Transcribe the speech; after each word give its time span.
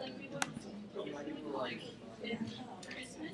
like 0.00 0.12
we 0.18 0.28
would 0.28 1.54
Like, 1.54 1.80
Christmas, 2.86 3.32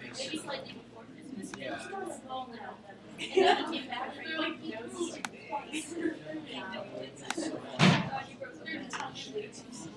maybe 0.00 0.38
slightly 0.38 0.72
before 0.72 1.04
Christmas, 1.14 1.52
we 1.56 1.62
Yeah. 1.62 1.72
were 1.72 1.78
still 1.84 2.20
small 2.24 2.48
now. 2.52 2.74
And 3.18 3.30
then 3.34 3.70
we 3.70 3.78
came 3.78 3.88
back, 3.88 4.08
we 4.18 4.32
were 4.34 4.40
like, 4.42 4.56
no, 4.62 4.68
it's 4.82 5.10
like 5.12 5.48
twice. 5.48 5.94
God, 8.10 8.24
you 8.28 8.36
broke 8.38 8.66
through 8.66 8.78
the 8.78 8.90
tongue 8.90 9.14
and 9.26 9.34
way 9.34 9.42
too 9.42 9.72
soon. 9.72 9.92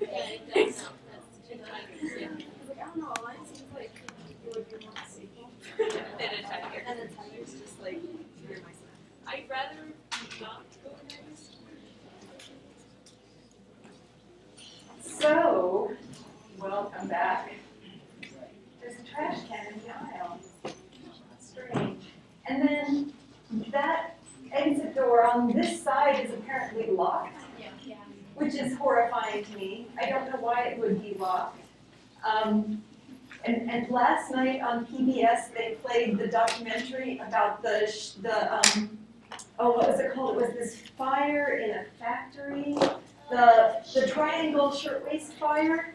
Yeah, 0.00 0.18
it 0.34 0.54
does. 0.54 0.84
I 1.60 2.84
don't 2.84 2.96
know, 2.98 3.12
mine 3.24 3.44
seems 3.46 3.72
like 3.74 3.90
it 4.44 4.56
would 4.56 4.68
be 4.70 4.86
more 4.86 4.94
stable. 5.08 5.50
Than 5.76 6.28
a 6.28 6.42
tiger. 6.42 6.82
And 6.86 6.98
the 7.00 7.14
tiger's 7.14 7.52
just 7.60 7.80
like, 7.82 8.00
you're 8.48 8.58
my 8.60 8.72
son. 8.72 8.96
I'd 9.26 9.44
rather 9.48 9.88
not 10.40 10.64
go 10.84 10.90
next. 11.08 11.56
So, 15.20 15.90
welcome 16.60 17.08
back. 17.08 17.52
There's 18.80 19.00
a 19.00 19.02
trash 19.02 19.38
can 19.48 19.66
in 19.74 19.80
the 19.80 19.90
aisle. 19.90 20.38
Strange. 21.40 22.04
And 22.46 22.62
then 22.62 23.12
that 23.72 24.16
exit 24.52 24.94
door 24.94 25.24
on 25.26 25.52
this 25.52 25.82
side 25.82 26.24
is 26.24 26.30
apparently 26.32 26.94
locked, 26.94 27.36
which 28.36 28.54
is 28.54 28.76
horrifying 28.78 29.44
to 29.44 29.56
me. 29.56 29.88
I 30.00 30.08
don't 30.08 30.30
know 30.30 30.38
why 30.38 30.68
it 30.68 30.78
would 30.78 31.02
be 31.02 31.14
locked. 31.18 31.58
Um, 32.24 32.80
and, 33.44 33.68
and 33.68 33.90
last 33.90 34.30
night 34.30 34.60
on 34.62 34.86
PBS, 34.86 35.52
they 35.52 35.76
played 35.82 36.16
the 36.16 36.28
documentary 36.28 37.18
about 37.18 37.62
the, 37.62 37.90
sh- 37.90 38.12
the, 38.22 38.54
um, 38.54 38.96
oh, 39.58 39.72
what 39.72 39.88
was 39.88 39.98
it 39.98 40.14
called? 40.14 40.40
It 40.40 40.46
was 40.46 40.54
this 40.54 40.76
fire 40.96 41.56
in 41.56 41.70
a 41.70 41.84
factory 41.98 42.76
the, 43.30 43.82
the 43.94 44.06
Triangle 44.08 44.72
Shirtwaist 44.72 45.34
Fire, 45.34 45.94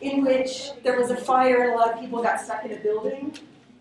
in 0.00 0.24
which 0.24 0.70
there 0.82 0.98
was 0.98 1.10
a 1.10 1.16
fire 1.16 1.64
and 1.64 1.72
a 1.72 1.76
lot 1.76 1.92
of 1.92 2.00
people 2.00 2.22
got 2.22 2.40
stuck 2.40 2.64
in 2.64 2.72
a 2.72 2.76
building. 2.76 3.36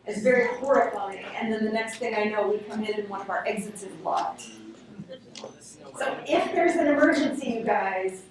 It's 0.06 0.22
very 0.22 0.56
horrifying, 0.58 1.26
and 1.36 1.52
then 1.52 1.66
the 1.66 1.72
next 1.72 1.98
thing 1.98 2.16
I 2.16 2.26
know, 2.26 2.48
we 2.48 2.60
come 2.60 2.84
in 2.84 3.00
and 3.00 3.10
one 3.10 3.22
of 3.22 3.30
our 3.30 3.46
exits 3.46 3.84
is 3.84 3.94
locked. 4.04 4.50
So 5.98 6.18
if 6.26 6.54
there's 6.54 6.76
an 6.76 6.88
emergency, 6.88 7.50
you 7.50 7.64
guys, 7.64 8.22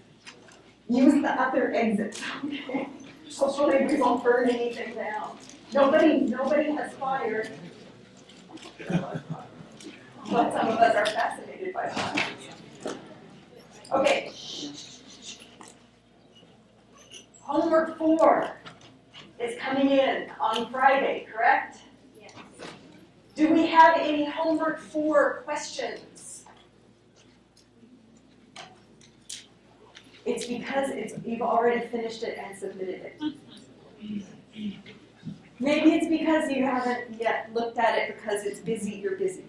use 0.89 1.21
the 1.21 1.31
other 1.31 1.73
exit, 1.75 2.23
okay? 2.45 2.89
Hopefully 3.37 3.87
we 3.87 4.00
won't 4.00 4.25
burn 4.25 4.48
anything 4.48 4.95
down. 4.95 5.37
Nobody, 5.75 6.21
nobody 6.21 6.71
has 6.71 6.93
fire. 6.95 7.50
But 8.89 10.53
some 10.53 10.69
of 10.69 10.78
us 10.78 10.95
are 10.95 11.06
fascinated 11.06 11.75
by 11.75 11.89
fire. 11.89 12.97
Okay. 13.93 14.33
Homework 18.17 18.48
four 19.39 19.47
is 19.47 19.59
coming 19.59 19.91
in 19.91 20.31
on 20.41 20.70
Friday, 20.70 21.27
correct? 21.33 21.78
Yes. 22.19 22.33
Do 23.34 23.53
we 23.53 23.67
have 23.67 23.97
any 23.98 24.25
homework 24.25 24.81
four 24.81 25.42
questions? 25.45 26.44
It's 30.25 30.47
because 30.47 30.91
it's, 30.91 31.14
you've 31.25 31.42
already 31.42 31.87
finished 31.89 32.22
it 32.22 32.39
and 32.39 32.56
submitted 32.59 33.12
it. 33.20 33.22
Maybe 35.59 35.92
it's 35.92 36.09
because 36.09 36.50
you 36.50 36.64
haven't 36.64 37.20
yet 37.20 37.50
looked 37.55 37.78
at 37.78 37.98
it 37.98 38.17
because 38.17 38.44
it's 38.44 38.61
busy, 38.61 38.97
you're 38.97 39.17
busy. 39.17 39.44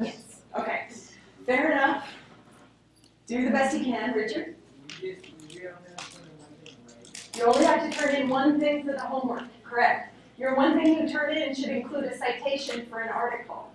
Yes. 0.00 0.42
Okay, 0.58 0.86
fair 1.44 1.72
enough. 1.72 2.08
Do 3.26 3.44
the 3.44 3.50
best 3.50 3.76
you 3.76 3.84
can, 3.84 4.12
Richard. 4.12 4.56
You 7.36 7.44
only 7.44 7.64
have 7.64 7.90
to 7.90 7.98
turn 7.98 8.14
in 8.14 8.28
one 8.28 8.60
thing 8.60 8.84
for 8.84 8.92
the 8.92 9.00
homework, 9.00 9.44
correct? 9.64 10.14
Your 10.36 10.54
one 10.54 10.74
thing 10.74 10.98
you 10.98 11.08
turn 11.08 11.34
in 11.36 11.54
should 11.54 11.70
include 11.70 12.04
a 12.04 12.16
citation 12.16 12.86
for 12.86 13.00
an 13.00 13.08
article. 13.08 13.70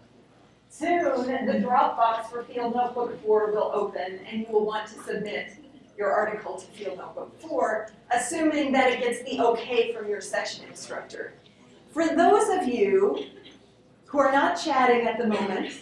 Soon, 0.70 1.04
the 1.46 1.54
Dropbox 1.54 2.30
for 2.30 2.44
Field 2.44 2.76
Notebook 2.76 3.20
4 3.24 3.52
will 3.52 3.72
open 3.74 4.20
and 4.30 4.42
you 4.42 4.48
will 4.52 4.66
want 4.66 4.88
to 4.90 5.00
submit 5.02 5.54
your 5.98 6.12
article 6.12 6.58
to 6.58 6.68
Field 6.68 7.00
Notebook 7.00 7.40
4, 7.42 7.90
assuming 8.12 8.72
that 8.74 8.92
it 8.92 9.00
gets 9.00 9.24
the 9.24 9.42
okay 9.42 9.92
from 9.92 10.08
your 10.08 10.22
section 10.22 10.66
instructor. 10.68 11.34
For 11.92 12.16
those 12.16 12.50
of 12.50 12.68
you 12.68 13.26
who 14.06 14.20
are 14.20 14.32
not 14.32 14.56
chatting 14.56 15.08
at 15.08 15.18
the 15.18 15.26
moment, 15.26 15.74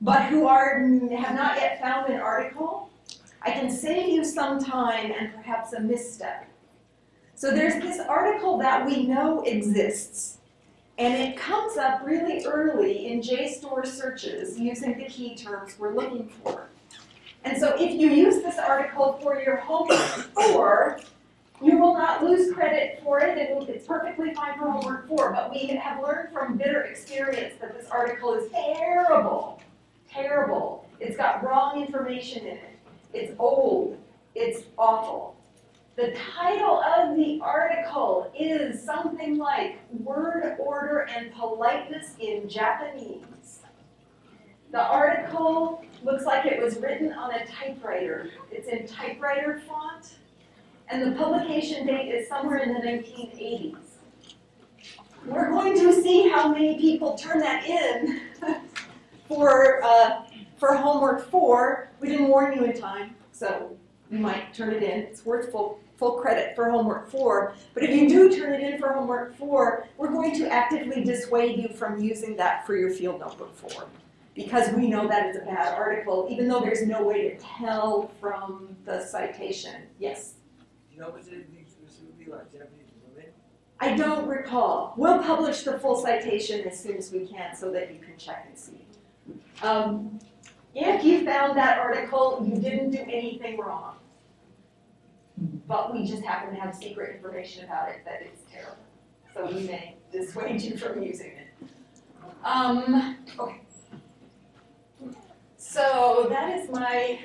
but 0.00 0.26
who 0.26 0.46
are, 0.46 0.78
have 0.78 1.34
not 1.34 1.56
yet 1.56 1.80
found 1.80 2.12
an 2.12 2.20
article, 2.20 2.90
I 3.42 3.50
can 3.50 3.70
save 3.70 4.08
you 4.08 4.24
some 4.24 4.62
time 4.62 5.12
and 5.18 5.34
perhaps 5.34 5.72
a 5.72 5.80
misstep. 5.80 6.46
So 7.40 7.50
there's 7.50 7.82
this 7.82 7.98
article 8.06 8.58
that 8.58 8.84
we 8.84 9.06
know 9.06 9.40
exists, 9.44 10.36
and 10.98 11.14
it 11.14 11.38
comes 11.38 11.78
up 11.78 12.02
really 12.04 12.44
early 12.44 13.06
in 13.06 13.22
JSTOR 13.22 13.86
searches 13.86 14.58
using 14.58 14.98
the 14.98 15.06
key 15.06 15.34
terms 15.34 15.78
we're 15.78 15.94
looking 15.94 16.28
for. 16.28 16.68
And 17.44 17.56
so 17.56 17.74
if 17.80 17.98
you 17.98 18.10
use 18.10 18.42
this 18.42 18.58
article 18.58 19.18
for 19.22 19.40
your 19.40 19.56
homework 19.56 19.98
four, 20.34 21.00
you 21.62 21.78
will 21.78 21.94
not 21.94 22.22
lose 22.22 22.52
credit 22.52 23.00
for 23.02 23.20
it, 23.20 23.38
it's 23.38 23.86
perfectly 23.86 24.34
fine 24.34 24.58
for 24.58 24.70
homework 24.70 25.08
four, 25.08 25.32
but 25.32 25.50
we 25.50 25.66
have 25.68 26.02
learned 26.02 26.34
from 26.34 26.58
bitter 26.58 26.82
experience 26.82 27.54
that 27.62 27.72
this 27.72 27.88
article 27.88 28.34
is 28.34 28.52
terrible, 28.52 29.62
terrible. 30.10 30.86
It's 31.00 31.16
got 31.16 31.42
wrong 31.42 31.80
information 31.80 32.42
in 32.42 32.58
it. 32.58 32.78
It's 33.14 33.32
old. 33.38 33.96
It's 34.34 34.64
awful. 34.76 35.39
The 36.00 36.16
title 36.34 36.80
of 36.80 37.14
the 37.14 37.38
article 37.42 38.32
is 38.34 38.82
something 38.82 39.36
like 39.36 39.76
Word 39.90 40.56
Order 40.58 41.00
and 41.14 41.30
Politeness 41.34 42.14
in 42.18 42.48
Japanese. 42.48 43.60
The 44.72 44.80
article 44.80 45.84
looks 46.02 46.24
like 46.24 46.46
it 46.46 46.58
was 46.58 46.78
written 46.78 47.12
on 47.12 47.34
a 47.34 47.44
typewriter. 47.44 48.30
It's 48.50 48.68
in 48.68 48.86
typewriter 48.86 49.60
font, 49.68 50.14
and 50.88 51.02
the 51.02 51.18
publication 51.18 51.86
date 51.86 52.08
is 52.08 52.26
somewhere 52.26 52.60
in 52.60 52.72
the 52.72 52.80
1980s. 52.80 53.76
We're 55.26 55.50
going 55.50 55.74
to 55.80 55.92
see 56.02 56.30
how 56.30 56.50
many 56.50 56.80
people 56.80 57.14
turn 57.18 57.40
that 57.40 57.66
in 57.66 58.22
for, 59.28 59.84
uh, 59.84 60.22
for 60.56 60.76
homework 60.76 61.30
four. 61.30 61.90
We 62.00 62.08
didn't 62.08 62.28
warn 62.28 62.54
you 62.54 62.64
in 62.64 62.80
time, 62.80 63.16
so 63.32 63.76
you 64.10 64.18
might 64.18 64.54
turn 64.54 64.72
it 64.72 64.82
in. 64.82 65.00
It's 65.00 65.26
worth 65.26 65.52
full, 65.52 65.78
full 66.00 66.12
credit 66.12 66.56
for 66.56 66.70
homework 66.70 67.10
four. 67.10 67.54
But 67.74 67.84
if 67.84 67.90
you 67.90 68.08
do 68.08 68.34
turn 68.34 68.54
it 68.54 68.60
in 68.62 68.80
for 68.80 68.94
homework 68.94 69.36
four, 69.36 69.86
we're 69.98 70.10
going 70.10 70.34
to 70.36 70.50
actively 70.50 71.04
dissuade 71.04 71.58
you 71.58 71.68
from 71.68 72.02
using 72.02 72.34
that 72.36 72.66
for 72.66 72.74
your 72.74 72.90
field 72.90 73.20
notebook 73.20 73.54
four. 73.54 73.86
Because 74.34 74.72
we 74.72 74.88
know 74.88 75.06
that 75.06 75.26
is 75.26 75.36
a 75.36 75.40
bad 75.40 75.74
article, 75.74 76.26
even 76.30 76.48
though 76.48 76.60
there's 76.60 76.86
no 76.86 77.02
way 77.02 77.28
to 77.28 77.36
tell 77.36 78.10
from 78.18 78.74
the 78.86 79.04
citation. 79.04 79.82
Yes? 79.98 80.34
You 80.90 81.00
know 81.00 81.10
what 81.10 81.20
it 81.20 81.46
is 81.60 81.72
specifically 81.72 82.32
like 82.32 82.50
Japanese 82.50 82.94
women? 83.06 83.30
I 83.78 83.94
don't 83.94 84.26
recall. 84.26 84.94
We'll 84.96 85.22
publish 85.22 85.64
the 85.64 85.78
full 85.78 85.96
citation 85.96 86.66
as 86.66 86.80
soon 86.80 86.96
as 86.96 87.12
we 87.12 87.26
can 87.26 87.54
so 87.54 87.70
that 87.72 87.92
you 87.92 88.00
can 88.00 88.16
check 88.16 88.46
and 88.48 88.56
see. 88.56 88.86
Um, 89.62 90.18
if 90.74 91.04
you 91.04 91.26
found 91.26 91.58
that 91.58 91.78
article, 91.78 92.42
you 92.42 92.58
didn't 92.58 92.92
do 92.92 93.00
anything 93.00 93.58
wrong. 93.58 93.96
But 95.70 95.94
we 95.94 96.04
just 96.04 96.24
happen 96.24 96.52
to 96.52 96.60
have 96.60 96.74
secret 96.74 97.14
information 97.14 97.64
about 97.64 97.90
it 97.90 98.04
that 98.04 98.22
is 98.22 98.40
terrible. 98.52 98.76
So 99.32 99.46
we 99.46 99.68
may 99.68 99.94
dissuade 100.10 100.60
you 100.60 100.76
from 100.76 101.00
using 101.00 101.30
it. 101.30 101.46
Um, 102.42 103.18
okay. 103.38 103.60
So 105.56 106.26
that 106.28 106.58
is 106.58 106.68
my 106.70 107.20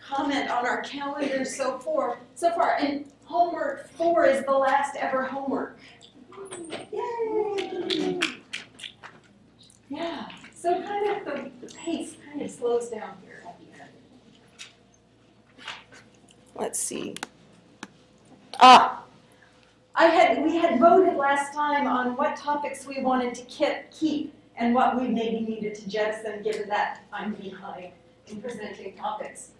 comment 0.00 0.48
on 0.50 0.66
our 0.66 0.80
calendar 0.80 1.44
so 1.44 1.78
far. 1.78 2.20
So 2.34 2.50
far, 2.52 2.76
and 2.76 3.04
homework 3.26 3.90
four 3.90 4.24
is 4.24 4.46
the 4.46 4.52
last 4.52 4.96
ever 4.96 5.24
homework. 5.24 5.78
Yay! 6.90 8.18
Yeah. 9.90 10.26
So 10.54 10.82
kind 10.82 11.10
of 11.10 11.24
the, 11.60 11.74
pace 11.74 12.16
kind 12.26 12.40
of 12.40 12.50
slows 12.50 12.88
down 12.88 13.18
here 13.22 13.44
at 13.46 13.58
the 13.60 13.66
end. 13.82 13.90
Let's 16.54 16.78
see. 16.78 17.14
Ah, 18.60 19.04
I 19.94 20.06
had 20.06 20.42
we 20.42 20.56
had 20.56 20.80
voted 20.80 21.16
last 21.16 21.54
time 21.54 21.86
on 21.86 22.16
what 22.16 22.36
topics 22.36 22.86
we 22.86 23.00
wanted 23.00 23.34
to 23.36 23.44
keep, 23.90 24.34
and 24.56 24.74
what 24.74 25.00
we 25.00 25.06
maybe 25.06 25.40
needed 25.40 25.76
to 25.76 25.88
jettison, 25.88 26.42
given 26.42 26.68
that 26.68 27.02
I'm 27.12 27.34
behind 27.34 27.92
in 28.26 28.42
presenting 28.42 28.96
topics. 28.96 29.50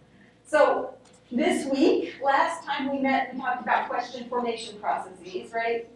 So 0.44 0.94
this 1.30 1.66
week, 1.66 2.16
last 2.22 2.64
time 2.64 2.90
we 2.90 2.98
met, 2.98 3.32
we 3.32 3.40
talked 3.40 3.62
about 3.62 3.88
question 3.88 4.28
formation 4.28 4.80
processes, 4.80 5.52
right? 5.52 5.88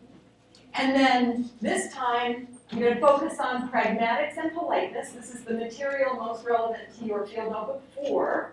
And 0.75 0.95
then 0.95 1.51
this 1.61 1.93
time, 1.93 2.47
I'm 2.71 2.79
gonna 2.79 3.01
focus 3.01 3.41
on 3.41 3.69
pragmatics 3.69 4.39
and 4.39 4.53
politeness. 4.53 5.11
This 5.11 5.35
is 5.35 5.43
the 5.43 5.55
material 5.55 6.15
most 6.15 6.45
relevant 6.45 6.97
to 6.99 7.05
your 7.05 7.27
field 7.27 7.51
notebook 7.51 7.83
four. 7.95 8.53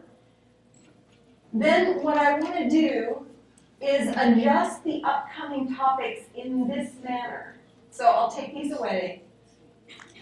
Then 1.53 2.01
what 2.03 2.17
I 2.17 2.39
wanna 2.39 2.69
do 2.69 3.25
is 3.81 4.09
adjust 4.09 4.83
the 4.83 5.01
upcoming 5.03 5.73
topics 5.75 6.21
in 6.35 6.67
this 6.67 6.91
manner. 7.03 7.55
So 7.91 8.05
I'll 8.05 8.31
take 8.31 8.53
these 8.53 8.73
away. 8.73 9.23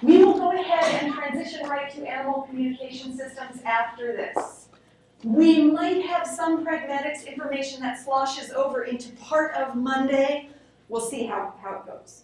We 0.02 0.24
will 0.24 0.38
go 0.38 0.52
ahead 0.52 1.04
and 1.04 1.14
transition 1.14 1.68
right 1.68 1.92
to 1.96 2.08
animal 2.08 2.44
communication 2.44 3.18
systems 3.18 3.62
after 3.66 4.16
this. 4.16 4.68
We 5.24 5.64
might 5.64 6.06
have 6.06 6.28
some 6.28 6.64
pragmatics 6.66 7.26
information 7.26 7.82
that 7.82 8.00
sloshes 8.00 8.52
over 8.52 8.84
into 8.84 9.12
part 9.14 9.56
of 9.56 9.76
Monday. 9.76 10.50
We'll 10.90 11.02
see 11.02 11.26
how, 11.26 11.56
how 11.62 11.78
it 11.78 11.88
goes. 11.88 12.24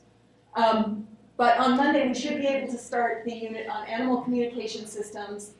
Um, 0.55 1.07
but 1.35 1.57
on 1.57 1.75
Monday, 1.77 2.07
we 2.07 2.13
should 2.13 2.37
be 2.37 2.45
able 2.45 2.71
to 2.71 2.77
start 2.77 3.25
the 3.25 3.33
unit 3.33 3.67
on 3.67 3.87
animal 3.87 4.21
communication 4.21 4.85
systems. 4.85 5.53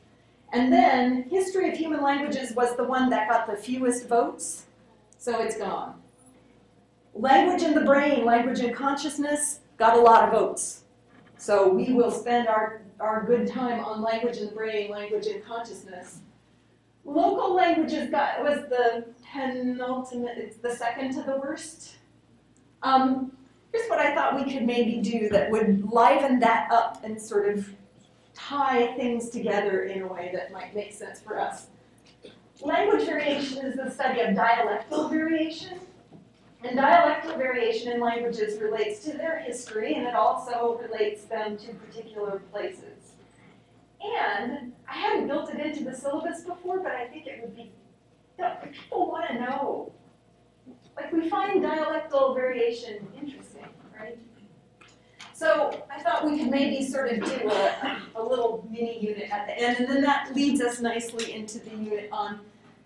And 0.52 0.72
then, 0.72 1.24
history 1.24 1.68
of 1.68 1.76
human 1.76 2.00
languages 2.00 2.54
was 2.54 2.76
the 2.76 2.84
one 2.84 3.10
that 3.10 3.28
got 3.28 3.48
the 3.48 3.56
fewest 3.56 4.08
votes, 4.08 4.66
so 5.24 5.40
it's 5.40 5.56
gone. 5.56 5.94
Language 7.14 7.62
in 7.62 7.72
the 7.72 7.80
brain, 7.80 8.26
language 8.26 8.60
and 8.60 8.74
consciousness, 8.74 9.60
got 9.78 9.96
a 9.96 10.00
lot 10.00 10.24
of 10.24 10.32
votes. 10.32 10.82
So 11.38 11.66
we 11.66 11.94
will 11.94 12.10
spend 12.10 12.46
our, 12.46 12.82
our 13.00 13.24
good 13.24 13.46
time 13.46 13.82
on 13.82 14.02
language 14.02 14.36
in 14.36 14.48
the 14.48 14.52
brain, 14.52 14.90
language 14.90 15.26
and 15.26 15.42
consciousness. 15.42 16.18
Local 17.06 17.54
languages 17.54 18.10
got, 18.10 18.42
was 18.42 18.68
the 18.68 19.06
penultimate, 19.32 20.36
it's 20.36 20.58
the 20.58 20.76
second 20.76 21.14
to 21.14 21.22
the 21.22 21.38
worst. 21.38 21.96
Um, 22.82 23.32
here's 23.72 23.88
what 23.88 24.00
I 24.00 24.14
thought 24.14 24.44
we 24.44 24.52
could 24.52 24.66
maybe 24.66 25.00
do 25.00 25.30
that 25.30 25.50
would 25.50 25.90
liven 25.90 26.38
that 26.40 26.70
up 26.70 27.02
and 27.02 27.20
sort 27.20 27.48
of 27.48 27.66
tie 28.34 28.94
things 28.96 29.30
together 29.30 29.84
in 29.84 30.02
a 30.02 30.06
way 30.06 30.30
that 30.34 30.52
might 30.52 30.74
make 30.74 30.92
sense 30.92 31.18
for 31.18 31.40
us. 31.40 31.68
Language 32.64 33.04
variation 33.04 33.66
is 33.66 33.76
the 33.76 33.90
study 33.90 34.20
of 34.20 34.30
dialectal 34.34 35.10
variation. 35.10 35.80
And 36.62 36.78
dialectal 36.78 37.36
variation 37.36 37.92
in 37.92 38.00
languages 38.00 38.58
relates 38.58 39.04
to 39.04 39.12
their 39.12 39.38
history 39.38 39.94
and 39.96 40.06
it 40.06 40.14
also 40.14 40.80
relates 40.82 41.24
them 41.24 41.58
to 41.58 41.74
particular 41.74 42.40
places. 42.50 43.12
And 44.02 44.72
I 44.88 44.94
hadn't 44.94 45.26
built 45.26 45.50
it 45.50 45.60
into 45.60 45.84
the 45.84 45.94
syllabus 45.94 46.40
before, 46.40 46.78
but 46.78 46.92
I 46.92 47.06
think 47.06 47.26
it 47.26 47.42
would 47.42 47.54
be, 47.54 47.70
people 48.72 49.10
want 49.10 49.28
to 49.28 49.34
know. 49.34 49.92
Like 50.96 51.12
we 51.12 51.28
find 51.28 51.62
dialectal 51.62 52.34
variation 52.34 53.06
interesting, 53.14 53.66
right? 53.98 54.18
So 55.34 55.84
I 55.90 56.00
thought 56.00 56.24
we 56.24 56.38
could 56.38 56.50
maybe 56.50 56.86
sort 56.86 57.12
of 57.12 57.24
do 57.26 57.50
a, 57.50 58.02
a 58.16 58.22
little 58.22 58.66
mini 58.70 59.04
unit 59.04 59.30
at 59.30 59.46
the 59.46 59.58
end, 59.58 59.80
and 59.80 59.88
then 59.88 60.02
that 60.02 60.34
leads 60.34 60.62
us 60.62 60.80
nicely 60.80 61.34
into 61.34 61.58
the 61.58 61.70
unit 61.70 62.08
on 62.10 62.40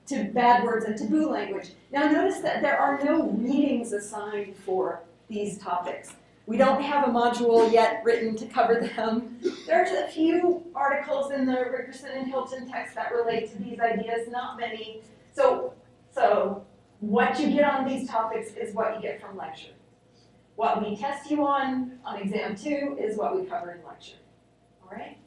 to 0.08 0.24
bad 0.24 0.64
words 0.64 0.84
and 0.84 0.96
taboo 0.96 1.30
language. 1.30 1.70
Now 1.92 2.10
notice 2.10 2.40
that 2.40 2.62
there 2.62 2.78
are 2.78 3.02
no 3.04 3.30
readings 3.30 3.92
assigned 3.92 4.56
for 4.56 5.02
these 5.28 5.58
topics. 5.58 6.14
We 6.46 6.56
don't 6.56 6.82
have 6.82 7.06
a 7.06 7.12
module 7.12 7.70
yet 7.70 8.00
written 8.04 8.34
to 8.36 8.46
cover 8.46 8.80
them. 8.96 9.38
There's 9.66 9.90
a 9.90 10.08
few 10.08 10.64
articles 10.74 11.30
in 11.30 11.44
the 11.44 11.52
Rickerson 11.52 12.16
and 12.16 12.26
Hilton 12.26 12.66
text 12.70 12.94
that 12.94 13.12
relate 13.12 13.52
to 13.52 13.62
these 13.62 13.78
ideas, 13.78 14.28
not 14.30 14.58
many. 14.58 15.02
So, 15.34 15.74
so 16.10 16.64
what 17.00 17.38
you 17.38 17.50
get 17.50 17.64
on 17.64 17.86
these 17.86 18.08
topics 18.08 18.52
is 18.54 18.74
what 18.74 18.96
you 18.96 19.02
get 19.02 19.20
from 19.20 19.36
lecture. 19.36 19.72
What 20.56 20.82
we 20.82 20.96
test 20.96 21.30
you 21.30 21.46
on 21.46 21.98
on 22.04 22.16
exam 22.16 22.56
two 22.56 22.96
is 22.98 23.16
what 23.18 23.38
we 23.38 23.46
cover 23.46 23.72
in 23.72 23.86
lecture. 23.86 24.16
All 24.82 24.96
right? 24.96 25.18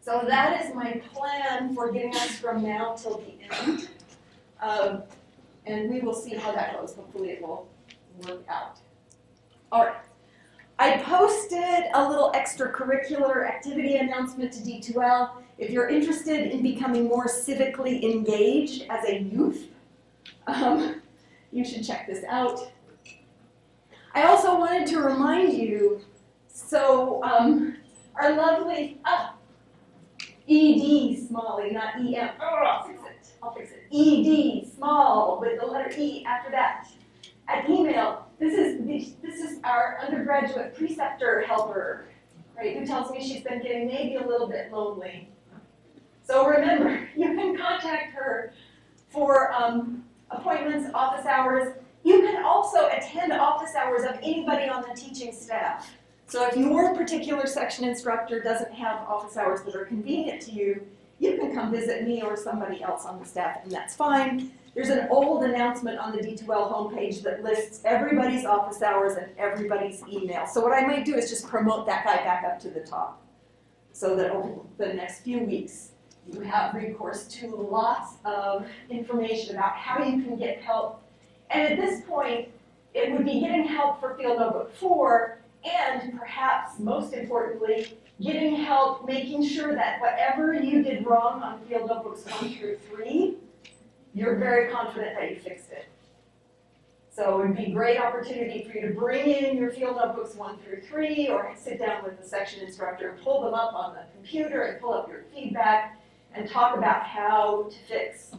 So 0.00 0.22
that 0.26 0.64
is 0.64 0.74
my 0.74 1.02
plan 1.12 1.74
for 1.74 1.90
getting 1.90 2.14
us 2.14 2.38
from 2.38 2.62
now 2.62 2.94
till 2.94 3.18
the 3.18 3.56
end. 3.56 3.88
Um, 4.64 5.02
and 5.66 5.90
we 5.90 6.00
will 6.00 6.14
see 6.14 6.34
how 6.34 6.52
that 6.52 6.74
goes. 6.74 6.94
Hopefully 6.94 7.30
it 7.30 7.42
will 7.42 7.68
work 8.26 8.42
out. 8.48 8.78
All 9.70 9.84
right. 9.84 9.96
I 10.78 10.98
posted 10.98 11.84
a 11.94 12.08
little 12.08 12.32
extracurricular 12.32 13.46
activity 13.46 13.96
announcement 13.96 14.52
to 14.54 14.60
D2L. 14.60 15.30
If 15.58 15.70
you're 15.70 15.88
interested 15.88 16.50
in 16.50 16.62
becoming 16.62 17.04
more 17.04 17.26
civically 17.26 18.02
engaged 18.02 18.86
as 18.90 19.04
a 19.04 19.20
youth, 19.20 19.68
um, 20.46 21.02
you 21.52 21.64
should 21.64 21.84
check 21.84 22.06
this 22.06 22.24
out. 22.24 22.72
I 24.14 24.24
also 24.24 24.58
wanted 24.58 24.86
to 24.88 25.00
remind 25.00 25.52
you, 25.52 26.00
so 26.48 27.22
um, 27.22 27.76
our 28.16 28.34
lovely, 28.34 28.98
ah, 29.04 29.34
ED 30.48 31.18
Smalley, 31.28 31.70
not 31.70 31.96
EM, 31.96 32.30
oh, 32.40 32.44
I'll 32.44 32.86
fix 32.86 33.00
it, 33.02 33.32
I'll 33.42 33.54
fix 33.54 33.70
it. 33.70 33.83
ED 33.94 34.66
small 34.74 35.38
with 35.40 35.60
the 35.60 35.66
letter 35.66 35.92
E 35.96 36.24
after 36.26 36.50
that. 36.50 36.88
At 37.46 37.68
email, 37.68 38.26
this 38.38 38.54
is, 38.54 39.14
this 39.22 39.38
is 39.38 39.60
our 39.62 39.98
undergraduate 40.04 40.74
preceptor 40.74 41.42
helper, 41.42 42.06
right, 42.56 42.76
who 42.76 42.86
tells 42.86 43.10
me 43.10 43.22
she's 43.22 43.42
been 43.42 43.62
getting 43.62 43.86
maybe 43.86 44.16
a 44.16 44.26
little 44.26 44.48
bit 44.48 44.72
lonely. 44.72 45.28
So 46.26 46.46
remember, 46.46 47.08
you 47.16 47.34
can 47.34 47.56
contact 47.56 48.14
her 48.14 48.52
for 49.10 49.52
um, 49.52 50.04
appointments, 50.30 50.90
office 50.94 51.26
hours. 51.26 51.74
You 52.02 52.20
can 52.22 52.44
also 52.44 52.88
attend 52.88 53.32
office 53.32 53.74
hours 53.74 54.02
of 54.02 54.18
anybody 54.22 54.68
on 54.68 54.82
the 54.82 54.94
teaching 54.94 55.32
staff. 55.32 55.90
So 56.26 56.48
if 56.48 56.56
your 56.56 56.94
particular 56.96 57.46
section 57.46 57.84
instructor 57.84 58.40
doesn't 58.40 58.72
have 58.72 59.06
office 59.06 59.36
hours 59.36 59.60
that 59.62 59.76
are 59.76 59.84
convenient 59.84 60.42
to 60.42 60.52
you, 60.52 60.86
you 61.18 61.36
can 61.38 61.54
come 61.54 61.70
visit 61.70 62.04
me 62.04 62.22
or 62.22 62.36
somebody 62.36 62.82
else 62.82 63.04
on 63.04 63.18
the 63.18 63.24
staff, 63.24 63.58
and 63.62 63.70
that's 63.70 63.94
fine. 63.94 64.52
There's 64.74 64.88
an 64.88 65.06
old 65.10 65.44
announcement 65.44 65.98
on 65.98 66.16
the 66.16 66.18
D2L 66.18 66.72
homepage 66.72 67.22
that 67.22 67.44
lists 67.44 67.82
everybody's 67.84 68.44
office 68.44 68.82
hours 68.82 69.14
and 69.14 69.28
everybody's 69.38 70.02
email. 70.10 70.46
So 70.46 70.60
what 70.60 70.72
I 70.72 70.84
might 70.84 71.04
do 71.04 71.14
is 71.14 71.30
just 71.30 71.46
promote 71.46 71.86
that 71.86 72.04
guy 72.04 72.16
back 72.16 72.44
up 72.44 72.58
to 72.60 72.70
the 72.70 72.80
top. 72.80 73.22
So 73.92 74.16
that 74.16 74.32
over 74.32 74.62
the 74.76 74.92
next 74.92 75.20
few 75.20 75.44
weeks, 75.44 75.92
you 76.26 76.40
have 76.40 76.74
recourse 76.74 77.28
to 77.28 77.54
lots 77.54 78.14
of 78.24 78.66
information 78.90 79.54
about 79.54 79.76
how 79.76 80.02
you 80.02 80.22
can 80.24 80.36
get 80.36 80.60
help. 80.60 81.02
And 81.50 81.72
at 81.72 81.78
this 81.78 82.02
point, 82.04 82.48
it 82.94 83.12
would 83.12 83.24
be 83.24 83.40
getting 83.40 83.68
help 83.68 84.00
for 84.00 84.16
Field 84.16 84.38
Notebook 84.38 84.74
4, 84.74 85.38
and 85.64 86.18
perhaps 86.18 86.80
most 86.80 87.12
importantly, 87.12 87.98
getting 88.22 88.56
help 88.56 89.06
making 89.06 89.46
sure 89.46 89.74
that 89.74 90.00
whatever 90.00 90.54
you 90.54 90.82
did 90.82 91.06
wrong 91.06 91.42
on 91.42 91.60
Field 91.66 91.88
Notebooks 91.88 92.24
1 92.40 92.54
through 92.54 92.78
3, 92.90 93.36
you're 94.14 94.36
very 94.36 94.70
confident 94.72 95.16
that 95.18 95.30
you 95.30 95.40
fixed 95.40 95.70
it. 95.72 95.88
So 97.14 97.40
it 97.40 97.46
would 97.46 97.56
be 97.56 97.66
a 97.66 97.70
great 97.70 98.00
opportunity 98.00 98.64
for 98.64 98.76
you 98.76 98.88
to 98.88 98.94
bring 98.94 99.30
in 99.30 99.56
your 99.56 99.70
field 99.70 99.96
notebooks 99.96 100.34
one 100.34 100.58
through 100.58 100.80
three, 100.80 101.28
or 101.28 101.52
sit 101.56 101.78
down 101.78 102.02
with 102.02 102.20
the 102.20 102.26
section 102.26 102.60
instructor 102.66 103.10
and 103.10 103.22
pull 103.22 103.42
them 103.42 103.54
up 103.54 103.72
on 103.72 103.94
the 103.94 104.02
computer 104.16 104.62
and 104.62 104.80
pull 104.80 104.92
up 104.92 105.08
your 105.08 105.22
feedback 105.32 106.00
and 106.34 106.50
talk 106.50 106.76
about 106.76 107.04
how 107.04 107.70
to 107.70 107.76
fix 107.88 108.32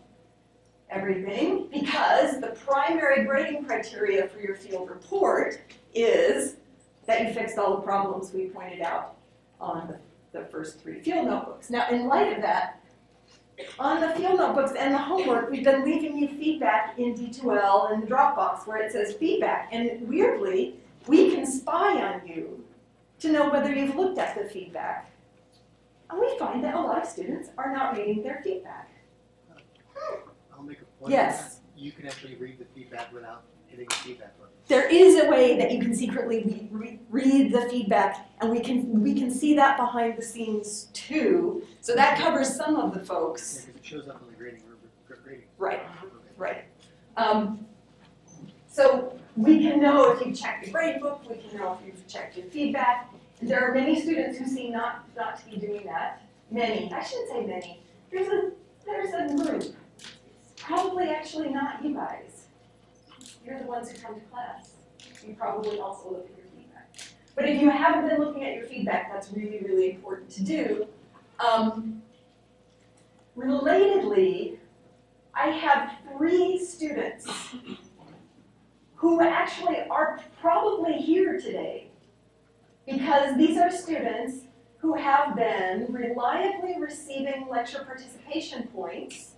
everything. 0.89 1.69
Because 1.71 2.41
the 2.41 2.47
primary 2.65 3.23
grading 3.23 3.63
criteria 3.63 4.27
for 4.27 4.41
your 4.41 4.55
field 4.55 4.89
report 4.89 5.61
is 5.93 6.57
that 7.07 7.25
you 7.25 7.33
fixed 7.33 7.57
all 7.57 7.77
the 7.77 7.81
problems 7.81 8.33
we 8.33 8.47
pointed 8.47 8.81
out 8.81 9.14
on 9.59 9.87
the, 9.87 10.39
the 10.39 10.45
first 10.45 10.79
three 10.81 10.99
field 11.01 11.25
notebooks. 11.27 11.69
Now, 11.69 11.89
in 11.89 12.07
light 12.07 12.33
of 12.33 12.41
that, 12.41 12.81
on 13.79 14.01
the 14.01 14.09
field 14.09 14.37
notebooks 14.39 14.73
and 14.77 14.93
the 14.93 14.97
homework, 14.97 15.49
we've 15.49 15.63
been 15.63 15.85
leaving 15.85 16.17
you 16.17 16.27
feedback 16.27 16.99
in 16.99 17.15
D2L 17.15 17.93
and 17.93 18.03
the 18.03 18.07
Dropbox 18.07 18.67
where 18.67 18.77
it 18.77 18.91
says 18.91 19.13
feedback. 19.13 19.69
And 19.71 20.07
weirdly, 20.07 20.75
we 21.07 21.33
can 21.33 21.45
spy 21.45 22.01
on 22.01 22.27
you 22.27 22.63
to 23.19 23.31
know 23.31 23.49
whether 23.49 23.73
you've 23.73 23.95
looked 23.95 24.17
at 24.17 24.37
the 24.37 24.49
feedback. 24.49 25.11
And 26.09 26.19
we 26.19 26.37
find 26.37 26.63
that 26.63 26.75
a 26.75 26.81
lot 26.81 27.01
of 27.01 27.07
students 27.07 27.49
are 27.57 27.71
not 27.73 27.97
reading 27.97 28.21
their 28.23 28.41
feedback. 28.43 28.91
I'll 30.53 30.63
make 30.63 30.81
a 30.81 30.85
point. 30.99 31.11
Yes. 31.11 31.61
You 31.77 31.91
can 31.91 32.07
actually 32.07 32.35
read 32.35 32.59
the 32.59 32.65
feedback 32.75 33.13
without 33.13 33.43
hitting 33.75 33.87
the 33.89 33.95
feedback. 33.95 34.33
There 34.67 34.87
is 34.87 35.23
a 35.23 35.29
way 35.29 35.57
that 35.59 35.71
you 35.71 35.79
can 35.79 35.93
secretly 35.93 36.43
re- 36.43 36.69
re- 36.71 36.99
read 37.11 37.53
the 37.53 37.69
feedback, 37.69 38.27
and 38.41 38.49
we 38.49 38.59
can 38.59 39.03
we 39.03 39.13
can 39.13 39.29
see 39.29 39.55
that 39.55 39.77
behind 39.77 40.17
the 40.17 40.23
scenes 40.23 40.85
too. 40.93 41.63
So 41.81 41.93
that 41.93 42.17
covers 42.17 42.55
some 42.55 42.75
of 42.75 42.93
the 42.93 42.99
folks. 42.99 43.65
Yeah, 43.67 43.73
because 43.73 43.81
it 43.81 43.85
shows 43.85 44.07
up 44.07 44.21
on 44.23 44.29
the 44.29 44.35
grading. 44.35 44.63
Right. 45.57 45.81
Right. 46.37 46.65
Um, 47.15 47.65
so 48.67 49.17
we 49.37 49.61
can 49.61 49.79
know 49.79 50.11
if 50.11 50.25
you've 50.25 50.37
checked 50.37 50.65
your 50.65 50.73
grade 50.73 50.99
book, 50.99 51.21
we 51.29 51.37
can 51.37 51.57
know 51.57 51.77
if 51.79 51.85
you've 51.85 52.07
checked 52.07 52.35
your 52.35 52.47
feedback. 52.47 53.09
There 53.41 53.61
are 53.61 53.73
many 53.73 54.01
students 54.01 54.37
who 54.37 54.45
seem 54.45 54.73
not, 54.73 55.05
not 55.15 55.39
to 55.39 55.45
be 55.45 55.57
doing 55.57 55.85
that. 55.85 56.21
Many, 56.51 56.91
I 56.91 57.03
shouldn't 57.03 57.29
say 57.29 57.45
many. 57.45 57.81
There's 58.11 58.27
a, 58.27 58.51
there's 58.85 59.13
a 59.13 59.35
group. 59.35 59.75
Probably 60.57 61.09
actually 61.09 61.49
not 61.49 61.83
you 61.83 61.93
guys. 61.93 62.34
You're 63.45 63.59
the 63.59 63.65
ones 63.65 63.91
who 63.91 63.97
come 63.99 64.15
to 64.15 64.21
class. 64.21 64.71
You 65.25 65.35
probably 65.35 65.79
also 65.79 66.09
look 66.09 66.29
at 66.31 66.37
your 66.37 66.47
feedback. 66.55 66.89
But 67.35 67.47
if 67.47 67.61
you 67.61 67.69
haven't 67.69 68.09
been 68.09 68.19
looking 68.19 68.43
at 68.43 68.55
your 68.55 68.65
feedback, 68.65 69.11
that's 69.13 69.31
really, 69.31 69.59
really 69.59 69.91
important 69.91 70.31
to 70.31 70.43
do. 70.43 70.87
Um, 71.39 72.01
relatedly, 73.37 74.57
I 75.35 75.49
have 75.49 75.91
three 76.17 76.57
students 76.57 77.27
who 78.95 79.21
actually 79.21 79.81
are 79.91 80.19
probably 80.41 80.93
here 80.93 81.39
today 81.39 81.89
because 82.87 83.37
these 83.37 83.57
are 83.57 83.69
students 83.69 84.45
who 84.77 84.95
have 84.95 85.35
been 85.35 85.87
reliably 85.89 86.75
receiving 86.79 87.47
lecture 87.49 87.83
participation 87.85 88.67
points 88.67 89.33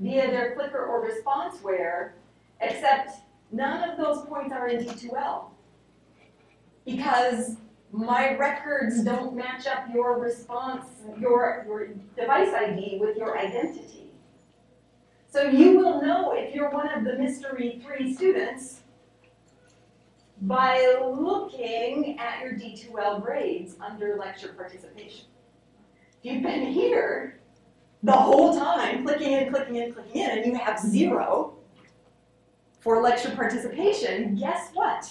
via 0.00 0.30
their 0.30 0.54
clicker 0.54 0.84
or 0.84 1.08
responseware, 1.08 2.12
except 2.60 3.20
none 3.52 3.88
of 3.88 3.98
those 3.98 4.24
points 4.26 4.52
are 4.52 4.68
in 4.68 4.84
D2L. 4.84 5.44
Because 6.84 7.56
my 7.92 8.36
records 8.36 9.04
don't 9.04 9.36
match 9.36 9.66
up 9.66 9.84
your 9.92 10.18
response, 10.18 10.86
your, 11.20 11.64
your 11.66 11.88
device 12.16 12.52
ID 12.52 12.98
with 12.98 13.16
your 13.16 13.38
identity. 13.38 14.10
So 15.30 15.44
you 15.44 15.78
will 15.78 16.02
know 16.02 16.32
if 16.32 16.54
you're 16.54 16.70
one 16.70 16.88
of 16.88 17.04
the 17.04 17.16
mystery 17.18 17.80
three 17.84 18.14
students 18.14 18.80
by 20.42 20.96
looking 21.02 22.18
at 22.18 22.42
your 22.42 22.52
D2L 22.52 23.22
grades 23.22 23.76
under 23.80 24.16
lecture 24.16 24.48
participation. 24.48 25.26
If 26.22 26.32
you've 26.32 26.42
been 26.42 26.66
here 26.66 27.40
the 28.02 28.12
whole 28.12 28.58
time, 28.58 29.04
clicking 29.04 29.32
in, 29.32 29.50
clicking 29.50 29.76
in, 29.76 29.92
clicking 29.92 30.20
in, 30.20 30.30
and 30.30 30.46
you 30.46 30.54
have 30.54 30.78
zero 30.78 31.54
for 32.82 33.00
lecture 33.00 33.30
participation, 33.30 34.34
guess 34.34 34.70
what? 34.74 35.08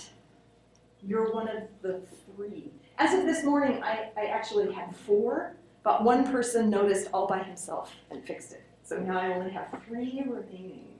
You're 1.01 1.33
one 1.33 1.47
of 1.47 1.63
the 1.81 2.01
three. 2.35 2.73
As 2.97 3.17
of 3.17 3.25
this 3.25 3.45
morning, 3.45 3.81
I, 3.81 4.09
I 4.17 4.25
actually 4.25 4.73
had 4.73 4.93
four, 4.93 5.55
but 5.81 6.03
one 6.03 6.29
person 6.29 6.69
noticed 6.69 7.07
all 7.13 7.27
by 7.27 7.41
himself 7.41 7.95
and 8.11 8.23
fixed 8.25 8.51
it. 8.51 8.63
So 8.83 8.99
now 8.99 9.21
I 9.21 9.33
only 9.33 9.51
have 9.51 9.73
three 9.87 10.21
remaining. 10.27 10.99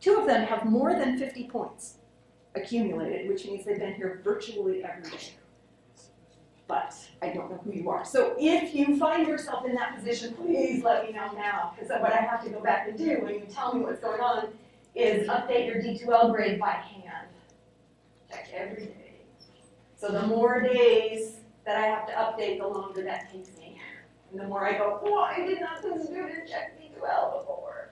Two 0.00 0.14
of 0.20 0.26
them 0.26 0.46
have 0.46 0.64
more 0.64 0.94
than 0.94 1.18
50 1.18 1.48
points 1.48 1.96
accumulated, 2.54 3.28
which 3.28 3.44
means 3.44 3.64
they've 3.64 3.78
been 3.78 3.94
here 3.94 4.20
virtually 4.22 4.84
every 4.84 5.10
day. 5.10 5.34
But 6.68 6.94
I 7.20 7.30
don't 7.30 7.50
know 7.50 7.60
who 7.64 7.72
you 7.72 7.90
are. 7.90 8.04
So 8.04 8.36
if 8.38 8.74
you 8.76 8.96
find 8.96 9.26
yourself 9.26 9.66
in 9.66 9.74
that 9.74 9.96
position, 9.96 10.34
please 10.34 10.84
let 10.84 11.04
me 11.04 11.12
know 11.12 11.32
now, 11.32 11.74
because 11.74 11.90
what 12.00 12.12
I 12.12 12.18
have 12.18 12.44
to 12.44 12.50
go 12.50 12.60
back 12.60 12.88
and 12.88 12.96
do 12.96 13.18
when 13.22 13.34
you 13.34 13.46
tell 13.50 13.74
me 13.74 13.80
what's 13.84 14.00
going 14.00 14.20
on 14.20 14.52
is 14.94 15.28
update 15.28 15.66
your 15.66 15.82
D2L 15.82 16.32
grade 16.32 16.60
by 16.60 16.70
hand. 16.70 17.28
Check 18.30 18.48
every 18.54 18.86
day. 18.86 19.14
So 19.96 20.08
the 20.08 20.26
more 20.26 20.60
days 20.60 21.36
that 21.64 21.76
I 21.76 21.86
have 21.86 22.06
to 22.06 22.12
update, 22.12 22.58
the 22.58 22.66
longer 22.66 23.02
that 23.04 23.30
takes 23.32 23.56
me. 23.56 23.78
And 24.30 24.40
the 24.40 24.46
more 24.46 24.66
I 24.66 24.76
go, 24.78 24.98
why 25.02 25.44
did 25.46 25.60
not 25.60 25.82
this 25.82 26.06
student 26.06 26.48
check 26.48 26.78
D2L 26.80 27.40
before? 27.40 27.90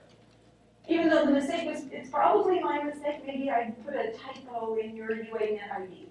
Even 0.87 1.09
though 1.09 1.25
the 1.25 1.31
mistake 1.31 1.67
was, 1.67 1.83
it's 1.91 2.09
probably 2.09 2.59
my 2.59 2.83
mistake, 2.83 3.25
maybe 3.25 3.49
I 3.49 3.73
put 3.85 3.95
a 3.95 4.11
typo 4.11 4.75
in 4.75 4.95
your 4.95 5.09
UANet 5.09 5.71
ID. 5.73 6.07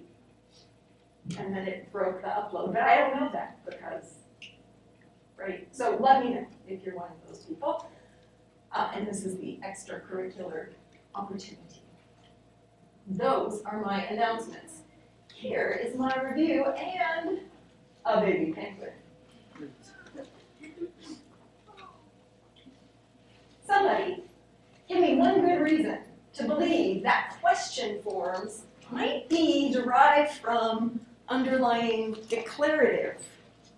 And 1.39 1.55
then 1.55 1.67
it 1.69 1.93
broke 1.93 2.23
the 2.23 2.29
upload, 2.29 2.73
but 2.73 2.83
I 2.83 2.97
don't 2.97 3.21
know 3.21 3.31
that 3.33 3.65
because, 3.65 4.15
right? 5.37 5.69
So 5.71 5.97
let 6.01 6.25
me 6.25 6.35
know 6.35 6.47
if 6.67 6.83
you're 6.85 6.97
one 6.97 7.11
of 7.11 7.29
those 7.29 7.45
people. 7.45 7.87
Uh, 8.73 8.91
and 8.95 9.07
this 9.07 9.25
is 9.25 9.37
the 9.39 9.59
extracurricular 9.65 10.69
opportunity. 11.15 11.83
Those 13.07 13.63
are 13.65 13.81
my 13.81 14.05
announcements. 14.05 14.81
Here 15.35 15.81
is 15.83 15.97
my 15.97 16.15
review 16.23 16.65
and 16.67 17.41
a 18.05 18.21
baby 18.21 18.53
penguin. 18.53 18.91
Somebody, 23.67 24.25
give 24.89 25.01
me 25.01 25.17
one 25.17 25.41
good 25.41 25.61
reason 25.61 25.99
to 26.35 26.45
believe 26.45 27.03
that 27.03 27.37
question 27.41 28.03
forms 28.03 28.65
might 28.91 29.29
be 29.29 29.73
derived 29.73 30.33
from 30.33 31.01
underlying 31.29 32.17
declarative 32.29 33.25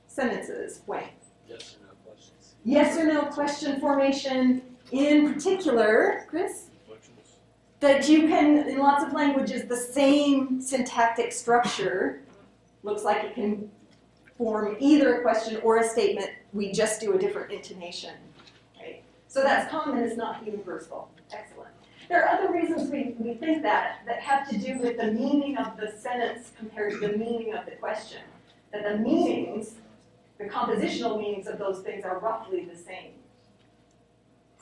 sentences. 0.07 0.81
Wait. 0.87 1.13
Yes 1.49 1.77
or 1.81 1.87
no 1.87 1.93
questions? 2.05 2.55
Yes 2.65 2.99
or 2.99 3.05
no 3.05 3.23
question 3.27 3.81
formation 3.81 4.63
in 4.91 5.33
particular, 5.33 6.27
Chris? 6.29 6.69
That 7.83 8.09
you 8.09 8.29
can, 8.29 8.69
in 8.69 8.79
lots 8.79 9.03
of 9.03 9.13
languages, 9.13 9.65
the 9.65 9.77
same 9.77 10.61
syntactic 10.61 11.33
structure 11.33 12.23
looks 12.85 13.03
like 13.03 13.25
it 13.25 13.35
can 13.35 13.69
form 14.39 14.77
either 14.79 15.17
a 15.19 15.23
question 15.23 15.57
or 15.65 15.79
a 15.79 15.85
statement. 15.85 16.31
We 16.53 16.71
just 16.71 17.01
do 17.01 17.15
a 17.15 17.19
different 17.19 17.51
intonation, 17.51 18.15
right? 18.81 19.03
So 19.27 19.43
that's 19.43 19.69
common, 19.69 19.99
it's 19.99 20.17
not 20.17 20.47
universal. 20.47 21.11
Excellent. 21.33 21.71
There 22.09 22.25
are 22.25 22.29
other 22.29 22.53
reasons 22.53 22.89
we, 22.89 23.17
we 23.19 23.35
think 23.35 23.65
that 23.65 24.03
that 24.07 24.21
have 24.21 24.49
to 24.51 24.59
do 24.59 24.79
with 24.79 24.97
the 24.97 25.11
meaning 25.11 25.57
of 25.57 25.77
the 25.77 25.91
sentence 25.91 26.53
compared 26.57 26.93
to 26.93 27.01
the 27.01 27.19
meaning 27.19 27.53
of 27.53 27.65
the 27.65 27.73
question. 27.73 28.21
That 28.73 28.85
the 28.85 28.99
meanings, 28.99 29.75
the 30.39 30.45
compositional 30.45 31.19
meanings 31.19 31.49
of 31.49 31.59
those 31.59 31.81
things 31.81 32.05
are 32.05 32.21
roughly 32.21 32.65
the 32.65 32.77
same. 32.77 33.15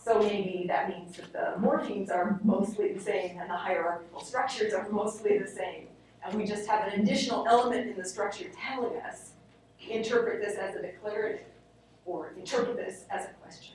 So 0.02 0.18
maybe 0.18 0.64
that 0.68 0.88
means 0.88 1.16
that 1.16 1.32
the 1.32 1.60
morphemes 1.60 2.10
are 2.10 2.40
mostly 2.42 2.92
the 2.92 3.00
same 3.00 3.38
and 3.38 3.50
the 3.50 3.56
hierarchical 3.56 4.20
structures 4.22 4.72
are 4.72 4.88
mostly 4.88 5.38
the 5.38 5.46
same. 5.46 5.88
And 6.24 6.34
we 6.34 6.44
just 6.44 6.66
have 6.68 6.92
an 6.92 7.00
additional 7.00 7.46
element 7.46 7.90
in 7.90 7.96
the 7.96 8.04
structure 8.04 8.46
telling 8.70 8.96
us, 8.98 9.32
interpret 9.88 10.40
this 10.40 10.56
as 10.56 10.74
a 10.74 10.82
declarative 10.82 11.46
or 12.04 12.32
interpret 12.36 12.76
this 12.76 13.04
as 13.10 13.26
a 13.26 13.28
question. 13.42 13.74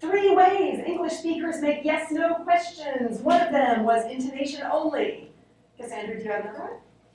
Three 0.00 0.34
ways 0.34 0.80
English 0.86 1.14
speakers 1.14 1.60
make 1.60 1.84
yes 1.84 2.10
no 2.10 2.34
questions. 2.34 3.20
One 3.20 3.40
of 3.40 3.52
them 3.52 3.84
was 3.84 4.04
intonation 4.10 4.62
only. 4.70 5.30
Cassandra, 5.78 6.16
do 6.16 6.24
you 6.24 6.30
have 6.30 6.42
another 6.42 6.60
one? 6.60 6.70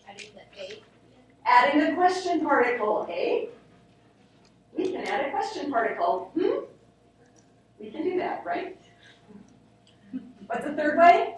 Adding 0.09 0.29
the 0.33 0.61
A. 0.61 0.83
Adding 1.45 1.85
the 1.85 1.95
question 1.95 2.41
particle, 2.41 3.05
A. 3.09 3.49
We 4.77 4.91
can 4.91 5.05
add 5.05 5.27
a 5.27 5.31
question 5.31 5.71
particle. 5.71 6.31
Hmm? 6.37 6.65
We 7.79 7.91
can 7.91 8.03
do 8.03 8.17
that, 8.17 8.43
right? 8.45 8.77
What's 10.47 10.65
the 10.65 10.73
third 10.73 10.97
way? 10.97 11.35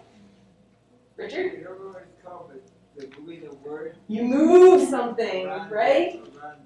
Richard? 1.17 1.57
You 1.57 1.63
don't 1.63 1.79
know 1.79 1.91
what 1.91 2.07
it's 2.11 2.23
called, 2.25 2.51
but 2.51 3.13
the 3.13 3.19
moving 3.21 3.41
the 3.41 3.53
word. 3.55 3.97
You 4.07 4.23
move 4.23 4.87
something, 4.89 5.45
around- 5.45 5.71
right? 5.71 6.21
Around. 6.41 6.57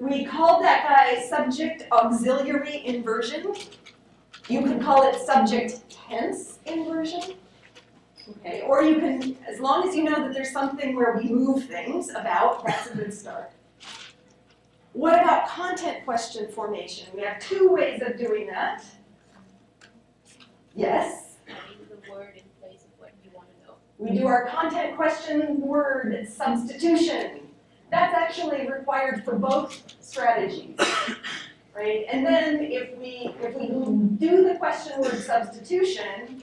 We 0.00 0.24
called 0.24 0.62
that 0.62 0.86
guy 0.88 1.20
subject 1.28 1.84
auxiliary 1.92 2.84
inversion. 2.86 3.54
You 4.48 4.62
can 4.62 4.80
call 4.82 5.06
it 5.08 5.20
subject 5.20 5.88
tense 5.90 6.58
inversion. 6.66 7.34
Okay, 8.40 8.62
or 8.62 8.82
you 8.82 8.96
can, 8.98 9.36
as 9.46 9.60
long 9.60 9.88
as 9.88 9.94
you 9.94 10.04
know 10.04 10.16
that 10.22 10.32
there's 10.32 10.52
something 10.52 10.94
where 10.96 11.16
we 11.16 11.28
move 11.28 11.64
things 11.64 12.10
about, 12.10 12.64
that's 12.64 12.90
a 12.90 12.94
good 12.96 13.12
start. 13.12 13.50
What 14.98 15.14
about 15.14 15.46
content 15.46 16.04
question 16.04 16.50
formation? 16.50 17.06
We 17.14 17.22
have 17.22 17.38
two 17.38 17.68
ways 17.70 18.02
of 18.04 18.18
doing 18.18 18.48
that. 18.48 18.84
Yes, 20.74 21.36
Adding 21.46 21.86
the 21.88 22.10
word 22.10 22.32
in 22.34 22.42
place 22.60 22.82
of 22.82 22.98
what 22.98 23.12
you 23.22 23.30
want 23.32 23.46
to 23.48 23.68
know. 23.68 23.74
we 23.98 24.18
do 24.18 24.26
our 24.26 24.46
content 24.48 24.96
question 24.96 25.60
word 25.60 26.26
substitution. 26.28 27.42
That's 27.92 28.12
actually 28.12 28.68
required 28.68 29.24
for 29.24 29.36
both 29.36 29.80
strategies, 30.00 30.76
right? 31.76 32.04
And 32.10 32.26
then 32.26 32.58
if 32.64 32.98
we, 32.98 33.32
if 33.40 33.54
we 33.54 33.68
do 33.68 34.48
the 34.48 34.56
question 34.58 35.00
word 35.00 35.20
substitution, 35.20 36.42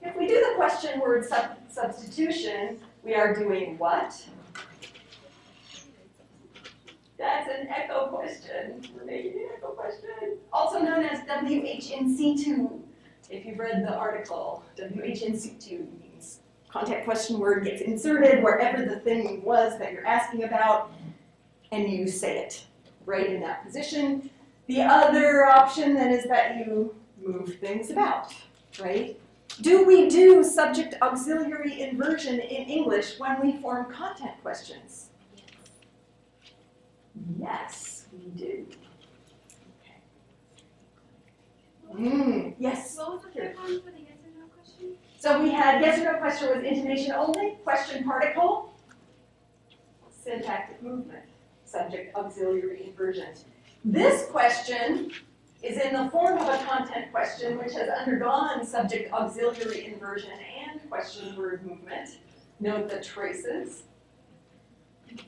if 0.00 0.16
we 0.16 0.28
do 0.28 0.34
the 0.34 0.54
question 0.54 1.00
word 1.00 1.24
sub- 1.28 1.56
substitution, 1.68 2.78
we 3.02 3.16
are 3.16 3.34
doing 3.34 3.76
what? 3.78 4.14
That's 7.20 7.50
an 7.50 7.68
echo 7.68 8.06
question. 8.06 8.82
Echo 9.54 9.72
question. 9.72 10.38
Also 10.54 10.78
known 10.78 11.04
as 11.04 11.20
WH 11.28 11.92
in 11.92 12.16
situ. 12.16 12.80
If 13.28 13.44
you've 13.44 13.58
read 13.58 13.84
the 13.86 13.94
article, 13.94 14.64
WH 14.78 15.22
in 15.22 15.38
situ 15.38 15.86
means 16.00 16.40
content 16.70 17.04
question 17.04 17.38
word 17.38 17.64
gets 17.64 17.82
inserted 17.82 18.42
wherever 18.42 18.86
the 18.86 19.00
thing 19.00 19.42
was 19.44 19.78
that 19.78 19.92
you're 19.92 20.06
asking 20.06 20.44
about, 20.44 20.92
and 21.72 21.92
you 21.92 22.08
say 22.08 22.38
it 22.38 22.64
right 23.04 23.26
in 23.26 23.40
that 23.42 23.66
position. 23.66 24.30
The 24.66 24.80
other 24.80 25.44
option 25.44 25.92
then 25.92 26.12
is 26.12 26.24
that 26.24 26.56
you 26.56 26.94
move 27.22 27.56
things 27.56 27.90
about, 27.90 28.32
right? 28.80 29.20
Do 29.60 29.84
we 29.84 30.08
do 30.08 30.42
subject 30.42 30.94
auxiliary 31.02 31.82
inversion 31.82 32.40
in 32.40 32.66
English 32.66 33.18
when 33.18 33.42
we 33.42 33.60
form 33.60 33.92
content 33.92 34.40
questions? 34.42 35.09
Yes, 37.38 38.06
we 38.12 38.30
do. 38.30 38.66
Okay. 39.82 40.00
Mm, 42.00 42.54
yes. 42.58 42.96
What 42.96 43.12
was 43.12 43.22
the 43.22 43.30
third 43.30 43.56
one 43.56 43.82
for 43.82 43.90
the 43.90 43.98
yes 43.98 44.18
or 44.24 44.40
no 44.40 44.46
question? 44.54 44.96
So 45.18 45.42
we 45.42 45.50
had 45.50 45.80
yes 45.80 45.98
or 46.00 46.12
no 46.12 46.18
question 46.18 46.48
was 46.56 46.64
intonation 46.64 47.12
only, 47.12 47.58
question 47.64 48.04
particle. 48.04 48.72
syntactic 50.22 50.82
movement, 50.82 51.24
subject 51.64 52.14
auxiliary 52.16 52.84
inversion. 52.86 53.28
This 53.84 54.26
question 54.30 55.10
is 55.62 55.78
in 55.78 55.94
the 55.94 56.10
form 56.10 56.38
of 56.38 56.48
a 56.48 56.58
content 56.64 57.10
question 57.10 57.58
which 57.58 57.72
has 57.72 57.88
undergone 57.88 58.64
subject 58.66 59.12
auxiliary 59.12 59.86
inversion 59.86 60.32
and 60.70 60.88
question 60.90 61.36
word 61.36 61.66
movement. 61.66 62.18
Note 62.60 62.88
the 62.90 63.00
traces. 63.02 63.84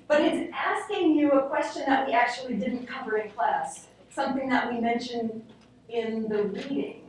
But 0.06 0.20
it's 0.20 0.52
asking 0.54 1.16
you 1.16 1.30
a 1.32 1.48
question 1.48 1.84
that 1.86 2.06
we 2.06 2.12
actually 2.12 2.54
didn't 2.54 2.86
cover 2.86 3.18
in 3.18 3.30
class, 3.30 3.88
something 4.10 4.48
that 4.48 4.72
we 4.72 4.80
mentioned 4.80 5.42
in 5.88 6.28
the 6.28 6.44
reading. 6.44 7.02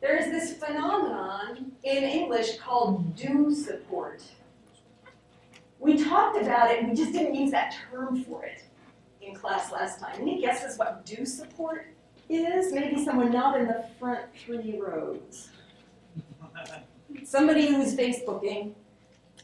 There 0.00 0.16
is 0.16 0.26
this 0.26 0.56
phenomenon 0.56 1.72
in 1.82 2.04
English 2.04 2.58
called 2.58 3.14
do 3.14 3.54
support. 3.54 4.22
We 5.78 6.02
talked 6.02 6.40
about 6.40 6.70
it, 6.70 6.84
we 6.84 6.94
just 6.94 7.12
didn't 7.12 7.34
use 7.34 7.50
that 7.50 7.74
term 7.90 8.22
for 8.24 8.44
it 8.44 8.64
in 9.20 9.34
class 9.34 9.72
last 9.72 10.00
time. 10.00 10.16
Any 10.20 10.40
guesses 10.40 10.78
what 10.78 11.04
do 11.04 11.26
support 11.26 11.86
is? 12.28 12.72
Maybe 12.72 13.04
someone 13.04 13.32
not 13.32 13.60
in 13.60 13.66
the 13.66 13.86
front 13.98 14.20
three 14.44 14.78
rows. 14.80 15.50
Somebody 17.24 17.66
who's 17.66 17.94
Facebooking, 17.94 18.72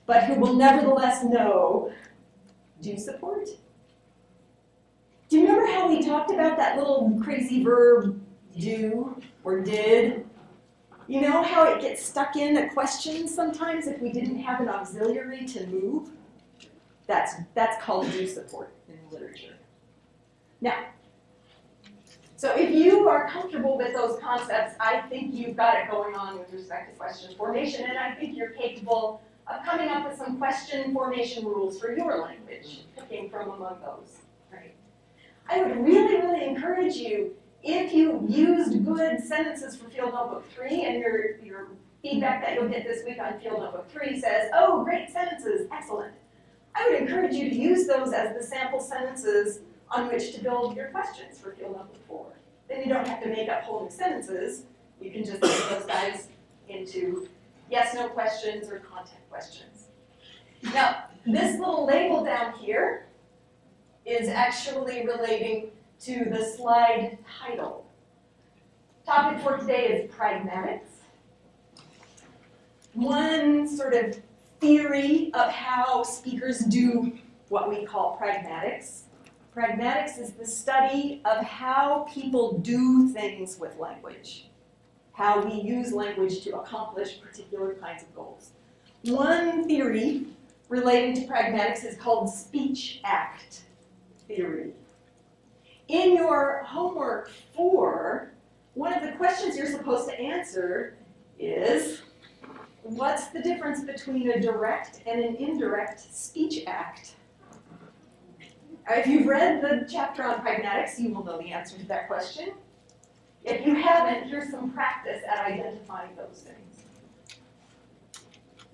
but 0.06 0.25
who 0.25 0.34
will 0.36 0.54
nevertheless 0.54 1.25
know 1.25 1.92
do 2.80 2.96
support. 2.96 3.48
Do 5.28 5.38
you 5.38 5.46
remember 5.46 5.66
how 5.66 5.88
we 5.88 6.02
talked 6.02 6.30
about 6.30 6.56
that 6.56 6.78
little 6.78 7.18
crazy 7.22 7.62
verb 7.62 8.20
do 8.56 9.20
or 9.42 9.60
did? 9.60 10.25
You 11.08 11.20
know 11.20 11.42
how 11.42 11.72
it 11.72 11.80
gets 11.80 12.04
stuck 12.04 12.36
in 12.36 12.56
a 12.56 12.70
question 12.70 13.28
sometimes 13.28 13.86
if 13.86 14.00
we 14.00 14.10
didn't 14.10 14.38
have 14.38 14.60
an 14.60 14.68
auxiliary 14.68 15.44
to 15.46 15.66
move? 15.66 16.10
That's, 17.06 17.34
that's 17.54 17.82
called 17.82 18.10
do 18.10 18.26
support 18.26 18.72
in 18.88 18.98
literature. 19.10 19.54
Now, 20.60 20.86
so 22.36 22.54
if 22.54 22.70
you 22.70 23.08
are 23.08 23.28
comfortable 23.28 23.78
with 23.78 23.94
those 23.94 24.18
concepts, 24.20 24.75
I 24.80 25.00
think 25.02 25.34
you've 25.34 25.56
got 25.56 25.78
it 25.78 25.90
going 25.90 26.14
on 26.14 26.38
with 26.38 26.52
respect 26.52 26.92
to 26.92 26.98
question 26.98 27.34
formation, 27.36 27.86
and 27.88 27.98
I 27.98 28.14
think 28.14 28.36
you're 28.36 28.50
capable 28.50 29.22
of 29.48 29.64
coming 29.64 29.88
up 29.88 30.08
with 30.08 30.18
some 30.18 30.38
question 30.38 30.92
formation 30.92 31.44
rules 31.44 31.78
for 31.78 31.96
your 31.96 32.18
language, 32.18 32.80
picking 32.96 33.30
from 33.30 33.50
among 33.50 33.78
those, 33.80 34.18
right? 34.52 34.74
I 35.48 35.62
would 35.62 35.84
really, 35.84 36.16
really 36.16 36.44
encourage 36.44 36.96
you, 36.96 37.34
if 37.62 37.92
you 37.92 38.24
used 38.28 38.84
good 38.84 39.20
sentences 39.22 39.76
for 39.76 39.88
Field 39.88 40.14
Notebook 40.14 40.50
3 40.52 40.84
and 40.84 40.98
your, 40.98 41.36
your 41.38 41.68
feedback 42.02 42.44
that 42.44 42.54
you'll 42.54 42.68
get 42.68 42.84
this 42.84 43.04
week 43.04 43.18
on 43.20 43.38
Field 43.40 43.60
Notebook 43.60 43.90
3 43.90 44.20
says, 44.20 44.50
oh, 44.54 44.84
great 44.84 45.10
sentences, 45.10 45.68
excellent. 45.72 46.14
I 46.74 46.88
would 46.88 47.00
encourage 47.00 47.34
you 47.34 47.48
to 47.48 47.56
use 47.56 47.86
those 47.86 48.12
as 48.12 48.36
the 48.36 48.42
sample 48.42 48.80
sentences 48.80 49.60
on 49.90 50.08
which 50.08 50.34
to 50.34 50.42
build 50.42 50.76
your 50.76 50.88
questions 50.88 51.38
for 51.38 51.52
field 51.52 51.76
number 51.76 51.94
four. 52.06 52.26
Then 52.68 52.82
you 52.82 52.88
don't 52.88 53.06
have 53.06 53.22
to 53.22 53.28
make 53.28 53.48
up 53.48 53.62
whole 53.62 53.84
new 53.84 53.90
sentences. 53.90 54.64
You 55.00 55.10
can 55.10 55.24
just 55.24 55.40
make 55.40 55.68
those 55.70 55.86
guys 55.86 56.28
into 56.68 57.28
yes, 57.70 57.94
no 57.94 58.08
questions 58.08 58.68
or 58.68 58.78
content 58.80 59.20
questions. 59.30 59.88
Now, 60.62 61.04
this 61.26 61.58
little 61.58 61.87
label 61.87 62.25
down 62.25 62.54
here 62.54 63.06
is 64.04 64.28
actually 64.28 65.06
relating 65.06 65.70
to 66.00 66.26
the 66.30 66.44
slide 66.44 67.18
title. 67.40 67.87
Topic 69.04 69.42
for 69.42 69.58
today 69.58 69.87
is 69.88 70.11
pragmatics. 70.11 70.88
One 72.94 73.68
sort 73.68 73.94
of 73.94 74.18
theory 74.61 75.30
of 75.35 75.50
how 75.50 76.02
speakers 76.02 76.61
do 76.61 77.18
what 77.49 77.68
we 77.68 77.85
call 77.85 78.18
pragmatics 78.20 79.02
Pragmatics 79.56 80.18
is 80.18 80.32
the 80.32 80.44
study 80.44 81.23
of 81.25 81.42
how 81.42 82.06
people 82.12 82.58
do 82.58 83.08
things 83.08 83.58
with 83.58 83.78
language, 83.78 84.50
how 85.16 85.40
we 85.40 85.54
use 85.54 85.94
language 85.94 86.42
to 86.42 86.58
accomplish 86.58 87.22
particular 87.22 87.72
kinds 87.74 88.02
of 88.02 88.14
goals. 88.14 88.50
One 89.04 89.66
theory 89.66 90.26
relating 90.68 91.14
to 91.14 91.32
pragmatics 91.32 91.86
is 91.86 91.96
called 91.96 92.28
speech 92.28 93.00
act 93.02 93.62
theory. 94.28 94.72
In 95.88 96.14
your 96.14 96.64
homework 96.64 97.30
four, 97.54 98.32
one 98.74 98.92
of 98.92 99.02
the 99.02 99.12
questions 99.12 99.56
you're 99.56 99.66
supposed 99.66 100.06
to 100.10 100.20
answer 100.20 100.98
is, 101.38 102.02
what's 102.82 103.28
the 103.28 103.40
difference 103.40 103.84
between 103.84 104.32
a 104.32 104.40
direct 104.40 105.00
and 105.06 105.18
an 105.24 105.36
indirect 105.36 106.14
speech 106.14 106.64
act? 106.66 107.14
If 108.90 109.06
you've 109.06 109.26
read 109.26 109.62
the 109.62 109.88
chapter 109.90 110.24
on 110.24 110.44
pragmatics, 110.44 110.98
you 110.98 111.14
will 111.14 111.24
know 111.24 111.38
the 111.38 111.52
answer 111.52 111.78
to 111.78 111.86
that 111.86 112.06
question. 112.06 112.50
If 113.47 113.65
you 113.65 113.76
haven't, 113.76 114.28
here's 114.28 114.50
some 114.50 114.73
practice 114.73 115.23
at 115.26 115.47
identifying 115.47 116.17
those 116.17 116.45
things. 116.45 116.85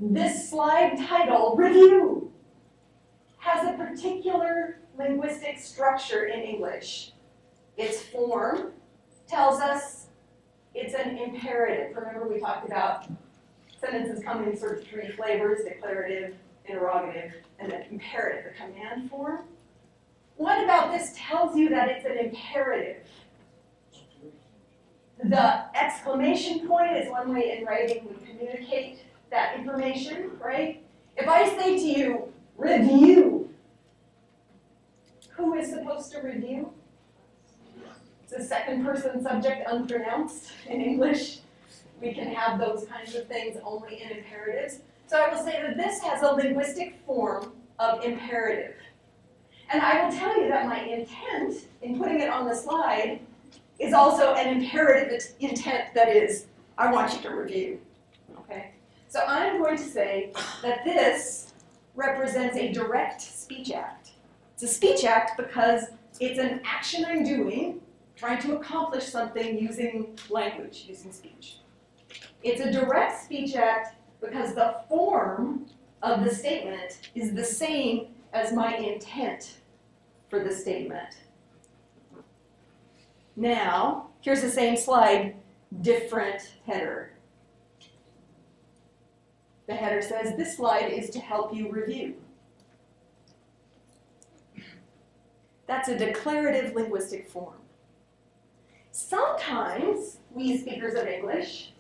This 0.01 0.49
slide 0.49 0.97
title, 1.07 1.55
Review, 1.57 2.33
has 3.37 3.69
a 3.69 3.77
particular 3.77 4.79
linguistic 4.97 5.59
structure 5.59 6.25
in 6.25 6.41
English. 6.41 7.13
Its 7.77 8.01
form 8.01 8.73
tells 9.29 9.61
us 9.61 10.07
it's 10.75 10.95
an 10.95 11.19
imperative. 11.19 11.95
Remember 11.95 12.27
we 12.27 12.41
talked 12.41 12.67
about 12.67 13.05
sentences 13.79 14.25
come 14.25 14.43
in 14.45 14.57
sort 14.57 14.79
of 14.79 14.87
three 14.87 15.11
flavors, 15.11 15.61
declarative, 15.65 16.35
interrogative, 16.65 17.35
and 17.59 17.71
then 17.71 17.85
imperative, 17.91 18.53
the 18.53 18.59
command 18.59 19.11
form. 19.11 19.41
What 20.37 20.65
about 20.65 20.93
this 20.93 21.13
tells 21.15 21.57
you 21.57 21.69
that 21.69 21.91
it's 21.91 22.07
an 22.07 22.17
imperative? 22.17 23.07
The 25.25 25.77
exclamation 25.77 26.67
point 26.67 26.97
is 26.97 27.09
one 27.09 27.33
way 27.33 27.57
in 27.57 27.65
writing 27.65 28.09
we 28.09 28.27
communicate 28.27 29.01
that 29.31 29.57
information, 29.57 30.33
right? 30.43 30.83
If 31.17 31.29
I 31.29 31.49
say 31.57 31.79
to 31.79 31.85
you, 32.01 32.33
review, 32.57 33.49
who 35.31 35.55
is 35.55 35.71
supposed 35.71 36.11
to 36.13 36.21
review? 36.21 36.73
It's 38.25 38.33
a 38.33 38.45
second 38.45 38.85
person 38.85 39.23
subject 39.23 39.69
unpronounced 39.69 40.53
in 40.67 40.81
English. 40.81 41.39
We 42.01 42.13
can 42.13 42.35
have 42.35 42.59
those 42.59 42.87
kinds 42.87 43.15
of 43.15 43.29
things 43.29 43.59
only 43.63 44.03
in 44.03 44.11
imperatives. 44.11 44.81
So 45.07 45.23
I 45.23 45.33
will 45.33 45.45
say 45.45 45.63
that 45.63 45.77
this 45.77 46.01
has 46.01 46.23
a 46.23 46.33
linguistic 46.33 46.99
form 47.07 47.53
of 47.79 48.03
imperative. 48.03 48.75
And 49.71 49.81
I 49.81 50.05
will 50.05 50.13
tell 50.13 50.41
you 50.41 50.49
that 50.49 50.67
my 50.67 50.81
intent 50.81 51.55
in 51.81 51.99
putting 51.99 52.21
it 52.21 52.29
on 52.29 52.49
the 52.49 52.55
slide 52.55 53.21
is 53.83 53.93
also 53.93 54.35
an 54.35 54.57
imperative 54.57 55.35
intent 55.41 55.93
that 55.95 56.09
is, 56.09 56.47
I 56.79 56.91
want 56.91 57.13
you 57.13 57.21
to 57.29 57.35
review. 57.35 57.81
Okay? 58.39 58.71
So 59.09 59.21
I'm 59.27 59.61
going 59.61 59.77
to 59.77 59.83
say 59.83 60.33
that 60.63 60.85
this 60.85 61.53
represents 61.97 62.57
a 62.57 62.73
direct 62.73 63.21
speech 63.21 63.73
act. 63.73 64.13
It's 64.55 64.63
a 64.63 64.69
speech 64.69 65.05
act 65.05 65.37
because 65.37 65.87
it's 66.21 66.39
an 66.39 66.61
action 66.65 67.05
I'm 67.05 67.25
doing 67.25 67.81
trying 68.15 68.41
to 68.43 68.57
accomplish 68.57 69.05
something 69.05 69.59
using 69.59 70.17
language, 70.31 70.85
using 70.87 71.11
speech. 71.11 71.57
It's 72.45 72.61
a 72.61 72.71
direct 72.71 73.25
speech 73.25 73.57
act 73.57 73.97
because 74.21 74.55
the 74.55 74.77
form 74.89 75.67
of 76.03 76.23
the 76.23 76.33
statement 76.33 77.11
is 77.17 77.35
the 77.35 77.45
same 77.45 78.09
as 78.33 78.53
my 78.53 78.77
intent 78.77 79.55
for 80.29 80.45
the 80.45 80.55
statement. 80.55 81.17
Now, 83.37 84.09
here's 84.21 84.43
the 84.43 84.51
same 84.51 84.77
slide, 84.77 85.37
different 85.81 86.55
header. 86.67 87.13
The 89.67 89.75
header 89.75 90.03
says, 90.03 90.37
this 90.37 90.57
slide 90.57 90.93
is 90.93 91.09
to 91.11 91.19
help 91.19 91.55
you 91.55 91.71
review. 91.71 92.17
That's 95.67 95.89
a 95.89 95.97
declarative 95.97 96.75
linguistic 96.75 97.29
form. 97.31 97.55
Sometimes 98.91 100.19
we 100.31 100.59
speakers 100.59 100.95
of 100.95 101.07
English 101.07 101.73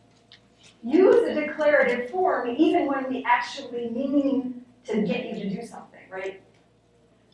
use 0.83 1.29
a 1.29 1.35
declarative 1.35 2.11
form 2.11 2.49
even 2.57 2.87
when 2.87 3.09
we 3.09 3.25
actually 3.25 3.91
mean 3.91 4.65
to 4.85 5.03
get 5.03 5.27
you 5.27 5.35
to 5.35 5.57
do 5.61 5.67
something, 5.67 6.01
right? 6.11 6.41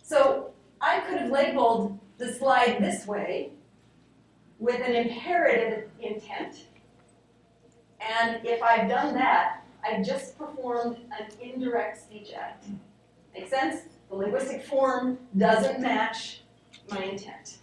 So 0.02 0.50
I 0.80 1.00
could 1.00 1.18
have 1.18 1.30
labeled 1.30 1.98
the 2.18 2.32
slide 2.32 2.78
this 2.80 3.06
way 3.06 3.52
with 4.58 4.80
an 4.80 4.94
imperative 4.94 5.90
intent. 6.00 6.66
And 8.00 8.44
if 8.44 8.62
I've 8.62 8.88
done 8.88 9.14
that, 9.14 9.64
I've 9.84 10.04
just 10.04 10.36
performed 10.36 10.98
an 11.18 11.28
indirect 11.40 12.02
speech 12.02 12.32
act. 12.36 12.66
Make 13.34 13.48
sense? 13.48 13.82
The 14.08 14.16
linguistic 14.16 14.64
form 14.64 15.18
doesn't 15.36 15.80
match 15.80 16.42
my 16.90 17.02
intent. 17.04 17.58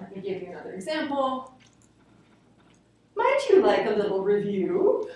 Let 0.00 0.14
me 0.14 0.22
give 0.22 0.42
you 0.42 0.48
another 0.48 0.72
example. 0.72 1.54
Might 3.16 3.46
you 3.50 3.62
like 3.62 3.86
a 3.86 3.90
little 3.90 4.22
review? 4.22 5.08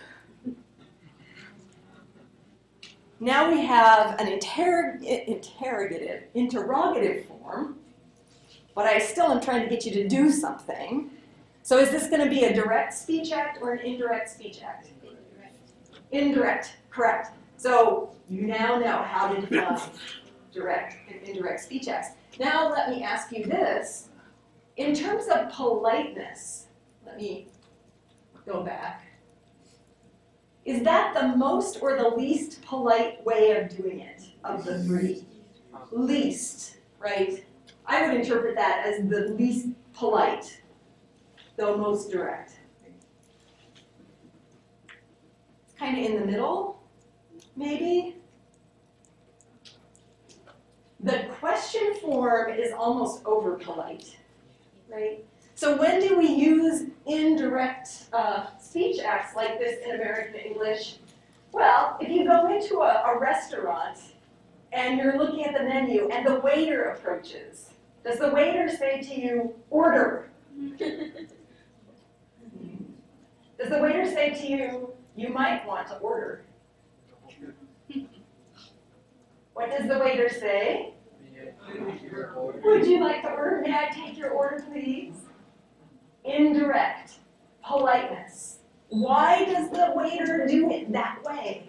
now 3.21 3.51
we 3.51 3.65
have 3.65 4.19
an 4.21 4.27
interrog- 4.27 5.03
interrogative, 5.03 6.25
interrogative 6.35 7.27
form, 7.27 7.79
but 8.79 8.87
I 8.87 9.01
still 9.01 9.33
am 9.33 9.41
trying 9.41 9.65
to 9.65 9.69
get 9.69 9.85
you 9.85 9.91
to 9.91 10.07
do 10.07 10.31
something. 10.31 11.11
So 11.65 11.79
is 11.79 11.91
this 11.91 12.09
going 12.09 12.23
to 12.23 12.31
be 12.31 12.45
a 12.45 12.55
direct 12.55 12.95
speech 12.95 13.33
act 13.33 13.59
or 13.61 13.73
an 13.73 13.81
indirect 13.81 14.31
speech 14.31 14.63
act? 14.63 14.91
Indirect, 16.13 16.77
correct. 16.89 17.33
So 17.57 18.15
you 18.31 18.43
now 18.43 18.79
know 18.79 19.03
how 19.03 19.35
to 19.35 19.41
define 19.41 19.81
direct 20.53 20.97
and 21.11 21.21
indirect 21.29 21.59
speech 21.59 21.89
acts. 21.89 22.11
Now 22.39 22.71
let 22.71 22.89
me 22.89 23.03
ask 23.03 23.33
you 23.33 23.47
this. 23.47 24.11
In 24.77 24.95
terms 24.95 25.27
of 25.27 25.51
politeness, 25.51 26.69
let 27.05 27.17
me 27.17 27.49
go 28.47 28.63
back. 28.63 29.07
Is 30.65 30.85
that 30.85 31.15
the 31.15 31.37
most 31.37 31.83
or 31.83 31.97
the 31.97 32.11
least 32.11 32.63
polite 32.63 33.27
way 33.27 33.57
of 33.57 33.77
doing 33.77 33.99
it 33.99 34.23
of 34.45 34.65
the 34.65 34.85
three? 34.85 35.25
Least, 35.91 36.77
right? 37.01 37.45
I 37.89 38.07
would 38.07 38.21
interpret 38.21 38.55
that 38.57 38.87
as 38.87 39.09
the 39.09 39.35
least 39.39 39.69
polite, 39.95 40.61
though 41.57 41.77
most 41.77 42.11
direct. 42.11 42.53
It's 42.85 43.07
Kind 45.79 45.99
of 45.99 46.05
in 46.05 46.21
the 46.21 46.27
middle, 46.27 46.83
maybe? 47.57 48.17
The 51.01 51.29
question 51.41 51.95
form 52.03 52.53
is 52.53 52.73
almost 52.73 53.25
over 53.25 53.53
polite, 53.53 54.17
right? 54.93 55.25
So 55.55 55.77
when 55.77 56.01
do 56.01 56.19
we 56.19 56.27
use 56.27 56.91
indirect 57.07 57.89
uh, 58.13 58.47
speech 58.61 59.01
acts 59.01 59.35
like 59.35 59.59
this 59.59 59.83
in 59.85 59.95
American 59.95 60.35
English? 60.35 60.97
Well, 61.53 61.97
if 62.01 62.11
you 62.11 62.27
go 62.27 62.55
into 62.55 62.81
a, 62.81 63.15
a 63.15 63.19
restaurant 63.19 63.99
and 64.73 64.99
you're 64.99 65.17
looking 65.17 65.45
at 65.45 65.57
the 65.57 65.65
menu 65.65 66.09
and 66.11 66.27
the 66.27 66.41
waiter 66.41 66.91
approaches, 66.91 67.71
does 68.09 68.19
the 68.19 68.31
waiter 68.31 68.69
say 68.71 69.03
to 69.03 69.21
you, 69.21 69.55
order? 69.69 70.31
Does 73.59 73.69
the 73.69 73.79
waiter 73.81 74.07
say 74.07 74.31
to 74.31 74.47
you, 74.47 74.95
you 75.15 75.29
might 75.29 75.67
want 75.67 75.89
to 75.89 75.97
order? 75.97 76.47
What 79.53 79.71
does 79.71 79.89
the 79.89 79.99
waiter 79.99 80.31
say? 80.31 80.95
Would 82.65 82.87
you 82.87 83.01
like 83.01 83.23
to 83.23 83.29
order? 83.29 83.61
May 83.63 83.75
I 83.75 83.91
take 83.91 84.17
your 84.17 84.31
order, 84.31 84.65
please? 84.73 85.17
Indirect 86.25 87.19
politeness. 87.63 88.61
Why 88.89 89.45
does 89.45 89.71
the 89.71 89.93
waiter 89.95 90.47
do 90.47 90.71
it 90.71 90.91
that 90.93 91.23
way? 91.25 91.69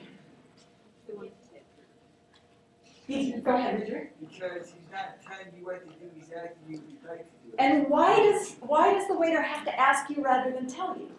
He's- 3.10 3.41
Go 3.41 3.56
ahead, 3.56 3.80
Richard. 3.80 4.12
Because 4.19 4.67
he's 4.72 4.91
not 4.91 5.22
telling 5.26 5.48
you 5.58 5.65
what 5.65 5.82
to 5.82 5.93
do, 6.00 6.10
he's 6.15 6.32
asking 6.32 6.54
you 6.67 6.76
if 6.78 6.82
you'd 6.91 7.10
like 7.10 7.19
to 7.19 7.24
do 7.43 7.54
it. 7.54 7.56
And 7.58 7.89
why 7.89 8.15
does 8.17 8.56
why 8.62 8.93
does 8.93 9.08
the 9.08 9.15
waiter 9.17 9.41
have 9.41 9.65
to 9.65 9.80
ask 9.80 10.10
you 10.10 10.24
rather 10.24 10.52
than 10.52 10.67
tell 10.67 10.95
you? 10.95 11.10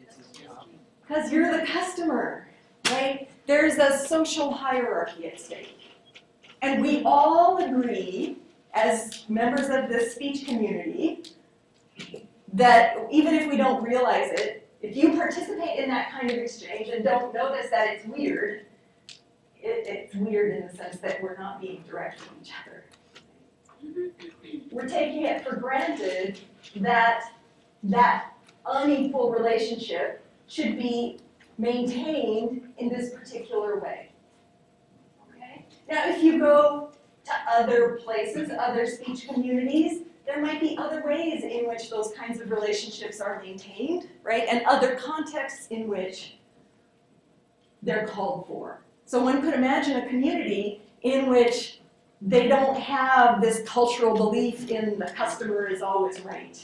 It's 0.00 0.16
his 0.16 0.28
job. 0.28 0.66
Because 1.06 1.32
you're 1.32 1.50
the 1.58 1.66
customer, 1.66 2.46
right? 2.90 3.28
There's 3.46 3.78
a 3.78 3.98
social 3.98 4.52
hierarchy 4.52 5.26
at 5.26 5.40
stake. 5.40 5.76
And 6.62 6.82
we 6.82 7.02
all 7.04 7.58
agree, 7.64 8.38
as 8.74 9.24
members 9.28 9.68
of 9.70 9.88
this 9.88 10.14
speech 10.14 10.46
community, 10.46 11.24
that 12.52 12.96
even 13.10 13.34
if 13.34 13.48
we 13.48 13.56
don't 13.56 13.82
realize 13.82 14.30
it, 14.32 14.68
if 14.82 14.96
you 14.96 15.14
participate 15.16 15.78
in 15.80 15.88
that 15.90 16.10
kind 16.12 16.30
of 16.30 16.36
exchange 16.36 16.88
and 16.88 17.02
don't 17.02 17.34
notice 17.34 17.70
that 17.70 17.88
it's 17.88 18.06
weird, 18.06 18.66
it, 19.62 19.86
it's 19.86 20.14
weird 20.14 20.56
in 20.56 20.66
the 20.66 20.74
sense 20.74 20.96
that 20.98 21.22
we're 21.22 21.36
not 21.36 21.60
being 21.60 21.82
direct 21.88 22.20
with 22.20 22.30
each 22.42 22.52
other. 22.62 22.84
We're 24.70 24.88
taking 24.88 25.24
it 25.24 25.44
for 25.44 25.56
granted 25.56 26.38
that 26.76 27.24
that 27.84 28.32
unequal 28.66 29.30
relationship 29.30 30.24
should 30.46 30.76
be 30.76 31.18
maintained 31.58 32.72
in 32.78 32.88
this 32.88 33.12
particular 33.12 33.78
way. 33.78 34.10
Okay? 35.28 35.64
Now, 35.88 36.08
if 36.08 36.22
you 36.22 36.38
go 36.38 36.90
to 37.24 37.32
other 37.48 38.00
places, 38.04 38.50
other 38.50 38.86
speech 38.86 39.28
communities, 39.28 40.02
there 40.26 40.40
might 40.40 40.60
be 40.60 40.76
other 40.78 41.02
ways 41.04 41.42
in 41.42 41.68
which 41.68 41.90
those 41.90 42.12
kinds 42.12 42.40
of 42.40 42.50
relationships 42.50 43.20
are 43.20 43.40
maintained, 43.42 44.08
right? 44.22 44.44
And 44.48 44.64
other 44.66 44.94
contexts 44.94 45.68
in 45.68 45.88
which 45.88 46.36
they're 47.82 48.06
called 48.06 48.46
for. 48.46 48.80
So 49.10 49.20
one 49.20 49.42
could 49.42 49.54
imagine 49.54 49.96
a 49.96 50.06
community 50.06 50.82
in 51.02 51.28
which 51.28 51.80
they 52.22 52.46
don't 52.46 52.78
have 52.78 53.40
this 53.40 53.60
cultural 53.66 54.16
belief 54.16 54.70
in 54.70 55.00
the 55.00 55.06
customer 55.06 55.66
is 55.66 55.82
always 55.82 56.20
right, 56.20 56.56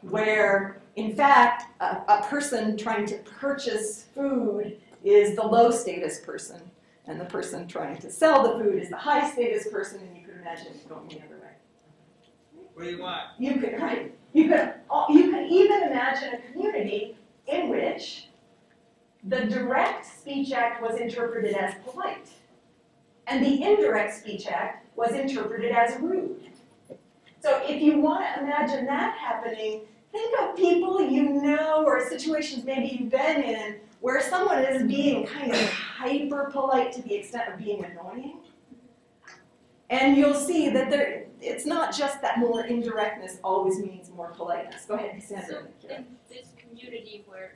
where 0.00 0.82
in 0.96 1.14
fact, 1.14 1.66
a, 1.78 2.02
a 2.08 2.22
person 2.24 2.76
trying 2.76 3.06
to 3.06 3.18
purchase 3.18 4.06
food 4.12 4.76
is 5.04 5.36
the 5.36 5.42
low 5.42 5.70
status 5.70 6.18
person, 6.18 6.60
and 7.06 7.20
the 7.20 7.26
person 7.26 7.68
trying 7.68 7.98
to 7.98 8.10
sell 8.10 8.42
the 8.42 8.64
food 8.64 8.82
is 8.82 8.90
the 8.90 8.96
high 8.96 9.30
status 9.30 9.68
person, 9.68 10.00
and 10.00 10.16
you 10.16 10.24
could 10.26 10.34
imagine 10.40 10.66
it 10.66 10.88
going 10.88 11.06
the 11.10 11.18
other 11.18 11.40
way. 11.40 11.52
What 12.74 12.82
do 12.82 12.90
you 12.90 13.00
want? 13.00 13.20
You 13.38 13.60
could, 13.60 13.80
right, 13.80 14.12
you 14.32 14.48
could, 14.48 14.74
you 15.10 15.30
could 15.30 15.46
even 15.48 15.84
imagine 15.84 16.34
a 16.34 16.38
community 16.50 17.16
in 17.46 17.68
which 17.68 18.30
the 19.24 19.44
direct 19.44 20.04
speech 20.04 20.52
act 20.52 20.82
was 20.82 20.98
interpreted 20.98 21.54
as 21.54 21.74
polite, 21.84 22.28
and 23.26 23.44
the 23.44 23.62
indirect 23.62 24.14
speech 24.14 24.46
act 24.46 24.86
was 24.96 25.12
interpreted 25.12 25.72
as 25.72 26.00
rude. 26.00 26.42
So 27.40 27.60
if 27.64 27.80
you 27.82 27.98
want 27.98 28.24
to 28.34 28.42
imagine 28.42 28.86
that 28.86 29.16
happening, 29.16 29.82
think 30.10 30.40
of 30.40 30.56
people 30.56 31.00
you 31.00 31.22
know 31.42 31.84
or 31.84 32.06
situations 32.08 32.64
maybe 32.64 32.96
you've 32.96 33.10
been 33.10 33.42
in 33.42 33.76
where 34.00 34.20
someone 34.20 34.58
is 34.58 34.82
being 34.82 35.24
kind 35.26 35.52
of 35.52 35.70
hyper 35.70 36.50
polite 36.52 36.92
to 36.92 37.02
the 37.02 37.14
extent 37.14 37.52
of 37.52 37.58
being 37.58 37.84
annoying. 37.84 38.38
And 39.90 40.16
you'll 40.16 40.34
see 40.34 40.70
that 40.70 40.90
there, 40.90 41.26
it's 41.40 41.66
not 41.66 41.94
just 41.94 42.20
that 42.22 42.38
more 42.38 42.64
indirectness 42.64 43.38
always 43.44 43.78
means 43.78 44.10
more 44.10 44.28
politeness. 44.28 44.84
Go 44.86 44.94
ahead, 44.94 45.14
Cassandra. 45.14 45.64
So 45.80 45.88
in 45.88 46.06
this 46.28 46.48
community 46.58 47.24
where 47.26 47.54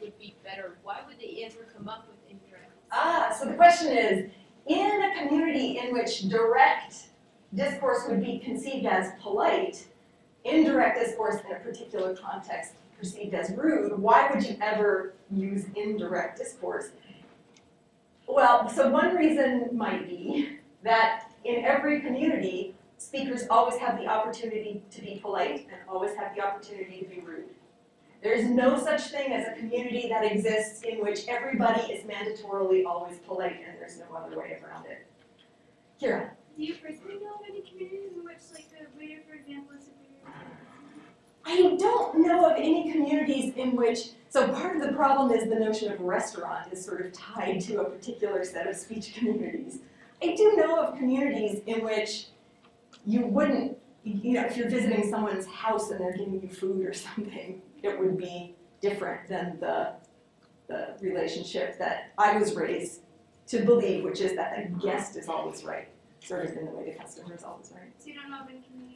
would 0.00 0.18
be 0.18 0.34
better, 0.44 0.76
why 0.82 0.98
would 1.06 1.18
they 1.18 1.44
ever 1.44 1.66
come 1.76 1.88
up 1.88 2.06
with 2.08 2.18
indirect? 2.28 2.72
Ah, 2.92 3.34
so 3.38 3.46
the 3.46 3.54
question 3.54 3.88
is, 3.96 4.30
in 4.66 5.02
a 5.02 5.18
community 5.18 5.78
in 5.78 5.92
which 5.92 6.28
direct 6.28 7.08
discourse 7.54 8.04
would 8.08 8.22
be 8.24 8.38
conceived 8.38 8.86
as 8.86 9.12
polite, 9.20 9.86
indirect 10.44 10.98
discourse 10.98 11.36
in 11.44 11.56
a 11.56 11.60
particular 11.60 12.16
context 12.16 12.74
perceived 12.98 13.34
as 13.34 13.50
rude, 13.56 13.98
why 13.98 14.30
would 14.32 14.44
you 14.44 14.56
ever 14.60 15.14
use 15.30 15.64
indirect 15.74 16.38
discourse? 16.38 16.90
Well, 18.26 18.68
so 18.68 18.88
one 18.90 19.16
reason 19.16 19.70
might 19.72 20.08
be 20.08 20.58
that 20.84 21.32
in 21.44 21.64
every 21.64 22.00
community, 22.00 22.74
speakers 22.98 23.44
always 23.48 23.78
have 23.78 23.98
the 23.98 24.06
opportunity 24.06 24.82
to 24.90 25.00
be 25.00 25.18
polite 25.20 25.66
and 25.72 25.80
always 25.88 26.14
have 26.16 26.34
the 26.36 26.42
opportunity 26.42 27.00
to 27.00 27.06
be 27.06 27.20
rude. 27.20 27.48
There 28.22 28.34
is 28.34 28.44
no 28.50 28.78
such 28.78 29.08
thing 29.08 29.32
as 29.32 29.48
a 29.48 29.58
community 29.58 30.08
that 30.10 30.30
exists 30.30 30.82
in 30.82 31.00
which 31.00 31.26
everybody 31.26 31.80
is 31.92 32.04
mandatorily 32.04 32.84
always 32.84 33.18
polite 33.18 33.56
and 33.66 33.78
there's 33.78 33.98
no 33.98 34.14
other 34.14 34.38
way 34.38 34.58
around 34.62 34.84
it. 34.86 35.06
Kira, 36.00 36.30
Do 36.56 36.62
you 36.62 36.74
personally 36.74 37.14
know 37.14 37.34
of 37.34 37.40
any 37.48 37.62
communities 37.62 38.12
in 38.14 38.24
which, 38.24 38.40
like, 38.52 38.68
the 38.70 38.98
waiter, 38.98 39.20
for 39.26 39.34
example, 39.34 39.76
is? 39.78 39.84
I 41.46 41.76
don't 41.78 42.20
know 42.20 42.50
of 42.50 42.56
any 42.58 42.92
communities 42.92 43.54
in 43.56 43.74
which, 43.74 44.10
so 44.28 44.48
part 44.52 44.76
of 44.76 44.82
the 44.82 44.92
problem 44.92 45.32
is 45.32 45.48
the 45.48 45.58
notion 45.58 45.90
of 45.90 46.00
restaurant 46.00 46.70
is 46.70 46.84
sort 46.84 47.04
of 47.04 47.12
tied 47.12 47.60
to 47.62 47.80
a 47.80 47.84
particular 47.84 48.44
set 48.44 48.66
of 48.66 48.76
speech 48.76 49.14
communities. 49.18 49.78
I 50.22 50.34
do 50.36 50.56
know 50.56 50.78
of 50.84 50.98
communities 50.98 51.62
in 51.66 51.82
which 51.82 52.26
you 53.06 53.26
wouldn't, 53.26 53.78
you 54.04 54.34
know, 54.34 54.44
if 54.44 54.58
you're 54.58 54.68
visiting 54.68 55.08
someone's 55.08 55.46
house 55.46 55.90
and 55.90 56.00
they're 56.00 56.16
giving 56.16 56.42
you 56.42 56.48
food 56.48 56.84
or 56.84 56.92
something, 56.92 57.62
it 57.82 57.98
would 57.98 58.16
be 58.16 58.54
different 58.80 59.28
than 59.28 59.58
the, 59.60 59.92
the 60.68 60.94
relationship 61.00 61.78
that 61.78 62.12
I 62.18 62.36
was 62.38 62.54
raised 62.54 63.00
to 63.48 63.64
believe, 63.64 64.04
which 64.04 64.20
is 64.20 64.36
that 64.36 64.56
the 64.56 64.86
guest 64.86 65.16
is 65.16 65.28
always 65.28 65.64
right, 65.64 65.88
sort 66.20 66.46
of 66.46 66.56
in 66.56 66.66
the 66.66 66.70
way 66.70 66.92
the 66.92 66.98
customer 66.98 67.34
is 67.34 67.44
always 67.44 67.72
right. 67.74 67.92
So 67.98 68.08
you 68.08 68.14
don't 68.14 68.30
know 68.30 68.40
of 68.40 68.48
any 68.48 68.58
in 68.58 68.90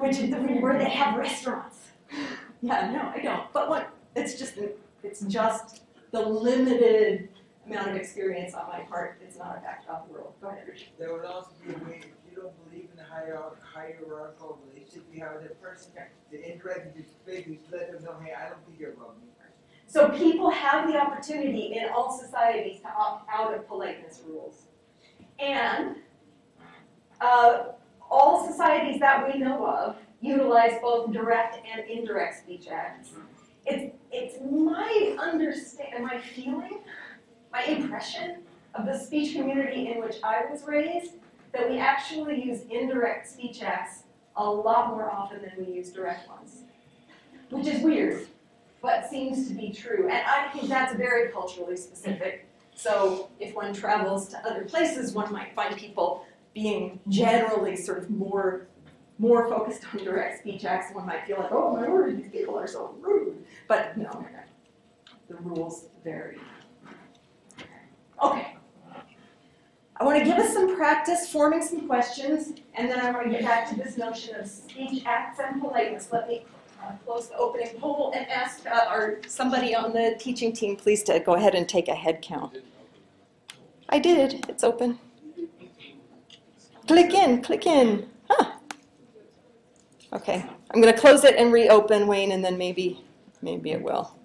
which 0.00 0.18
is 0.18 0.30
the 0.30 0.36
where 0.36 0.78
they 0.78 0.90
have 0.90 1.16
restaurants. 1.16 1.78
Yeah, 2.62 2.90
no, 2.90 3.12
I 3.14 3.22
don't. 3.22 3.52
But 3.52 3.68
what, 3.68 3.90
it's 4.16 4.38
just, 4.38 4.54
it's 5.02 5.20
just 5.20 5.82
the 6.10 6.20
limited 6.20 7.28
amount 7.66 7.90
of 7.90 7.96
experience 7.96 8.54
on 8.54 8.66
my 8.68 8.80
part. 8.80 9.20
It's 9.22 9.36
not 9.36 9.58
a 9.58 9.60
fact 9.60 9.84
about 9.84 10.08
the 10.08 10.14
world. 10.14 10.32
Go 10.40 10.48
ahead, 10.48 10.66
There 10.98 11.12
would 11.12 11.26
also 11.26 11.50
be 11.64 11.74
a 11.74 11.76
way, 11.76 12.00
if 12.00 12.06
you 12.06 12.10
don't 12.46 12.70
believe 12.70 12.88
in 12.90 12.96
the 12.96 13.04
hierarch- 13.04 13.62
hierarchical 13.62 14.58
relationship 14.68 15.04
you 15.12 15.20
have 15.20 15.34
with 15.34 15.48
that 15.48 15.60
person, 15.60 15.92
the 16.30 16.52
indirect, 16.52 16.96
you 16.96 17.02
just 17.02 17.24
basically 17.26 17.60
let 17.72 17.92
them 17.92 18.04
know, 18.04 18.16
hey, 18.22 18.32
I 18.32 18.48
don't 18.48 18.64
think 18.66 18.78
you're 18.78 18.92
above 18.92 19.16
me. 19.20 19.28
So 19.88 20.08
people 20.10 20.50
have 20.50 20.88
the 20.88 20.98
opportunity 20.98 21.76
in 21.76 21.88
all 21.90 22.18
societies 22.18 22.80
to 22.80 22.88
opt 22.88 23.28
out 23.32 23.54
of 23.54 23.68
politeness 23.68 24.20
rules. 24.26 24.66
And 25.38 25.96
uh, 27.20 27.68
all 28.10 28.46
societies 28.50 28.98
that 29.00 29.32
we 29.32 29.38
know 29.38 29.64
of 29.64 29.96
utilize 30.20 30.78
both 30.82 31.12
direct 31.12 31.58
and 31.72 31.88
indirect 31.88 32.38
speech 32.38 32.66
acts. 32.68 33.10
It's, 33.64 33.94
it's 34.10 34.38
my 34.42 35.16
understand, 35.20 36.04
my 36.04 36.18
feeling, 36.18 36.80
my 37.52 37.62
impression 37.62 38.42
of 38.74 38.86
the 38.86 38.98
speech 38.98 39.36
community 39.36 39.92
in 39.92 40.00
which 40.00 40.16
I 40.24 40.44
was 40.50 40.64
raised, 40.64 41.12
that 41.52 41.68
we 41.68 41.78
actually 41.78 42.42
use 42.42 42.62
indirect 42.70 43.28
speech 43.28 43.62
acts 43.62 44.04
a 44.36 44.44
lot 44.44 44.90
more 44.90 45.10
often 45.10 45.40
than 45.42 45.52
we 45.66 45.72
use 45.72 45.90
direct 45.90 46.28
ones. 46.28 46.62
Which 47.50 47.66
is 47.66 47.82
weird, 47.82 48.26
but 48.82 49.08
seems 49.08 49.48
to 49.48 49.54
be 49.54 49.70
true. 49.70 50.08
And 50.10 50.26
I 50.26 50.48
think 50.52 50.68
that's 50.68 50.94
very 50.94 51.30
culturally 51.30 51.76
specific. 51.76 52.46
So 52.74 53.30
if 53.38 53.54
one 53.54 53.72
travels 53.72 54.28
to 54.28 54.38
other 54.46 54.64
places, 54.64 55.12
one 55.12 55.32
might 55.32 55.54
find 55.54 55.76
people 55.76 56.24
being 56.54 57.00
generally 57.08 57.76
sort 57.76 57.98
of 57.98 58.10
more 58.10 58.66
more 59.18 59.48
focused 59.48 59.82
on 59.94 60.04
direct 60.04 60.40
speech 60.40 60.64
acts. 60.64 60.94
One 60.94 61.06
might 61.06 61.26
feel 61.26 61.38
like, 61.38 61.50
oh 61.50 61.74
my 61.74 61.88
word, 61.88 62.18
these 62.18 62.30
people 62.30 62.58
are 62.58 62.66
so 62.66 62.94
rude. 63.00 63.44
But 63.66 63.96
no, 63.96 64.26
the 65.28 65.36
rules 65.36 65.86
vary. 66.04 66.38
Okay. 68.22 68.55
I 69.98 70.04
want 70.04 70.18
to 70.18 70.24
give 70.24 70.36
us 70.36 70.52
some 70.52 70.76
practice 70.76 71.30
forming 71.30 71.62
some 71.62 71.86
questions, 71.86 72.60
and 72.74 72.90
then 72.90 73.00
I 73.00 73.10
want 73.12 73.24
to 73.26 73.30
get 73.30 73.42
back 73.42 73.68
to 73.70 73.76
this 73.76 73.96
notion 73.96 74.34
of 74.36 74.46
speech 74.46 75.02
acts 75.06 75.38
and 75.40 75.60
politeness. 75.60 76.08
Let 76.12 76.28
me 76.28 76.44
uh, 76.82 76.92
close 77.04 77.28
the 77.28 77.36
opening 77.36 77.70
poll 77.78 78.12
and 78.14 78.28
ask 78.28 78.66
uh, 78.66 78.84
our 78.88 79.18
somebody 79.26 79.74
on 79.74 79.94
the 79.94 80.16
teaching 80.18 80.52
team, 80.52 80.76
please, 80.76 81.02
to 81.04 81.18
go 81.20 81.34
ahead 81.34 81.54
and 81.54 81.66
take 81.66 81.88
a 81.88 81.94
head 81.94 82.20
count. 82.20 82.58
I 83.88 83.98
did. 83.98 84.44
It's 84.50 84.64
open. 84.64 84.98
Click 86.86 87.14
in. 87.14 87.42
Click 87.42 87.66
in. 87.66 88.08
Huh. 88.28 88.52
Okay. 90.12 90.44
I'm 90.70 90.80
going 90.82 90.92
to 90.92 91.00
close 91.00 91.24
it 91.24 91.36
and 91.36 91.52
reopen, 91.52 92.06
Wayne, 92.06 92.32
and 92.32 92.44
then 92.44 92.58
maybe, 92.58 93.02
maybe 93.40 93.70
it 93.70 93.80
will. 93.80 94.15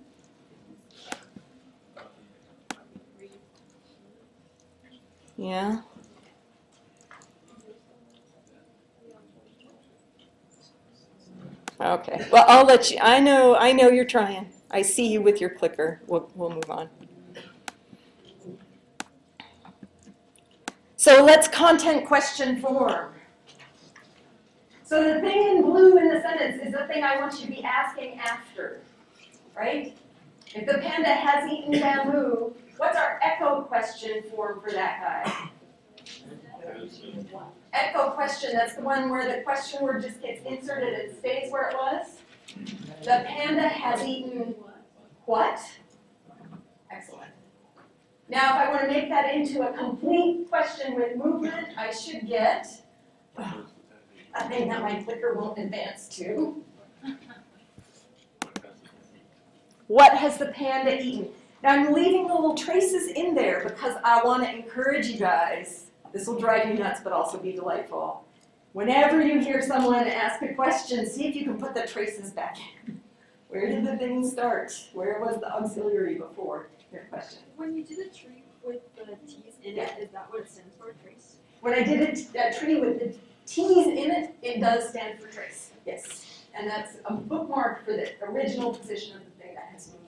Yeah. 5.41 5.82
Okay. 11.82 12.27
Well, 12.32 12.45
I'll 12.47 12.63
let 12.63 12.91
you. 12.91 12.99
I 13.01 13.19
know. 13.19 13.56
I 13.56 13.71
know 13.71 13.89
you're 13.89 14.06
trying. 14.06 14.54
I 14.69 14.84
see 14.84 15.08
you 15.08 15.23
with 15.23 15.41
your 15.41 15.49
clicker. 15.49 16.04
We'll, 16.06 16.30
we'll 16.36 16.51
move 16.51 16.69
on. 16.69 16.89
So 20.95 21.25
let's 21.25 21.47
content 21.47 22.06
question 22.06 22.62
form. 22.62 23.15
So 24.84 25.12
the 25.12 25.21
thing 25.21 25.58
in 25.58 25.63
blue 25.63 25.97
in 25.97 26.08
the 26.08 26.21
sentence 26.21 26.62
is 26.63 26.71
the 26.71 26.86
thing 26.86 27.04
I 27.04 27.19
want 27.19 27.39
you 27.39 27.47
to 27.47 27.51
be 27.51 27.63
asking 27.63 28.19
after, 28.19 28.82
right? 29.58 29.97
If 30.54 30.67
the 30.67 30.77
panda 30.77 31.10
has 31.10 31.51
eaten 31.51 31.71
bamboo, 31.80 32.54
what's 32.77 32.97
our 32.97 33.19
echo 33.23 33.62
question 33.62 34.23
form 34.23 34.62
for 34.62 34.71
that 34.71 35.01
guy? 35.01 35.49
Echo 37.73 38.12
question, 38.12 38.51
that's 38.53 38.75
the 38.75 38.81
one 38.81 39.10
where 39.10 39.38
the 39.38 39.43
question 39.43 39.81
word 39.81 40.01
just 40.01 40.21
gets 40.21 40.45
inserted 40.45 40.93
and 40.93 41.17
stays 41.17 41.51
where 41.51 41.69
it 41.69 41.75
was. 41.75 42.19
The 43.03 43.23
panda 43.27 43.67
has 43.67 44.03
eaten 44.03 44.55
what? 45.25 45.60
Excellent. 46.91 47.31
Now, 48.27 48.62
if 48.62 48.67
I 48.67 48.71
want 48.71 48.84
to 48.84 48.88
make 48.88 49.10
that 49.10 49.34
into 49.34 49.67
a 49.67 49.73
complete 49.73 50.49
question 50.49 50.95
with 50.95 51.17
movement, 51.17 51.67
I 51.77 51.91
should 51.91 52.27
get 52.27 52.67
a 53.38 54.49
thing 54.49 54.69
that 54.69 54.81
my 54.81 55.01
clicker 55.03 55.34
won't 55.34 55.57
advance 55.57 56.07
to. 56.17 56.63
What 59.88 60.17
has 60.17 60.38
the 60.38 60.47
panda 60.47 61.01
eaten? 61.01 61.29
Now 61.63 61.76
I'm 61.76 61.93
leaving 61.93 62.28
the 62.28 62.34
little 62.34 62.56
traces 62.56 63.10
in 63.10 63.36
there 63.36 63.63
because 63.63 63.95
I 64.04 64.24
want 64.24 64.43
to 64.43 64.50
encourage 64.52 65.08
you 65.08 65.19
guys. 65.19 65.88
This 66.12 66.28
will 66.28 66.39
drive 66.39 66.67
you 66.67 66.74
nuts, 66.74 67.02
but 67.04 67.13
also 67.13 67.38
be 67.38 67.52
delightful. 67.52 68.26
Whenever 68.74 69.21
you 69.21 69.39
hear 69.39 69.62
someone 69.62 70.08
ask 70.08 70.41
a 70.41 70.54
question, 70.54 71.08
see 71.08 71.28
if 71.28 71.36
you 71.36 71.43
can 71.43 71.60
put 71.60 71.76
the 71.76 71.86
traces 71.86 72.32
back 72.32 72.58
in. 72.88 73.00
Where 73.50 73.69
did 73.69 73.86
the 73.86 73.97
thing 73.97 74.28
start? 74.28 74.74
Where 74.93 75.19
was 75.19 75.39
the 75.39 75.54
auxiliary 75.54 76.15
before 76.15 76.69
your 76.91 77.04
question? 77.04 77.41
When 77.58 77.76
you 77.76 77.84
did 77.84 78.00
a 78.00 78.10
tree 78.10 78.43
with 78.65 78.80
the 78.95 79.15
T's 79.28 79.56
in 79.63 79.78
it, 79.78 79.91
is 80.00 80.10
that 80.12 80.32
what 80.32 80.41
it 80.41 80.50
stands 80.50 80.76
for, 80.78 80.95
trace? 81.04 81.36
When 81.60 81.74
I 81.74 81.84
did 81.84 82.02
a, 82.02 82.47
a 82.47 82.54
tree 82.58 82.80
with 82.80 83.00
the 83.00 83.15
T's 83.45 83.88
in 83.88 84.10
it, 84.10 84.36
it 84.41 84.62
does 84.62 84.89
stand 84.89 85.19
for 85.19 85.28
trace. 85.28 85.71
Yes. 85.86 86.43
And 86.54 86.67
that's 86.67 86.97
a 87.06 87.13
bookmark 87.13 87.86
for 87.86 87.91
the 87.91 88.10
original 88.24 88.74
position 88.74 89.17
of 89.17 89.26
the 89.26 89.32
thing 89.32 89.54
that 89.56 89.69
has 89.74 89.89
moved. 89.89 90.02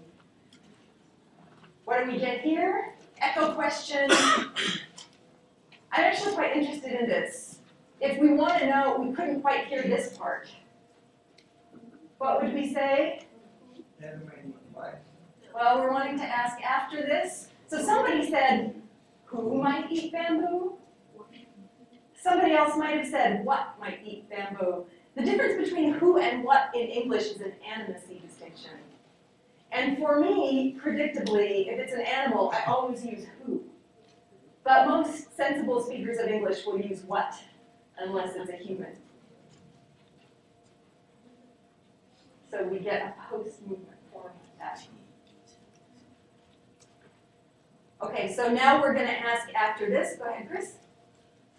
What 1.86 2.06
do 2.06 2.12
we 2.12 2.20
get 2.20 2.42
here? 2.42 2.94
Echo 3.20 3.54
question. 3.54 4.10
I'm 5.92 6.04
actually 6.06 6.34
quite 6.34 6.56
interested 6.56 6.94
in 6.94 7.08
this. 7.08 7.60
If 8.00 8.20
we 8.20 8.34
want 8.34 8.60
to 8.60 8.68
know, 8.68 8.98
we 9.00 9.14
couldn't 9.14 9.42
quite 9.42 9.68
hear 9.68 9.84
this 9.84 10.18
part. 10.18 10.48
What 12.18 12.42
would 12.42 12.54
we 12.54 12.74
say? 12.74 13.26
Never 14.00 14.18
mind 14.18 14.54
what. 14.74 15.02
Well, 15.54 15.80
we're 15.80 15.92
wanting 15.92 16.18
to 16.18 16.24
ask 16.26 16.62
after 16.62 16.98
this. 17.02 17.50
So 17.68 17.84
somebody 17.84 18.30
said, 18.30 18.76
who 19.26 19.62
might 19.62 19.92
eat 19.92 20.12
bamboo? 20.12 20.74
Somebody 22.20 22.54
else 22.54 22.78
might 22.78 22.98
have 22.98 23.08
said, 23.08 23.44
what 23.44 23.76
might 23.80 24.00
eat 24.06 24.30
bamboo? 24.30 24.86
The 25.16 25.24
difference 25.24 25.70
between 25.70 25.94
who 25.94 26.18
and 26.18 26.44
what 26.44 26.72
in 26.74 26.88
English 26.88 27.24
is 27.24 27.42
an 27.42 27.54
animacy 27.68 28.22
distinction. 28.22 28.72
And 29.74 29.98
for 29.98 30.20
me, 30.20 30.78
predictably, 30.80 31.68
if 31.68 31.80
it's 31.80 31.94
an 31.94 32.02
animal, 32.02 32.54
I 32.54 32.64
always 32.66 33.04
use 33.04 33.26
who. 33.44 33.64
But 34.64 34.88
most 34.88 35.36
sensible 35.36 35.84
speakers 35.84 36.20
of 36.20 36.28
English 36.28 36.64
will 36.66 36.80
use 36.80 37.02
what, 37.02 37.34
unless 37.98 38.36
it's 38.36 38.52
a 38.52 38.56
human. 38.56 38.96
So 42.52 42.64
we 42.64 42.78
get 42.78 43.02
a 43.02 43.14
post-movement 43.30 43.98
form 44.12 44.28
of 44.28 44.60
that. 44.60 44.86
Okay, 48.04 48.32
so 48.32 48.54
now 48.54 48.80
we're 48.80 48.94
gonna 48.94 49.08
ask 49.08 49.52
after 49.56 49.90
this, 49.90 50.18
go 50.18 50.30
ahead, 50.30 50.48
Chris. 50.50 50.74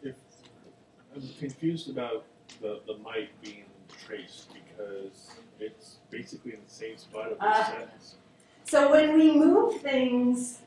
I'm 0.04 1.28
confused 1.38 1.90
about 1.90 2.26
the, 2.60 2.80
the 2.86 2.96
might 2.98 3.30
being 3.42 3.64
traced 4.06 4.50
because 4.52 5.30
it's 5.60 5.96
basically 6.10 6.52
in 6.54 6.60
the 6.66 6.72
same 6.72 6.96
spot 6.96 7.32
of 7.32 7.38
the 7.38 7.44
Uh, 7.44 7.64
sentence. 7.64 8.16
So 8.64 8.90
when 8.90 9.14
we 9.14 9.32
move 9.32 9.80
things 9.80 10.60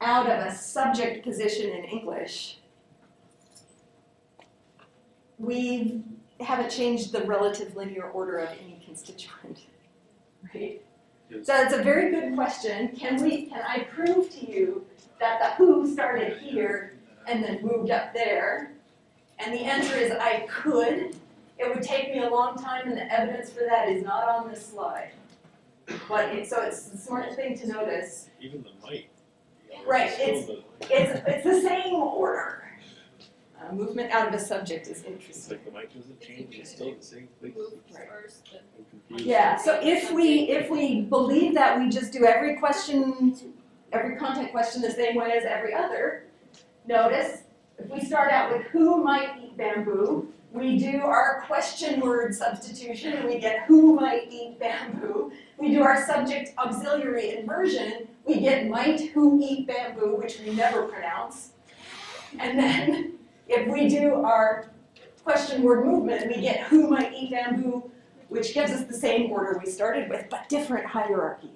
out 0.00 0.26
of 0.26 0.46
a 0.46 0.54
subject 0.54 1.22
position 1.24 1.70
in 1.70 1.84
English, 1.84 2.58
we 5.38 6.02
haven't 6.40 6.70
changed 6.70 7.12
the 7.12 7.22
relative 7.22 7.76
linear 7.76 8.10
order 8.10 8.38
of 8.38 8.48
any 8.50 8.82
constituent, 8.84 9.60
right? 10.54 10.82
So 11.42 11.54
it's 11.62 11.72
a 11.72 11.82
very 11.82 12.10
good 12.10 12.34
question. 12.34 12.88
Can 12.88 13.22
we, 13.22 13.46
can 13.46 13.62
I 13.62 13.84
prove 13.84 14.28
to 14.30 14.50
you 14.50 14.84
that 15.18 15.40
the 15.40 15.46
who 15.64 15.90
started 15.90 16.36
here 16.38 16.92
and 17.26 17.42
then 17.42 17.62
moved 17.62 17.90
up 17.90 18.12
there? 18.12 18.72
And 19.38 19.54
the 19.54 19.60
answer 19.60 19.96
is 19.96 20.12
I 20.12 20.46
could. 20.48 21.16
It 21.62 21.72
would 21.74 21.82
take 21.82 22.12
me 22.12 22.22
a 22.22 22.28
long 22.28 22.56
time 22.56 22.88
and 22.88 22.96
the 22.96 23.12
evidence 23.12 23.50
for 23.50 23.60
that 23.68 23.88
is 23.88 24.02
not 24.02 24.28
on 24.28 24.50
this 24.50 24.66
slide. 24.66 25.12
But 26.08 26.34
it, 26.34 26.48
so 26.48 26.60
it's 26.62 26.86
the 26.86 26.98
smart 26.98 27.34
thing 27.36 27.56
to 27.58 27.68
notice. 27.68 28.28
Even 28.40 28.62
the 28.62 28.70
might. 28.82 29.08
Right, 29.86 30.10
it's- 30.18 30.46
the- 30.46 30.62
It's, 30.90 31.22
it's 31.26 31.44
the 31.44 31.60
same 31.60 31.94
order. 31.94 32.58
Uh, 33.60 33.72
movement 33.72 34.10
out 34.10 34.26
of 34.26 34.34
a 34.34 34.38
subject 34.40 34.88
is 34.88 35.04
interesting. 35.04 35.28
It's 35.28 35.50
interesting. 35.52 35.56
like 35.56 35.64
the 35.64 35.70
mic 35.70 35.94
doesn't 35.94 36.20
change, 36.20 36.56
it's 36.58 36.70
still 36.72 36.94
the 36.96 37.02
same 37.02 37.28
place. 37.40 37.54
Move 37.54 37.72
I'm 37.94 38.84
confused. 38.90 39.24
Yeah, 39.24 39.56
so 39.56 39.78
if 39.80 40.10
we, 40.10 40.48
if 40.50 40.68
we 40.68 41.02
believe 41.02 41.54
that 41.54 41.78
we 41.78 41.88
just 41.88 42.12
do 42.12 42.24
every 42.24 42.56
question, 42.56 43.36
every 43.92 44.16
content 44.16 44.50
question 44.50 44.82
the 44.82 44.90
same 44.90 45.14
way 45.14 45.30
as 45.32 45.44
every 45.44 45.72
other, 45.72 46.24
notice, 46.88 47.42
if 47.78 47.88
we 47.88 48.00
start 48.00 48.32
out 48.32 48.50
with 48.52 48.66
who 48.66 49.02
might 49.04 49.38
eat 49.40 49.56
bamboo, 49.56 50.32
we 50.52 50.78
do 50.78 51.00
our 51.00 51.42
question 51.46 52.00
word 52.00 52.34
substitution, 52.34 53.14
and 53.14 53.26
we 53.26 53.38
get 53.38 53.62
who 53.62 53.94
might 53.94 54.30
eat 54.30 54.58
bamboo. 54.60 55.32
We 55.56 55.70
do 55.70 55.82
our 55.82 56.04
subject 56.04 56.50
auxiliary 56.58 57.36
inversion, 57.36 58.08
we 58.24 58.40
get 58.40 58.68
might 58.68 59.00
who 59.10 59.40
eat 59.42 59.66
bamboo, 59.66 60.16
which 60.16 60.38
we 60.40 60.54
never 60.54 60.82
pronounce. 60.82 61.50
And 62.38 62.58
then, 62.58 63.14
if 63.48 63.66
we 63.68 63.88
do 63.88 64.14
our 64.14 64.70
question 65.24 65.62
word 65.62 65.86
movement, 65.86 66.28
we 66.28 66.40
get 66.40 66.60
who 66.66 66.88
might 66.88 67.12
eat 67.14 67.30
bamboo, 67.30 67.90
which 68.28 68.54
gives 68.54 68.72
us 68.72 68.84
the 68.84 68.94
same 68.94 69.30
order 69.30 69.60
we 69.62 69.70
started 69.70 70.08
with, 70.08 70.26
but 70.30 70.48
different 70.48 70.86
hierarchy. 70.86 71.52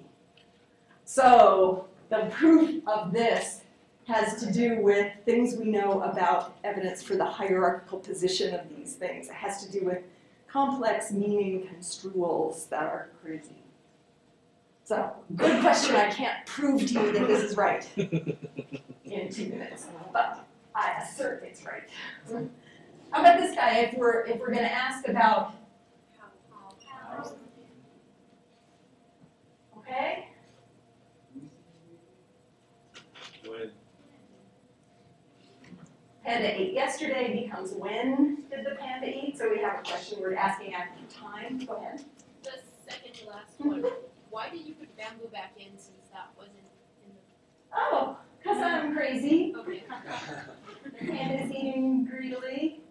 So 1.05 1.87
the 2.09 2.27
proof 2.31 2.81
of 2.87 3.13
this 3.13 3.61
has 4.07 4.39
to 4.41 4.51
do 4.51 4.81
with 4.81 5.11
things 5.25 5.57
we 5.57 5.65
know 5.65 6.01
about 6.01 6.57
evidence 6.63 7.03
for 7.03 7.15
the 7.15 7.25
hierarchical 7.25 7.99
position 7.99 8.55
of 8.55 8.61
these 8.69 8.93
things. 8.93 9.27
It 9.27 9.33
has 9.33 9.65
to 9.65 9.71
do 9.71 9.85
with 9.85 9.99
complex 10.47 11.11
meaning 11.11 11.67
construals 11.67 12.67
that 12.67 12.83
are 12.83 13.09
crazy. 13.21 13.63
So, 14.85 15.11
good 15.35 15.59
question. 15.59 15.97
I 15.97 16.09
can't 16.09 16.45
prove 16.45 16.87
to 16.87 16.93
you 16.93 17.11
that 17.11 17.27
this 17.27 17.43
is 17.43 17.57
right 17.57 17.85
in 17.97 19.29
two 19.29 19.49
minutes, 19.49 19.87
but 20.13 20.47
I 20.73 21.01
assert 21.01 21.43
it's 21.43 21.65
right. 21.65 21.83
How 23.11 23.19
about 23.19 23.39
this 23.39 23.53
guy? 23.53 23.79
If 23.79 23.97
we're 23.97 24.21
if 24.25 24.39
we're 24.39 24.53
going 24.53 24.63
to 24.63 24.71
ask 24.71 25.05
about, 25.09 25.55
okay, 29.77 30.29
panda 36.27 36.59
ate 36.59 36.73
yesterday 36.73 37.41
becomes 37.41 37.71
when 37.71 38.43
did 38.51 38.65
the 38.65 38.75
panda 38.75 39.07
eat? 39.07 39.37
So 39.37 39.49
we 39.49 39.59
have 39.59 39.79
a 39.79 39.81
question 39.81 40.19
we're 40.19 40.35
asking 40.35 40.73
after 40.73 40.99
time. 41.09 41.65
Go 41.65 41.75
ahead. 41.75 42.03
The 42.43 42.51
second 42.85 43.13
to 43.13 43.29
last 43.29 43.53
one, 43.59 43.85
why 44.29 44.49
did 44.49 44.65
you 44.65 44.73
put 44.73 44.95
bamboo 44.97 45.27
back 45.31 45.53
in 45.57 45.71
since 45.77 46.09
that 46.11 46.27
wasn't 46.37 46.57
in 47.05 47.13
the... 47.13 47.77
Oh, 47.77 48.17
because 48.37 48.57
I'm 48.57 48.93
crazy. 48.93 49.53
the, 49.53 49.59
okay. 49.61 49.83
The 50.83 51.07
panda 51.07 51.45
is 51.45 51.51
eating 51.51 52.05
greedily. 52.05 52.81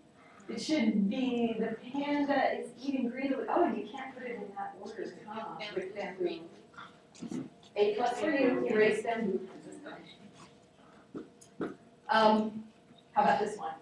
It 0.48 0.62
should 0.62 1.10
be 1.10 1.56
the 1.58 1.76
panda 1.92 2.58
is 2.58 2.70
eating 2.82 3.10
greedily. 3.10 3.44
Oh, 3.50 3.66
you 3.66 3.86
can't 3.94 4.14
put 4.14 4.26
it 4.26 4.36
in 4.36 4.44
that 4.56 4.76
order, 4.80 5.14
huh? 5.28 5.56
With 5.74 5.94
bamboo. 5.94 6.40
A 7.76 7.94
plus 7.96 8.18
for 8.18 8.30
you, 8.30 8.66
erase 8.66 9.02
bamboo. 9.02 9.40
Um, 12.08 12.65
how 13.16 13.22
about 13.22 13.40
this 13.40 13.56
one? 13.56 13.72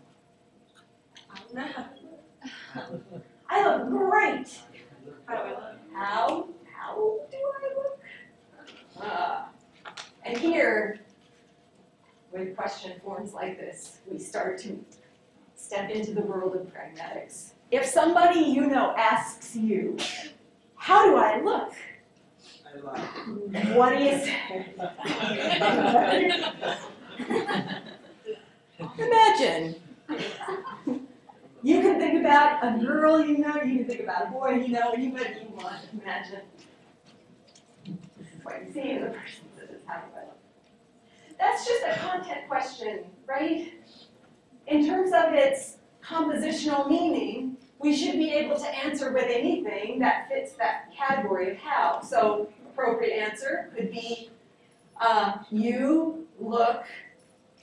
I 3.50 3.64
look 3.64 3.88
great. 3.88 4.60
How 5.26 5.34
do 5.34 5.42
I 5.42 5.50
look? 5.50 5.74
How, 5.92 6.48
how 6.72 7.20
do 7.32 7.36
I 7.36 7.74
look? 7.74 7.98
Uh, 9.00 9.42
and 10.24 10.38
here, 10.38 11.00
with 12.30 12.54
question 12.56 12.92
forms 13.04 13.32
like 13.32 13.58
this, 13.58 13.98
we 14.08 14.20
start 14.20 14.56
to 14.58 14.84
step 15.56 15.90
into 15.90 16.14
the 16.14 16.22
world 16.22 16.54
of 16.54 16.72
pragmatics. 16.72 17.54
If 17.72 17.86
somebody 17.86 18.38
you 18.38 18.68
know 18.68 18.94
asks 18.96 19.56
you, 19.56 19.96
how 20.76 21.06
do 21.06 21.16
I 21.16 21.40
look? 21.40 21.72
I. 22.66 23.74
What 23.74 23.98
do 23.98 24.04
you 24.04 24.12
say? 24.12 24.74
Imagine. 28.98 29.74
You 31.62 31.80
can 31.80 31.98
think 31.98 32.20
about 32.20 32.62
a 32.62 32.78
girl 32.78 33.24
you 33.24 33.38
know, 33.38 33.62
you 33.62 33.78
can 33.78 33.86
think 33.86 34.00
about 34.00 34.26
a 34.26 34.30
boy 34.30 34.50
you 34.50 34.68
know, 34.68 34.92
anybody 34.92 35.30
you 35.40 35.56
want. 35.56 35.78
Imagine. 36.00 36.42
This 37.86 38.28
is 38.36 38.44
what 38.44 38.64
you 38.64 38.72
see 38.72 38.90
in 38.90 39.00
the 39.00 39.08
person 39.08 39.44
that 39.56 39.70
is 39.70 39.80
how 39.86 39.96
do 39.96 40.06
I 40.14 40.20
look. 40.26 40.38
That's 41.38 41.66
just 41.66 41.82
a 41.84 41.98
content 42.00 42.48
question, 42.48 43.04
right? 43.26 43.72
In 44.66 44.86
terms 44.86 45.12
of 45.14 45.32
its 45.32 45.76
compositional 46.02 46.88
meaning, 46.88 47.56
we 47.78 47.96
should 47.96 48.14
be 48.14 48.30
able 48.30 48.58
to 48.58 48.66
answer 48.66 49.12
with 49.12 49.26
anything 49.28 49.98
that 50.00 50.28
fits 50.28 50.52
that 50.52 50.90
category 50.94 51.52
of 51.52 51.56
how. 51.58 52.00
So, 52.02 52.48
appropriate 52.70 53.14
answer 53.14 53.70
could 53.74 53.90
be, 53.90 54.30
uh, 55.00 55.38
you 55.50 56.26
look 56.38 56.84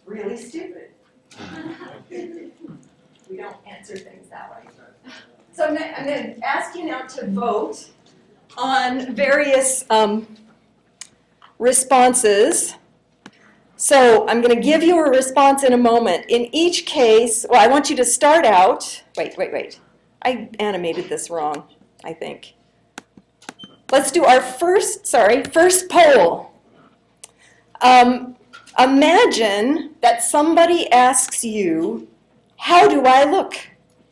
really 0.05 0.37
stupid. 0.37 0.91
we 2.09 3.37
don't 3.37 3.55
answer 3.67 3.97
things 3.97 4.27
that 4.29 4.51
way. 4.51 4.69
So 5.53 5.65
I'm 5.65 5.75
gonna, 5.75 6.35
ask 6.43 6.75
you 6.75 6.85
now 6.85 7.01
to 7.01 7.27
vote 7.27 7.89
on 8.57 9.13
various 9.13 9.85
um, 9.89 10.27
responses. 11.59 12.75
So 13.75 14.27
I'm 14.27 14.41
gonna 14.41 14.59
give 14.59 14.81
you 14.81 14.97
a 14.97 15.09
response 15.09 15.63
in 15.63 15.73
a 15.73 15.77
moment. 15.77 16.25
In 16.29 16.47
each 16.55 16.85
case, 16.85 17.45
well, 17.49 17.59
I 17.59 17.67
want 17.67 17.89
you 17.89 17.95
to 17.97 18.05
start 18.05 18.45
out, 18.45 19.03
wait, 19.17 19.37
wait, 19.37 19.51
wait. 19.51 19.79
I 20.23 20.49
animated 20.59 21.09
this 21.09 21.29
wrong, 21.29 21.63
I 22.03 22.13
think. 22.13 22.53
Let's 23.91 24.11
do 24.11 24.23
our 24.23 24.41
first, 24.41 25.05
sorry, 25.05 25.43
first 25.43 25.89
poll. 25.89 26.51
Um, 27.81 28.37
imagine 28.79 29.95
that 30.01 30.23
somebody 30.23 30.91
asks 30.91 31.43
you, 31.43 32.07
How 32.57 32.87
do 32.87 33.05
I 33.05 33.23
look? 33.23 33.55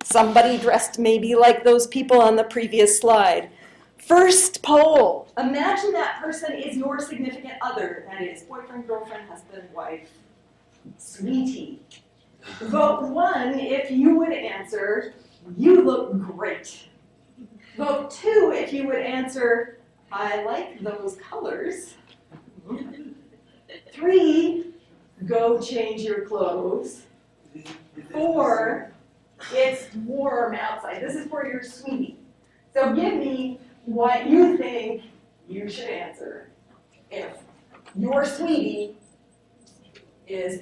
Somebody 0.04 0.58
dressed 0.58 0.98
maybe 0.98 1.36
like 1.36 1.64
those 1.64 1.86
people 1.88 2.22
on 2.22 2.36
the 2.36 2.44
previous 2.44 3.00
slide. 3.00 3.50
First 3.98 4.64
poll. 4.64 5.28
Imagine 5.38 5.92
that 5.94 6.20
person 6.22 6.54
is 6.54 6.76
your 6.76 7.00
significant 7.00 7.54
other. 7.62 8.06
That 8.10 8.22
is 8.24 8.44
boyfriend, 8.44 8.88
girlfriend, 8.88 9.30
husband, 9.30 9.70
wife, 9.74 10.10
sweetie. 10.98 11.82
Vote 12.62 13.10
one 13.10 13.60
if 13.60 13.92
you 13.92 14.16
would 14.16 14.34
answer, 14.34 15.14
You 15.58 15.84
look 15.84 16.20
great. 16.20 16.88
Vote 17.78 18.10
two 18.10 18.52
if 18.56 18.74
you 18.74 18.88
would 18.88 18.98
answer, 19.00 19.80
I 20.12 20.44
like 20.44 20.80
those 20.82 21.18
colors. 21.18 21.94
Three, 23.94 24.66
go 25.26 25.60
change 25.60 26.02
your 26.02 26.26
clothes. 26.26 27.04
Is- 27.56 27.66
is 27.98 28.06
Four, 28.12 28.92
it's 29.54 29.94
warm 29.96 30.56
outside. 30.56 31.02
This 31.02 31.16
is 31.16 31.28
for 31.28 31.46
your 31.46 31.64
sweetie. 31.64 32.18
So 32.74 32.94
give 32.94 33.16
me 33.16 33.60
what 33.86 34.28
you 34.28 34.58
think 34.58 35.04
you 35.48 35.70
should 35.70 35.90
answer 35.90 36.50
if 37.10 37.38
your 37.96 38.24
sweetie 38.26 38.96
is 40.28 40.62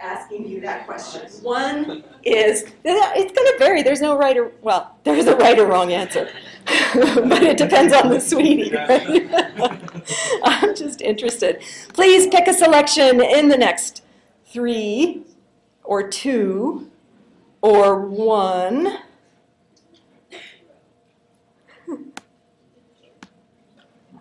asking 0.00 0.48
you 0.48 0.60
that 0.60 0.86
question. 0.86 1.28
One 1.42 2.04
is, 2.22 2.64
it's 2.84 3.32
going 3.32 3.46
to 3.52 3.56
vary. 3.58 3.82
There's 3.82 4.00
no 4.00 4.16
right 4.16 4.36
or, 4.36 4.52
well, 4.62 4.96
there's 5.02 5.26
a 5.26 5.36
right 5.36 5.58
or 5.58 5.66
wrong 5.66 5.92
answer. 5.92 6.30
but 6.94 7.42
it 7.42 7.56
depends 7.56 7.92
on 7.92 8.10
the 8.10 8.20
sweetie, 8.20 8.70
right? 8.74 9.74
I'm 10.42 10.74
just 10.74 11.00
interested. 11.00 11.62
Please 11.92 12.26
pick 12.26 12.46
a 12.48 12.54
selection 12.54 13.20
in 13.20 13.48
the 13.48 13.58
next 13.58 14.02
three 14.46 15.22
or 15.84 16.08
two 16.08 16.90
or 17.60 18.00
one. 18.06 18.98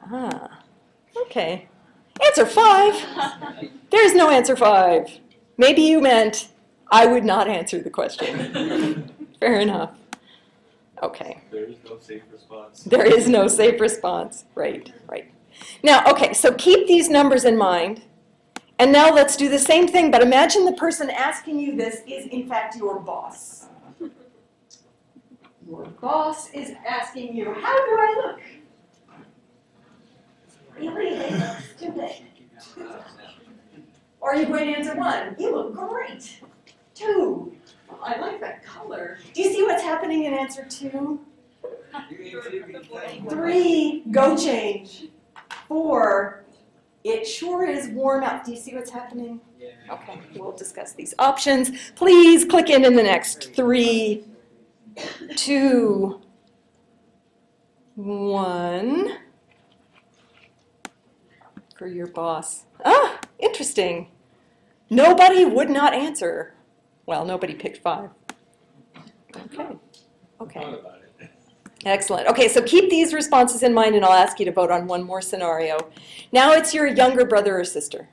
Ah, 0.10 0.62
okay. 1.24 1.68
Answer 2.26 2.46
five. 2.46 2.96
There's 3.90 4.14
no 4.14 4.30
answer 4.30 4.56
five. 4.56 5.10
Maybe 5.58 5.82
you 5.82 6.00
meant 6.00 6.48
I 6.90 7.06
would 7.08 7.26
not 7.26 7.50
answer 7.50 7.82
the 7.82 7.90
question. 7.90 9.12
Fair 9.42 9.60
enough. 9.60 9.92
Okay. 11.04 11.42
there 11.52 11.66
is 11.66 11.76
no 11.84 12.00
safe 12.00 12.24
response. 12.32 12.84
There 12.84 13.06
is 13.06 13.28
no 13.28 13.48
safe 13.48 13.80
response. 13.82 14.46
Right, 14.56 14.92
right. 15.08 15.30
Now, 15.84 16.04
okay, 16.08 16.34
so 16.34 16.54
keep 16.54 16.88
these 16.88 17.10
numbers 17.10 17.46
in 17.46 17.58
mind. 17.58 18.02
And 18.80 18.92
now 18.92 19.12
let's 19.14 19.36
do 19.36 19.50
the 19.50 19.60
same 19.60 19.88
thing, 19.88 20.12
but 20.12 20.22
imagine 20.22 20.66
the 20.66 20.74
person 20.74 21.10
asking 21.10 21.60
you 21.60 21.76
this 21.76 22.02
is 22.08 22.28
in 22.28 22.48
fact 22.48 22.76
your 22.76 23.00
boss. 23.00 23.66
Your 25.68 25.86
boss 26.00 26.52
is 26.52 26.74
asking 26.88 27.36
you, 27.36 27.54
how 27.54 27.86
do 27.86 27.92
I 28.00 28.22
look? 28.26 28.40
Really, 30.96 31.18
they 31.18 31.32
look 31.32 31.58
stupid. 31.76 32.12
Or 34.22 34.32
are 34.32 34.36
you 34.36 34.46
going 34.46 34.68
to 34.68 34.74
answer 34.78 34.96
one? 34.96 35.36
You 35.40 35.56
look 35.56 35.74
great. 35.74 36.42
Two, 36.94 37.54
"Oh, 37.90 38.00
I 38.04 38.20
like 38.20 38.40
that 38.42 38.64
color. 38.64 39.18
Do 39.34 39.42
you 39.42 39.52
see 39.54 39.64
what's 39.64 39.84
happening 39.84 40.24
in 40.24 40.34
answer 40.34 40.66
two? 40.70 41.20
You 42.10 42.38
answered 42.38 42.56
every 42.56 42.74
time. 42.74 43.28
Three, 43.28 44.04
go 44.12 44.36
change. 44.38 45.06
Four, 45.68 46.46
it 47.04 47.26
sure 47.26 47.66
is 47.66 47.90
warm 47.90 48.24
out. 48.24 48.46
Do 48.46 48.52
you 48.52 48.58
see 48.58 48.74
what's 48.74 48.92
happening? 48.92 49.42
Yeah. 49.60 49.70
Okay, 49.92 50.20
we'll 50.36 50.52
discuss 50.54 50.94
these 50.94 51.14
options. 51.20 51.92
Please 51.96 52.46
click 52.46 52.70
in 52.70 52.86
in 52.86 52.96
the 52.96 53.04
next 53.04 53.54
three, 53.54 54.26
two, 55.36 56.22
one. 57.96 59.18
For 61.78 61.88
your 61.88 62.08
boss. 62.08 62.66
Ah, 62.84 63.20
interesting. 63.40 64.10
Nobody 64.90 65.46
would 65.46 65.70
not 65.70 65.94
answer. 65.94 66.56
Well, 67.06 67.26
nobody 67.26 67.54
picked 67.54 67.78
five. 67.78 68.10
Okay, 69.36 69.68
okay. 70.42 70.76
Thought 71.88 72.22
about 72.22 72.24
it. 72.24 72.28
Excellent. 72.28 72.28
Okay, 72.28 72.48
so 72.48 72.62
keep 72.62 72.90
these 72.90 73.14
responses 73.14 73.64
in 73.64 73.74
mind 73.74 73.96
and 73.96 74.06
I'll 74.06 74.14
ask 74.14 74.40
you 74.40 74.46
to 74.46 74.52
vote 74.52 74.72
on 74.72 74.88
one 74.88 75.04
more 75.04 75.22
scenario. 75.22 75.78
Now 76.32 76.54
it's 76.54 76.74
your 76.74 76.88
younger 76.88 77.26
brother 77.26 77.60
or 77.60 77.64
sister. 77.64 78.10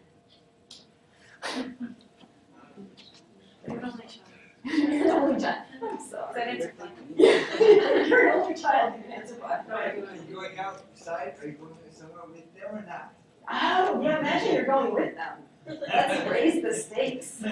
You're 3.67 5.05
the 5.05 5.11
only 5.13 5.41
child. 5.41 5.65
I'm 5.83 6.01
sorry. 6.01 6.35
That 6.35 6.49
answer 6.49 6.73
fine. 6.79 6.91
You're 7.17 8.29
an 8.29 8.41
only 8.41 8.55
child, 8.55 8.95
you 8.97 9.03
can 9.03 9.13
answer 9.13 9.35
five. 9.35 9.71
Are 9.71 9.95
you 9.97 10.35
going 10.35 10.59
outside, 10.59 11.35
are 11.41 11.47
you 11.47 11.53
going 11.53 11.75
somewhere 11.91 12.23
with 12.33 12.55
them 12.55 12.75
or 12.75 12.85
not? 12.87 13.13
Oh, 13.51 14.01
yeah, 14.03 14.21
imagine 14.21 14.55
you're 14.55 14.65
going 14.65 14.95
with 14.95 15.15
them. 15.17 15.43
Let's 15.67 16.31
raise 16.31 16.63
the 16.63 16.73
stakes. 16.75 17.43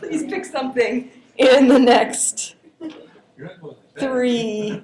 Please 0.00 0.24
pick 0.24 0.44
something 0.44 1.10
in 1.36 1.68
the 1.68 1.78
next 1.78 2.56
You're 2.80 2.88
not 2.90 2.98
going 2.98 3.07
three, 3.98 4.80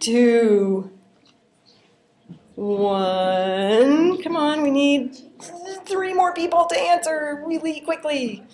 two, 0.00 0.90
one. 2.54 4.22
Come 4.22 4.36
on, 4.36 4.62
we 4.62 4.70
need 4.70 5.16
three 5.84 6.14
more 6.14 6.32
people 6.32 6.66
to 6.66 6.78
answer 6.78 7.42
really 7.46 7.80
quickly. 7.80 8.44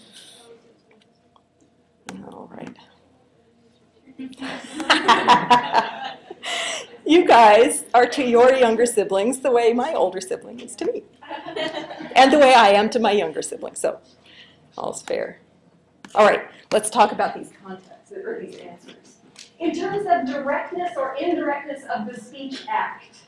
All 2.33 2.51
right. 2.53 2.76
you 7.07 7.26
guys 7.26 7.85
are 7.95 8.07
to 8.07 8.24
your 8.24 8.55
younger 8.55 8.87
siblings 8.87 9.41
the 9.41 9.51
way 9.51 9.72
my 9.72 9.93
older 9.93 10.20
sibling 10.20 10.61
is 10.61 10.74
to 10.76 10.87
me, 10.87 11.03
and 12.14 12.33
the 12.33 12.39
way 12.39 12.55
I 12.55 12.68
am 12.68 12.89
to 12.91 12.99
my 12.99 13.12
younger 13.12 13.43
sibling. 13.43 13.74
So, 13.74 14.01
all's 14.76 15.03
fair. 15.03 15.41
All 16.14 16.26
right, 16.26 16.46
let's 16.70 16.90
talk 16.90 17.12
about 17.12 17.34
these 17.34 17.50
contexts 17.64 18.12
or 18.12 18.38
these 18.38 18.56
answers. 18.56 19.16
In 19.58 19.72
terms 19.72 20.06
of 20.10 20.26
directness 20.26 20.90
or 20.96 21.14
indirectness 21.14 21.84
of 21.84 22.06
the 22.06 22.20
speech 22.20 22.66
act, 22.68 23.20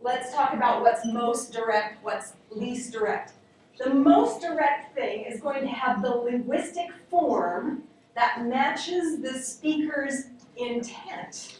let's 0.00 0.32
talk 0.32 0.54
about 0.54 0.80
what's 0.80 1.04
most 1.04 1.52
direct, 1.52 2.02
what's 2.02 2.32
least 2.50 2.92
direct. 2.92 3.32
The 3.78 3.92
most 3.92 4.40
direct 4.40 4.94
thing 4.94 5.24
is 5.24 5.40
going 5.40 5.60
to 5.62 5.68
have 5.68 6.00
the 6.00 6.10
linguistic 6.10 6.88
form 7.10 7.82
that 8.14 8.46
matches 8.46 9.20
the 9.20 9.38
speaker's 9.38 10.28
intent. 10.56 11.58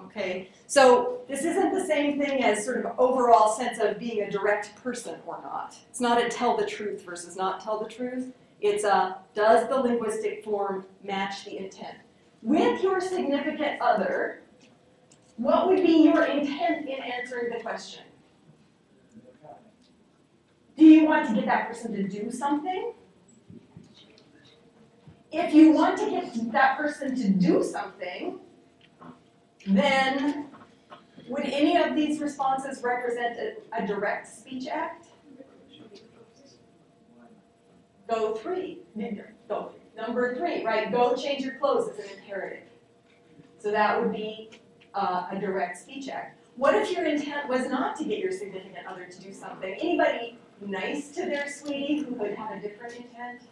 Okay, 0.00 0.48
so 0.66 1.20
this 1.28 1.44
isn't 1.44 1.74
the 1.74 1.84
same 1.84 2.18
thing 2.18 2.42
as 2.42 2.64
sort 2.64 2.84
of 2.84 2.98
overall 2.98 3.52
sense 3.52 3.78
of 3.78 3.98
being 3.98 4.22
a 4.22 4.30
direct 4.30 4.74
person 4.82 5.16
or 5.26 5.38
not. 5.42 5.76
It's 5.90 6.00
not 6.00 6.24
a 6.24 6.28
tell 6.28 6.56
the 6.56 6.66
truth 6.66 7.04
versus 7.04 7.36
not 7.36 7.60
tell 7.60 7.78
the 7.78 7.88
truth. 7.88 8.32
It's 8.60 8.84
a 8.84 9.18
does 9.34 9.68
the 9.68 9.76
linguistic 9.76 10.44
form 10.44 10.86
match 11.04 11.44
the 11.44 11.58
intent? 11.58 11.98
With 12.42 12.82
your 12.82 13.00
significant 13.00 13.80
other, 13.80 14.42
what 15.36 15.68
would 15.68 15.82
be 15.82 16.02
your 16.04 16.24
intent 16.24 16.88
in 16.88 17.00
answering 17.00 17.50
the 17.56 17.62
question? 17.62 18.02
Do 20.76 20.84
you 20.84 21.04
want 21.04 21.28
to 21.28 21.34
get 21.34 21.46
that 21.46 21.68
person 21.68 21.92
to 21.94 22.06
do 22.06 22.30
something? 22.30 22.92
If 25.30 25.52
you 25.52 25.72
want 25.72 25.98
to 25.98 26.10
get 26.10 26.52
that 26.52 26.78
person 26.78 27.14
to 27.16 27.28
do 27.28 27.62
something, 27.62 28.38
then 29.66 30.46
would 31.28 31.44
any 31.44 31.76
of 31.76 31.94
these 31.94 32.20
responses 32.20 32.82
represent 32.82 33.38
a, 33.38 33.82
a 33.82 33.86
direct 33.86 34.26
speech 34.26 34.66
act? 34.68 35.07
Go 38.08 38.34
three, 38.34 38.78
go, 39.48 39.72
number 39.96 40.34
three, 40.34 40.64
right, 40.64 40.90
go 40.90 41.14
change 41.14 41.44
your 41.44 41.56
clothes 41.56 41.88
is 41.88 41.98
an 41.98 42.10
imperative. 42.18 42.68
So 43.58 43.70
that 43.70 44.00
would 44.00 44.12
be 44.12 44.50
uh, 44.94 45.26
a 45.30 45.38
direct 45.38 45.78
speech 45.78 46.08
act. 46.08 46.38
What 46.56 46.74
if 46.74 46.90
your 46.90 47.04
intent 47.04 47.48
was 47.48 47.68
not 47.68 47.96
to 47.96 48.04
get 48.04 48.18
your 48.18 48.32
significant 48.32 48.86
other 48.86 49.04
to 49.04 49.20
do 49.20 49.32
something? 49.32 49.74
Anybody 49.74 50.38
nice 50.60 51.10
to 51.10 51.26
their 51.26 51.48
sweetie 51.48 51.98
who 51.98 52.14
would 52.14 52.34
have 52.34 52.56
a 52.56 52.60
different 52.60 52.96
intent? 52.96 53.42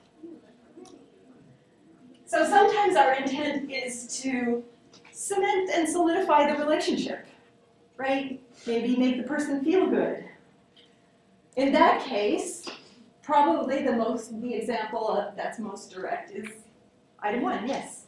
So 2.25 2.45
sometimes 2.45 2.97
our 2.97 3.15
intent 3.15 3.71
is 3.71 4.21
to 4.23 4.65
cement 5.13 5.71
and 5.73 5.89
solidify 5.89 6.53
the 6.53 6.59
relationship, 6.59 7.27
right? 7.97 8.41
Maybe 8.67 8.97
make 8.97 9.19
the 9.19 9.23
person 9.23 9.63
feel 9.63 9.87
good. 9.87 10.25
In 11.55 11.73
that 11.73 12.03
case, 12.05 12.67
probably 13.27 13.83
the 13.83 13.93
most, 13.93 14.41
the 14.41 14.55
example 14.55 15.09
of 15.09 15.35
that's 15.37 15.59
most 15.59 15.91
direct 15.91 16.31
is 16.31 16.47
item 17.21 17.43
one, 17.43 17.67
yes. 17.67 18.05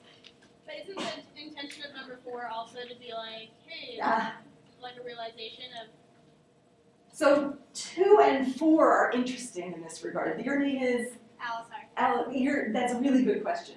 But 0.64 0.76
isn't 0.88 0.96
the 1.34 1.42
intention 1.42 1.82
of 1.90 1.96
number 1.96 2.20
four 2.24 2.46
also 2.46 2.78
to 2.78 2.94
be 3.00 3.12
like, 3.12 3.50
hey, 3.66 3.98
Uh, 4.00 4.30
like 4.80 4.94
a 4.98 5.04
realization 5.04 5.64
of 5.82 5.88
so 7.12 7.56
two 7.74 8.20
and 8.22 8.54
four 8.54 8.92
are 8.92 9.10
interesting 9.10 9.72
in 9.72 9.82
this 9.82 10.04
regard. 10.04 10.40
Your 10.44 10.60
name 10.60 10.80
is 10.80 11.14
Alice? 11.40 11.66
Al, 11.96 12.72
that's 12.72 12.92
a 12.92 13.00
really 13.00 13.24
good 13.24 13.42
question. 13.42 13.74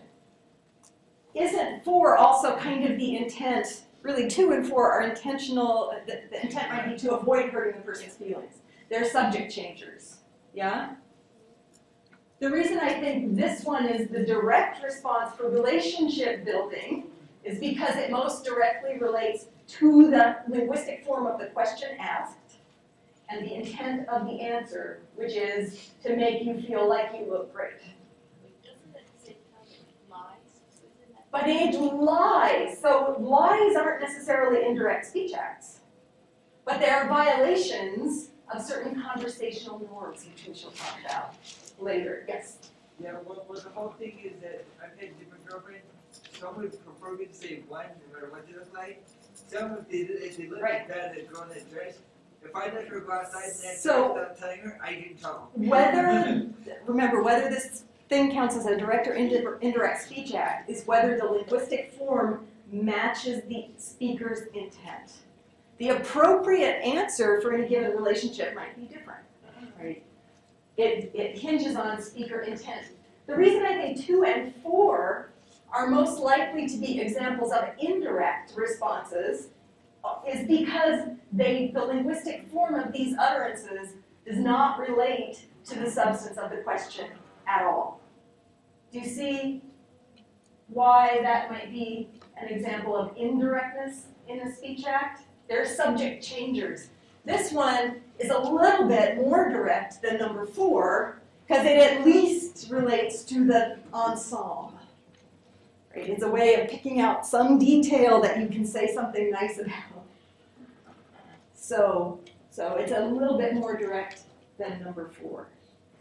Isn't 1.34 1.84
four 1.84 2.18
also 2.18 2.56
kind 2.58 2.84
of 2.86 3.00
the 3.00 3.18
intent, 3.18 3.86
really 4.04 4.28
two 4.28 4.52
and 4.52 4.68
four 4.68 4.92
are 4.92 5.02
intentional, 5.10 5.92
the, 6.06 6.22
the 6.30 6.39
intent 6.39 6.70
might 6.70 6.88
be 6.88 6.96
to 7.00 7.16
avoid 7.16 7.50
hurting 7.50 7.82
the 7.82 7.84
person's 7.84 8.14
feelings. 8.14 8.58
They're 8.92 9.10
subject 9.10 9.52
changers, 9.52 10.18
yeah? 10.54 10.98
The 12.42 12.50
reason 12.50 12.80
I 12.80 12.94
think 12.94 13.38
this 13.38 13.64
one 13.66 13.86
is 13.86 14.10
the 14.10 14.26
direct 14.26 14.84
response 14.84 15.36
for 15.36 15.48
relationship 15.48 16.44
building 16.44 17.04
is 17.44 17.60
because 17.60 17.96
it 17.98 18.10
most 18.10 18.44
directly 18.44 18.98
relates 18.98 19.46
to 19.78 20.10
the 20.10 20.38
linguistic 20.48 21.06
form 21.06 21.28
of 21.28 21.39
the 21.39 21.46
question 21.46 21.89
asked 22.00 22.56
and 23.30 23.46
the 23.46 23.54
intent 23.54 24.10
of 24.10 24.26
the 24.26 24.42
answer, 24.42 25.02
which 25.16 25.34
is 25.34 25.92
to 26.04 26.16
make 26.16 26.44
you 26.44 26.60
feel 26.60 26.89
like 26.89 27.12
you 27.14 27.30
look 27.30 27.54
great. 27.54 27.74
But 31.32 31.44
it 31.46 31.80
lies. 31.80 32.82
So 32.82 33.18
lies 33.20 33.76
aren't 33.76 34.02
necessarily 34.02 34.66
indirect 34.66 35.06
speech 35.06 35.34
acts. 35.36 35.82
But 36.66 36.80
they 36.80 36.89
are 36.89 37.08
violations 37.08 38.30
of 38.52 38.64
certain 38.64 39.00
conversational 39.00 39.78
norms, 39.78 40.26
which 40.26 40.48
we 40.48 40.56
shall 40.56 40.72
talk 40.72 40.98
about 41.06 41.36
later. 41.82 42.26
Yes. 42.28 42.58
Yeah, 43.02 43.14
well, 43.26 43.46
well, 43.50 43.60
the 43.60 43.70
whole 43.70 43.90
thing 43.98 44.20
is 44.24 44.40
that 44.42 44.64
I've 44.82 45.00
had 45.00 45.18
different 45.20 45.46
girlfriends, 45.46 45.86
some 46.40 46.58
would 46.58 46.72
prefer 46.86 47.16
me 47.18 47.26
to 47.26 47.34
say 47.34 47.64
one, 47.68 47.86
no 48.08 48.14
matter 48.14 48.32
what 48.32 48.46
they 48.48 48.54
look 48.54 48.74
like. 48.74 49.04
Some 49.48 49.74
if 49.80 49.90
they, 49.90 49.98
if 50.14 50.38
they 50.38 50.48
look 50.48 50.62
Right. 50.62 50.80
like 50.80 50.88
that, 50.90 51.16
they 51.16 51.22
go 51.24 51.42
in 51.44 51.50
a 51.58 51.62
dress. 51.74 51.98
If 52.44 52.56
I 52.56 52.66
let 52.74 52.88
her 52.88 53.00
go 53.02 53.12
outside 53.14 53.44
and 53.46 53.54
that's 53.64 53.82
So- 53.82 54.14
without 54.14 54.38
telling 54.38 54.60
her, 54.60 54.80
I 54.84 54.94
get 54.94 55.12
in 55.12 55.18
trouble. 55.18 55.50
Whether, 55.56 56.48
remember, 56.86 57.22
whether 57.24 57.50
this 57.50 57.84
thing 58.10 58.32
counts 58.32 58.56
as 58.56 58.66
a 58.66 58.76
direct 58.78 59.08
or 59.08 59.14
indi- 59.14 59.44
indirect 59.62 60.02
speech 60.04 60.34
act 60.34 60.70
is 60.70 60.86
whether 60.86 61.18
the 61.18 61.26
linguistic 61.26 61.94
form 61.94 62.46
matches 62.72 63.44
the 63.48 63.68
speaker's 63.78 64.42
intent. 64.54 65.12
The 65.78 65.90
appropriate 65.90 66.82
answer 66.84 67.42
for 67.42 67.54
any 67.54 67.68
given 67.68 67.92
relationship 67.92 68.54
might 68.56 68.76
be 68.76 68.84
different, 68.94 69.22
right? 69.80 70.04
It, 70.78 71.11
it 71.13 71.38
hinges 71.38 71.76
on 71.76 72.01
speaker 72.01 72.41
intent. 72.41 72.88
The 73.28 73.36
reason 73.36 73.63
I 73.65 73.76
think 73.76 74.05
two 74.05 74.24
and 74.24 74.53
four 74.63 75.30
are 75.72 75.88
most 75.88 76.19
likely 76.19 76.67
to 76.67 76.78
be 76.78 76.99
examples 76.99 77.51
of 77.51 77.69
indirect 77.80 78.53
responses 78.55 79.47
uh, 80.03 80.15
is 80.28 80.47
because 80.47 81.07
they, 81.32 81.72
the 81.74 81.84
linguistic 81.84 82.49
form 82.51 82.76
of 82.76 82.91
these 82.91 83.15
utterances 83.17 83.93
does 84.26 84.38
not 84.38 84.80
relate 84.80 85.45
to 85.65 85.80
the 85.80 85.89
substance 85.89 86.38
of 86.38 86.49
the 86.49 86.57
question 86.57 87.07
at 87.47 87.63
all. 87.63 88.01
Do 88.91 88.99
you 88.99 89.05
see 89.05 89.61
why 90.67 91.19
that 91.22 91.49
might 91.49 91.72
be 91.72 92.09
an 92.38 92.49
example 92.49 92.95
of 92.95 93.15
indirectness 93.15 94.05
in 94.28 94.39
a 94.39 94.53
speech 94.53 94.86
act? 94.86 95.24
They're 95.47 95.65
subject 95.65 96.24
changers. 96.24 96.89
This 97.26 97.51
one 97.51 98.01
is 98.19 98.32
a 98.32 98.38
little 98.38 98.88
bit 98.88 99.17
more 99.17 99.49
direct 99.49 100.01
than 100.01 100.17
number 100.17 100.45
four 100.45 101.19
because 101.47 101.65
it 101.65 101.78
at 101.78 102.05
least 102.05 102.69
relates 102.69 103.24
to 103.26 103.45
the 103.45 103.78
ensemble. 103.93 104.74
Right? 105.95 106.09
It's 106.09 106.24
a 106.24 106.30
way 106.30 106.61
of 106.61 106.69
picking 106.69 107.01
out 107.01 107.26
some 107.26 107.59
detail 107.59 108.22
that 108.22 108.39
you 108.39 108.47
can 108.47 108.65
say 108.65 108.93
something 108.93 109.30
nice 109.30 109.59
about. 109.59 109.76
So, 111.53 112.19
so 112.49 112.76
it's 112.76 112.91
a 112.91 113.05
little 113.05 113.38
bit 113.38 113.53
more 113.53 113.78
direct 113.78 114.22
than 114.57 114.82
number 114.82 115.09
four. 115.09 115.47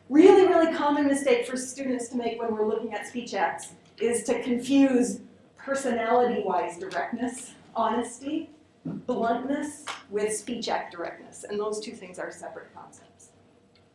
Really, 0.09 0.47
really 0.47 0.75
common 0.75 1.07
mistake 1.07 1.47
for 1.47 1.57
students 1.57 2.09
to 2.09 2.17
make 2.17 2.41
when 2.41 2.53
we're 2.53 2.67
looking 2.67 2.95
at 2.95 3.07
speech 3.07 3.35
acts 3.35 3.69
is 4.01 4.25
to 4.25 4.43
confuse 4.43 5.21
personality-wise 5.57 6.79
directness, 6.79 7.53
honesty, 7.77 8.51
bluntness 8.85 9.85
with 10.11 10.35
speech 10.35 10.69
act 10.69 10.93
directness, 10.93 11.45
and 11.45 11.59
those 11.59 11.81
two 11.81 11.93
things 11.93 12.19
are 12.19 12.31
separate 12.31 12.75
concepts. 12.75 13.31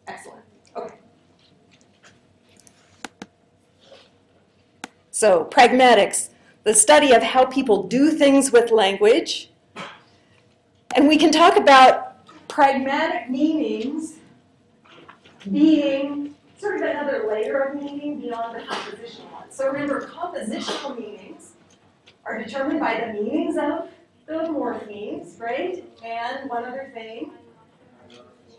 Excellent. 0.07 0.41
Okay. 0.75 0.95
So, 5.11 5.45
pragmatics, 5.45 6.29
the 6.63 6.73
study 6.73 7.13
of 7.13 7.23
how 7.23 7.45
people 7.45 7.83
do 7.83 8.11
things 8.11 8.51
with 8.51 8.71
language. 8.71 9.49
And 10.95 11.07
we 11.07 11.17
can 11.17 11.31
talk 11.31 11.57
about 11.57 12.27
pragmatic 12.47 13.29
meanings 13.29 14.15
being 15.51 16.35
sort 16.57 16.77
of 16.77 16.81
another 16.81 17.27
layer 17.29 17.61
of 17.61 17.81
meaning 17.81 18.19
beyond 18.19 18.55
the 18.55 18.61
compositional 18.61 19.31
one. 19.31 19.51
So 19.51 19.67
remember, 19.67 20.07
compositional 20.07 20.97
meanings 20.97 21.51
are 22.25 22.41
determined 22.41 22.79
by 22.79 22.99
the 22.99 23.13
meanings 23.13 23.57
of 23.57 23.89
the 24.25 24.33
morphemes, 24.33 25.39
right? 25.39 25.83
And 26.03 26.49
one 26.49 26.65
other 26.65 26.91
thing, 26.93 27.31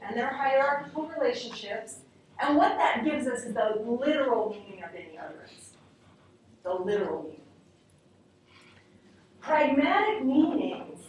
and 0.06 0.16
their 0.16 0.28
hierarchical 0.28 1.08
relationships. 1.08 1.98
And 2.38 2.56
what 2.56 2.76
that 2.76 3.04
gives 3.04 3.26
us 3.26 3.44
is 3.44 3.54
the 3.54 3.82
literal 3.84 4.50
meaning 4.50 4.84
of 4.84 4.90
any 4.94 5.18
utterance. 5.18 5.72
The 6.62 6.74
literal 6.74 7.22
meaning. 7.22 7.40
Pragmatic 9.40 10.24
meanings 10.24 11.00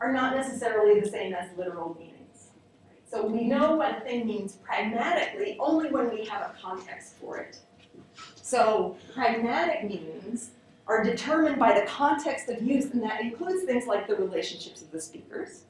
are 0.00 0.12
not 0.12 0.36
necessarily 0.36 1.00
the 1.00 1.08
same 1.08 1.32
as 1.32 1.48
literal 1.56 1.94
meanings. 1.94 2.48
Right? 2.86 3.10
So 3.10 3.26
we 3.26 3.44
know 3.44 3.76
what 3.76 3.98
a 3.98 4.00
thing 4.00 4.26
means 4.26 4.56
pragmatically 4.56 5.56
only 5.58 5.90
when 5.90 6.10
we 6.10 6.24
have 6.26 6.42
a 6.42 6.54
context 6.60 7.14
for 7.14 7.38
it. 7.38 7.58
So 8.34 8.96
pragmatic 9.14 9.84
meanings 9.88 10.50
are 10.88 11.04
determined 11.04 11.58
by 11.58 11.78
the 11.78 11.86
context 11.86 12.48
of 12.48 12.62
use, 12.62 12.86
and 12.86 13.02
that 13.02 13.20
includes 13.20 13.64
things 13.64 13.86
like 13.86 14.08
the 14.08 14.16
relationships 14.16 14.80
of 14.82 14.90
the 14.90 15.00
speakers. 15.00 15.64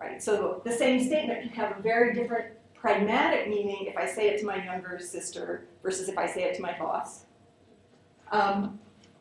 Right? 0.00 0.20
So 0.20 0.60
the 0.64 0.72
same 0.72 1.02
statement 1.04 1.42
can 1.42 1.50
have 1.50 1.78
a 1.78 1.80
very 1.80 2.12
different 2.12 2.46
pragmatic 2.74 3.48
meaning 3.48 3.86
if 3.86 3.96
I 3.96 4.06
say 4.06 4.28
it 4.30 4.40
to 4.40 4.46
my 4.46 4.64
younger 4.64 4.98
sister 4.98 5.64
versus 5.82 6.08
if 6.08 6.18
I 6.18 6.26
say 6.26 6.42
it 6.42 6.56
to 6.56 6.62
my 6.62 6.76
boss. 6.76 7.24
Um, 8.32 8.80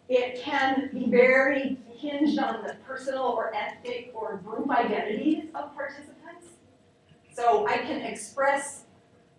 it 0.09 0.41
can 0.41 0.89
be 0.91 1.05
very 1.05 1.78
hinged 1.95 2.39
on 2.39 2.63
the 2.63 2.76
personal 2.88 3.24
or 3.24 3.53
ethnic 3.53 4.11
or 4.15 4.38
group 4.38 4.72
identities 4.72 5.43
of 5.53 5.76
participants. 5.76 6.47
So 7.32 7.67
I 7.67 7.78
can 7.78 8.01
express 8.01 8.86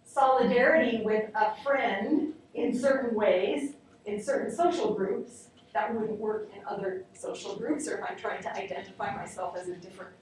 solidarity 0.05 1.03
with 1.05 1.31
a 1.35 1.61
friend 1.63 2.35
in 2.55 2.79
certain 2.79 3.17
ways, 3.17 3.75
in 4.07 4.23
certain 4.23 4.55
social 4.55 4.95
groups, 4.95 5.49
that 5.75 5.95
wouldn't 5.95 6.19
work 6.19 6.51
in 6.55 6.63
other 6.67 7.05
social 7.15 7.57
groups, 7.57 7.89
or 7.89 7.99
if 7.99 8.05
I'm 8.09 8.17
trying 8.17 8.43
to 8.43 8.55
identify 8.57 9.15
myself 9.15 9.57
as 9.57 9.69
a 9.69 9.77
different, 9.77 10.13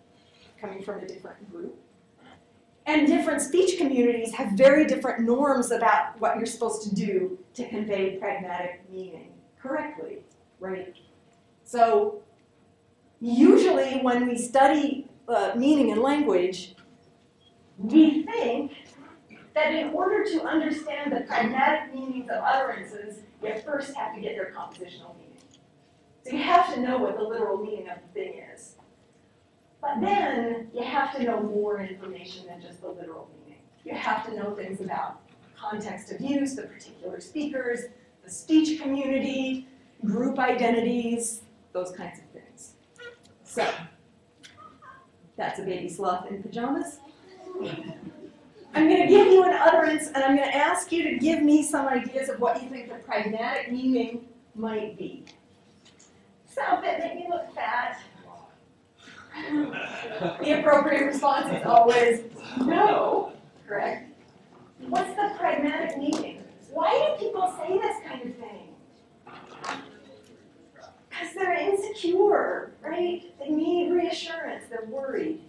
coming 0.61 0.83
from 0.83 1.01
a 1.01 1.07
different 1.07 1.51
group. 1.51 1.77
And 2.87 3.07
different 3.07 3.43
speech 3.43 3.79
communities 3.79 4.33
have 4.35 4.53
very 4.53 4.87
different 4.87 5.21
norms 5.21 5.71
about 5.71 6.21
what 6.21 6.37
you're 6.37 6.47
supposed 6.47 6.89
to 6.89 6.95
do 6.95 7.39
to 7.55 7.69
convey 7.69 8.17
pragmatic 8.17 8.83
meaning 8.91 9.33
correctly, 9.61 10.19
right? 10.59 10.95
So 11.65 12.23
usually 13.21 14.01
when 14.01 14.27
we 14.27 14.39
study 14.39 15.09
uh, 15.29 15.53
meaning 15.57 15.91
in 15.91 16.01
language, 16.01 16.75
we 17.79 18.25
think 18.25 18.73
that 19.55 19.75
in 19.75 19.91
order 19.91 20.25
to 20.25 20.43
understand 20.43 21.13
the 21.13 21.21
pragmatic 21.21 21.95
meanings 21.95 22.29
of 22.31 22.43
utterances, 22.43 23.21
you 23.43 23.55
first 23.65 23.95
have 23.95 24.15
to 24.15 24.21
get 24.21 24.35
their 24.37 24.53
compositional 24.57 25.17
meaning. 25.17 25.30
So 26.25 26.37
you 26.37 26.43
have 26.43 26.75
to 26.75 26.81
know 26.81 26.99
what 26.99 27.17
the 27.17 27.23
literal 27.23 27.59
meaning 27.59 27.89
of 27.89 27.99
the 28.03 28.21
thing 28.21 28.43
is. 28.55 28.77
But 29.81 30.01
then 30.01 30.71
you 30.75 30.83
have 30.83 31.17
to 31.17 31.23
know 31.23 31.41
more 31.41 31.81
information 31.81 32.47
than 32.47 32.61
just 32.61 32.83
the 32.83 32.89
literal 32.89 33.31
meaning. 33.43 33.63
You 33.85 33.95
have 33.95 34.27
to 34.27 34.37
know 34.37 34.55
things 34.55 34.81
about 34.81 35.21
context 35.57 36.13
of 36.13 36.21
use, 36.21 36.55
the 36.55 36.63
particular 36.63 37.21
speakers, 37.21 37.85
the 38.23 38.31
speech 38.31 38.81
community, 38.81 39.67
group 40.05 40.39
identities, 40.39 41.43
those 41.73 41.93
kinds 41.93 42.19
of 42.19 42.25
things. 42.27 42.75
So, 43.45 43.69
that's 45.37 45.59
a 45.59 45.63
baby 45.63 45.89
sloth 45.89 46.31
in 46.31 46.43
pajamas. 46.43 46.99
I'm 48.75 48.89
going 48.89 49.03
to 49.03 49.09
give 49.09 49.27
you 49.29 49.43
an 49.45 49.55
utterance 49.55 50.09
and 50.09 50.19
I'm 50.19 50.37
going 50.37 50.49
to 50.49 50.57
ask 50.57 50.93
you 50.93 51.03
to 51.05 51.19
give 51.19 51.43
me 51.43 51.63
some 51.63 51.89
ideas 51.89 52.29
of 52.29 52.39
what 52.41 52.63
you 52.63 52.69
think 52.69 52.89
the 52.89 52.97
pragmatic 52.97 53.73
meaning 53.73 54.29
might 54.55 54.97
be. 54.97 55.25
It, 56.83 56.99
make 57.01 57.15
me 57.15 57.27
look 57.29 57.55
fat. 57.55 58.01
The 60.43 60.61
appropriate 60.61 61.07
response 61.07 61.47
is 61.55 61.65
always 61.65 62.25
no, 62.61 63.33
correct? 63.67 64.13
What's 64.89 65.15
the 65.15 65.33
pragmatic 65.39 65.97
meaning? 65.99 66.43
Why 66.73 67.15
do 67.17 67.25
people 67.25 67.53
say 67.59 67.79
this 67.79 67.97
kind 68.07 68.23
of 68.23 68.37
thing? 68.37 68.75
Because 71.09 71.35
they're 71.35 71.55
insecure, 71.55 72.73
right? 72.83 73.23
They 73.39 73.51
need 73.51 73.93
reassurance, 73.93 74.65
they're 74.69 74.87
worried. 74.89 75.41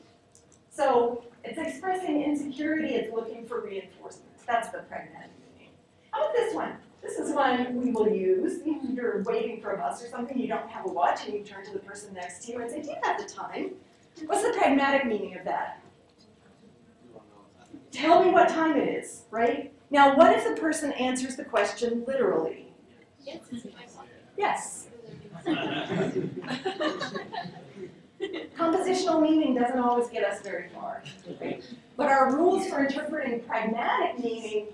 So 0.70 1.24
it's 1.44 1.58
expressing 1.58 2.24
insecurity, 2.24 2.96
it's 2.96 3.14
looking 3.14 3.46
for 3.46 3.62
reinforcements. 3.62 4.44
That's 4.46 4.70
the 4.70 4.80
pragmatic 4.80 5.32
meaning. 5.56 5.74
How 6.12 6.22
about 6.24 6.36
this 6.36 6.54
one? 6.54 6.78
This 7.02 7.18
is 7.18 7.34
one 7.34 7.76
we 7.76 7.92
will 7.92 8.10
use. 8.10 8.60
You're 8.94 9.24
waiting 9.24 9.62
for 9.62 9.72
a 9.72 9.78
bus 9.78 10.04
or 10.04 10.08
something, 10.08 10.38
you 10.38 10.48
don't 10.48 10.70
have 10.70 10.86
a 10.86 10.90
watch, 10.90 11.26
and 11.26 11.34
you 11.34 11.44
turn 11.44 11.66
to 11.66 11.72
the 11.74 11.80
person 11.80 12.14
next 12.14 12.46
to 12.46 12.52
you 12.52 12.62
and 12.62 12.70
say, 12.70 12.82
Do 12.82 12.90
you 12.90 12.96
have 13.04 13.18
the 13.18 13.26
time? 13.32 13.72
What's 14.26 14.44
the 14.44 14.54
pragmatic 14.58 15.06
meaning 15.08 15.38
of 15.38 15.46
that? 15.46 15.82
Tell 17.92 18.24
me 18.24 18.32
what 18.32 18.50
time 18.50 18.78
it 18.78 18.88
is, 18.88 19.24
right? 19.32 19.74
Now, 19.90 20.16
what 20.16 20.32
if 20.38 20.48
the 20.48 20.60
person 20.60 20.92
answers 20.94 21.36
the 21.36 21.44
question 21.44 22.04
literally? 22.08 22.68
Yes. 24.38 24.88
Compositional 28.56 29.22
meaning 29.22 29.56
doesn't 29.56 29.80
always 29.80 30.08
get 30.10 30.24
us 30.24 30.42
very 30.42 30.70
far. 30.70 31.04
right? 31.42 31.64
But 31.98 32.08
our 32.08 32.36
rules 32.36 32.68
for 32.68 32.86
interpreting 32.86 33.42
pragmatic 33.42 34.24
meaning 34.24 34.68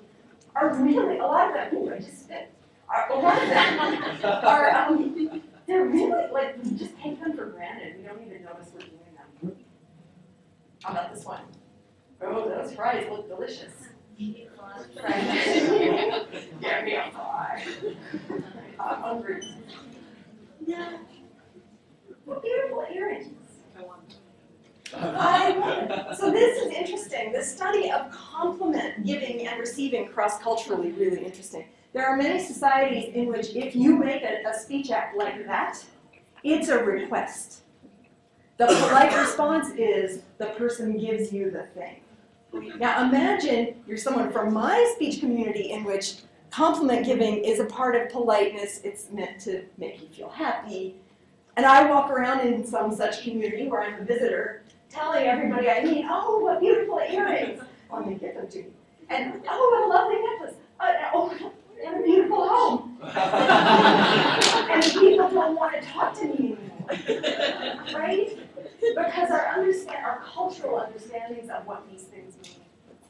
are 0.60 0.74
really, 0.76 1.20
a 1.20 1.24
lot 1.24 1.50
of 1.50 1.54
them, 1.54 1.82
ooh, 1.82 1.94
I 1.94 2.00
just 2.00 2.26
spit. 2.26 2.52
Are, 2.90 3.12
a 3.12 3.20
lot 3.20 3.42
of 3.42 3.50
them 3.50 3.80
are, 4.46 4.72
um, 4.72 5.42
they're 5.68 5.86
really, 5.86 6.32
like, 6.32 6.64
we 6.64 6.72
just 6.72 6.98
take 7.00 7.20
them 7.20 7.36
for 7.36 7.46
granted. 7.48 7.98
We 7.98 8.04
don't 8.04 8.22
even 8.26 8.44
notice 8.44 8.72
we're 8.74 8.80
doing 8.80 9.16
them. 9.42 9.56
How 10.84 10.92
about 10.92 11.14
this 11.14 11.26
one? 11.26 11.42
Oh, 12.22 12.50
those 12.50 12.74
fries 12.74 13.06
look 13.10 13.28
delicious. 13.28 13.74
Fries. 15.00 15.26
Get 16.62 16.86
me 16.86 16.96
a 16.96 17.12
fry. 17.12 17.64
I'm 18.80 19.02
hungry. 19.02 19.42
Yeah. 20.66 20.98
What 22.26 22.42
beautiful 22.42 22.86
earrings. 22.94 23.37
I. 24.96 26.14
So 26.18 26.32
this 26.32 26.62
is 26.62 26.72
interesting. 26.72 27.34
The 27.34 27.44
study 27.44 27.92
of 27.92 28.12
compliment 28.12 29.06
giving 29.06 29.48
and 29.48 29.60
receiving 29.60 30.08
cross-culturally 30.08 30.92
really 30.92 31.26
interesting. 31.26 31.66
There 31.94 32.06
are 32.06 32.16
many 32.16 32.44
societies 32.44 33.14
in 33.14 33.28
which 33.28 33.56
if 33.56 33.76
you 33.76 33.98
make 33.98 34.24
a, 34.24 34.44
a 34.48 34.54
speech 34.54 34.92
act 34.92 35.18
like 35.18 35.46
that, 35.46 35.84
it's 36.44 36.70
a 36.70 36.84
request. 36.84 37.62
The 38.58 38.68
polite 38.68 39.16
response 39.16 39.70
is 39.78 40.22
the 40.38 40.48
person 40.48 40.98
gives 40.98 41.32
you 41.32 41.52
the 41.52 41.64
thing. 41.64 42.02
Now 42.80 43.08
imagine 43.08 43.76
you're 43.88 43.98
someone 43.98 44.32
from 44.32 44.54
my 44.54 44.92
speech 44.96 45.20
community 45.20 45.72
in 45.72 45.84
which 45.84 46.16
compliment 46.50 47.06
giving 47.06 47.44
is 47.44 47.60
a 47.60 47.66
part 47.66 47.96
of 47.96 48.10
politeness. 48.10 48.82
It's 48.84 49.12
meant 49.12 49.40
to 49.42 49.64
make 49.78 50.02
you 50.02 50.08
feel 50.08 50.30
happy. 50.30 50.96
And 51.56 51.66
I 51.66 51.90
walk 51.90 52.10
around 52.10 52.42
in 52.42 52.66
some 52.66 52.96
such 52.96 53.24
community 53.24 53.68
where 53.68 53.84
I'm 53.84 54.02
a 54.02 54.06
visitor, 54.06 54.64
telling 54.90 55.26
everybody 55.26 55.70
I 55.70 55.84
meet, 55.84 56.06
oh, 56.10 56.40
what 56.40 56.60
beautiful 56.60 57.00
earrings. 57.00 57.62
Let 57.92 58.08
me 58.08 58.16
get 58.16 58.36
them 58.36 58.48
to 58.50 58.58
you. 58.58 58.74
And 59.10 59.42
oh, 59.50 59.70
what 59.72 59.84
a 59.84 59.88
lovely 59.88 60.16
necklace. 60.22 60.56
Uh, 60.80 60.94
oh, 61.14 61.52
and 61.86 62.00
a 62.00 62.04
beautiful 62.04 62.48
home. 62.48 62.98
and 63.04 64.84
people 64.84 65.30
don't 65.30 65.56
want 65.56 65.82
to 65.82 65.88
talk 65.88 66.14
to 66.20 66.26
me 66.26 66.58
anymore. 66.58 67.86
Right? 67.94 68.38
Because 68.80 69.32
our 69.32 69.48
understand 69.48 70.06
our 70.06 70.22
cultural 70.22 70.78
understandings 70.78 71.50
of 71.50 71.66
what 71.66 71.90
these 71.90 72.04
things 72.04 72.36
mean 72.44 72.64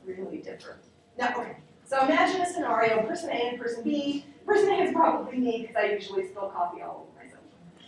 really 0.05 0.37
differ. 0.37 0.77
Now, 1.17 1.33
okay. 1.37 1.57
So 1.85 2.03
imagine 2.03 2.41
a 2.41 2.45
scenario, 2.45 3.03
person 3.03 3.29
A 3.29 3.49
and 3.49 3.59
person 3.59 3.83
B. 3.83 4.25
Person 4.45 4.69
A 4.69 4.83
is 4.83 4.93
probably 4.93 5.37
me 5.37 5.61
because 5.61 5.75
I 5.75 5.91
usually 5.91 6.27
spill 6.27 6.49
coffee 6.49 6.81
all 6.81 7.07
over. 7.11 7.16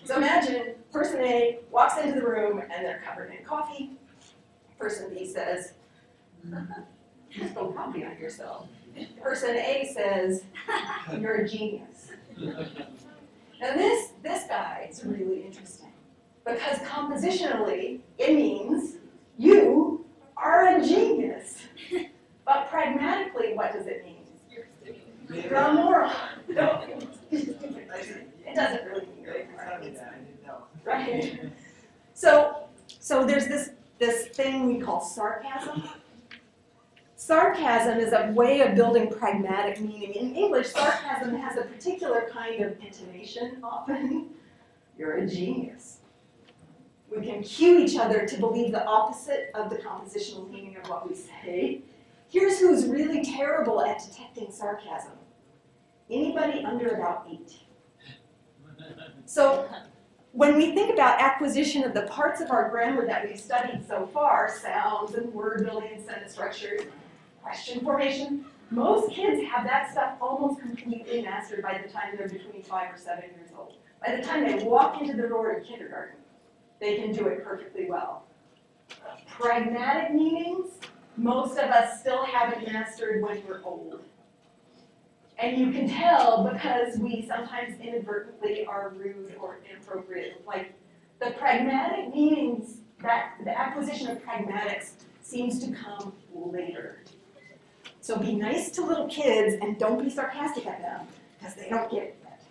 So 0.10 0.18
imagine 0.18 0.74
person 0.92 1.20
A 1.20 1.60
walks 1.70 2.04
into 2.04 2.20
the 2.20 2.26
room 2.26 2.58
and 2.58 2.84
they're 2.84 3.04
covered 3.06 3.32
in 3.32 3.46
coffee. 3.46 3.92
Person 4.80 5.14
B 5.14 5.24
says, 5.24 5.74
you 7.30 7.48
spilled 7.48 7.76
coffee 7.76 8.04
on 8.04 8.18
yourself. 8.18 8.70
Person 9.22 9.56
A 9.56 9.88
says, 9.94 10.46
you're 11.20 11.36
a 11.36 11.48
genius. 11.48 12.10
Now 12.40 13.76
this, 13.76 14.14
this 14.24 14.46
guy 14.48 14.88
is 14.90 15.06
really 15.06 15.44
interesting 15.44 15.94
because 16.44 16.80
compositionally 16.80 18.00
it 18.18 18.34
means 18.34 18.96
you 19.38 20.04
are 20.36 20.76
a 20.76 20.84
genius. 20.84 21.68
But 22.46 22.68
pragmatically, 22.72 23.54
what 23.54 23.74
does 23.74 23.86
it 23.86 24.04
mean? 24.04 24.19
A 25.30 25.74
moron. 25.74 26.12
It 26.50 26.56
doesn't 28.56 28.86
really 28.86 29.08
mean. 29.16 29.28
Right. 30.84 31.40
So, 32.14 32.64
so 33.00 33.26
there's 33.26 33.48
this, 33.48 33.72
this 34.00 34.28
thing 34.30 34.66
we 34.66 34.80
call 34.80 35.02
sarcasm. 35.02 35.88
Sarcasm 37.16 38.00
is 38.00 38.14
a 38.14 38.32
way 38.32 38.62
of 38.62 38.76
building 38.76 39.12
pragmatic 39.12 39.80
meaning. 39.82 40.14
In 40.14 40.36
English, 40.36 40.68
sarcasm 40.70 41.36
has 41.38 41.58
a 41.58 41.62
particular 41.64 42.30
kind 42.32 42.64
of 42.64 42.80
intonation 42.84 43.60
often. 43.62 44.30
You're 44.98 45.18
a 45.18 45.28
genius. 45.28 46.00
We 47.16 47.26
can 47.26 47.44
cue 47.44 47.80
each 47.80 47.98
other 47.98 48.26
to 48.26 48.38
believe 48.38 48.72
the 48.72 48.86
opposite 48.86 49.52
of 49.54 49.70
the 49.70 49.78
compositional 49.78 50.50
meaning 50.50 50.78
of 50.78 50.90
what 50.90 51.08
we 51.08 51.16
say. 51.16 51.82
Here's 52.30 52.60
who's 52.60 52.86
really 52.86 53.24
terrible 53.24 53.82
at 53.84 54.04
detecting 54.06 54.52
sarcasm. 54.52 55.14
Anybody 56.10 56.64
under 56.64 56.90
about 56.90 57.28
eight. 57.32 57.54
So 59.26 59.68
when 60.32 60.56
we 60.56 60.74
think 60.74 60.94
about 60.94 61.20
acquisition 61.20 61.84
of 61.84 61.94
the 61.94 62.04
parts 62.04 62.40
of 62.40 62.52
our 62.52 62.70
grammar 62.70 63.06
that 63.08 63.28
we've 63.28 63.40
studied 63.40 63.84
so 63.88 64.08
far, 64.14 64.50
sounds 64.50 65.16
and 65.16 65.34
word 65.34 65.66
building 65.66 65.90
and 65.96 66.06
sentence 66.06 66.34
structures, 66.34 66.82
question 67.42 67.84
formation, 67.84 68.46
most 68.70 69.12
kids 69.12 69.42
have 69.50 69.66
that 69.66 69.92
stuff 69.92 70.14
almost 70.22 70.62
completely 70.62 71.24
mastered 71.24 71.64
by 71.64 71.82
the 71.82 71.92
time 71.92 72.16
they're 72.16 72.30
between 72.30 72.62
five 72.62 72.94
or 72.94 72.98
seven 72.98 73.24
years 73.36 73.50
old. 73.58 73.74
By 74.06 74.16
the 74.16 74.22
time 74.22 74.46
they 74.46 74.64
walk 74.64 75.02
into 75.02 75.20
the 75.20 75.28
door 75.28 75.52
of 75.54 75.66
kindergarten, 75.66 76.16
they 76.80 76.98
can 76.98 77.12
do 77.12 77.28
it 77.28 77.44
perfectly 77.44 77.90
well. 77.90 78.26
Pragmatic 79.28 80.14
meanings, 80.14 80.70
most 81.20 81.58
of 81.58 81.70
us 81.70 82.00
still 82.00 82.24
haven't 82.24 82.66
mastered 82.66 83.22
when 83.22 83.42
we're 83.46 83.62
old. 83.64 84.02
And 85.38 85.58
you 85.58 85.72
can 85.72 85.88
tell 85.88 86.50
because 86.52 86.98
we 86.98 87.26
sometimes 87.28 87.80
inadvertently 87.80 88.66
are 88.66 88.90
rude 88.90 89.36
or 89.40 89.60
inappropriate. 89.70 90.46
Like 90.46 90.74
the 91.20 91.32
pragmatic 91.32 92.14
meanings, 92.14 92.78
that 93.02 93.36
the 93.46 93.58
acquisition 93.58 94.08
of 94.10 94.24
pragmatics 94.24 94.92
seems 95.22 95.64
to 95.66 95.72
come 95.72 96.14
later. 96.34 97.04
So 98.02 98.18
be 98.18 98.34
nice 98.34 98.72
to 98.72 98.86
little 98.86 99.08
kids 99.08 99.56
and 99.62 99.78
don't 99.78 100.04
be 100.04 100.10
sarcastic 100.10 100.66
at 100.66 100.82
them 100.82 101.08
because 101.38 101.56
they 101.56 101.70
don't 101.70 101.90
get 101.92 102.04
it 102.04 102.18
yet. 102.24 102.42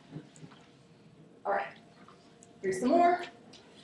All 1.44 1.52
right, 1.52 1.66
here's 2.62 2.80
some 2.80 2.90
more. 2.90 3.22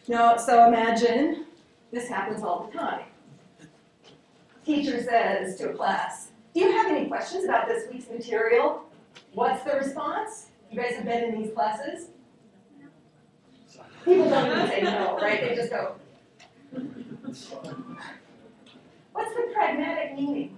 No, 0.09 0.37
so 0.37 0.68
imagine 0.68 1.47
this 1.91 2.09
happens 2.09 2.43
all 2.43 2.70
the 2.70 2.78
time. 2.78 3.05
Teacher 4.64 5.02
says 5.02 5.56
to 5.56 5.70
a 5.70 5.74
class, 5.74 6.30
do 6.54 6.60
you 6.60 6.72
have 6.72 6.86
any 6.90 7.06
questions 7.06 7.44
about 7.44 7.68
this 7.68 7.84
week's 7.92 8.08
material? 8.08 8.84
What's 9.34 9.62
the 9.64 9.72
response? 9.72 10.46
You 10.70 10.80
guys 10.80 10.94
have 10.94 11.04
been 11.04 11.24
in 11.24 11.42
these 11.42 11.52
classes? 11.52 12.08
People 14.04 14.30
don't 14.30 14.50
even 14.50 14.68
say 14.68 14.80
no, 14.82 15.18
right? 15.20 15.40
They 15.40 15.54
just 15.54 15.70
go. 15.70 15.96
What's 19.12 19.34
the 19.34 19.50
pragmatic 19.52 20.16
meaning? 20.16 20.56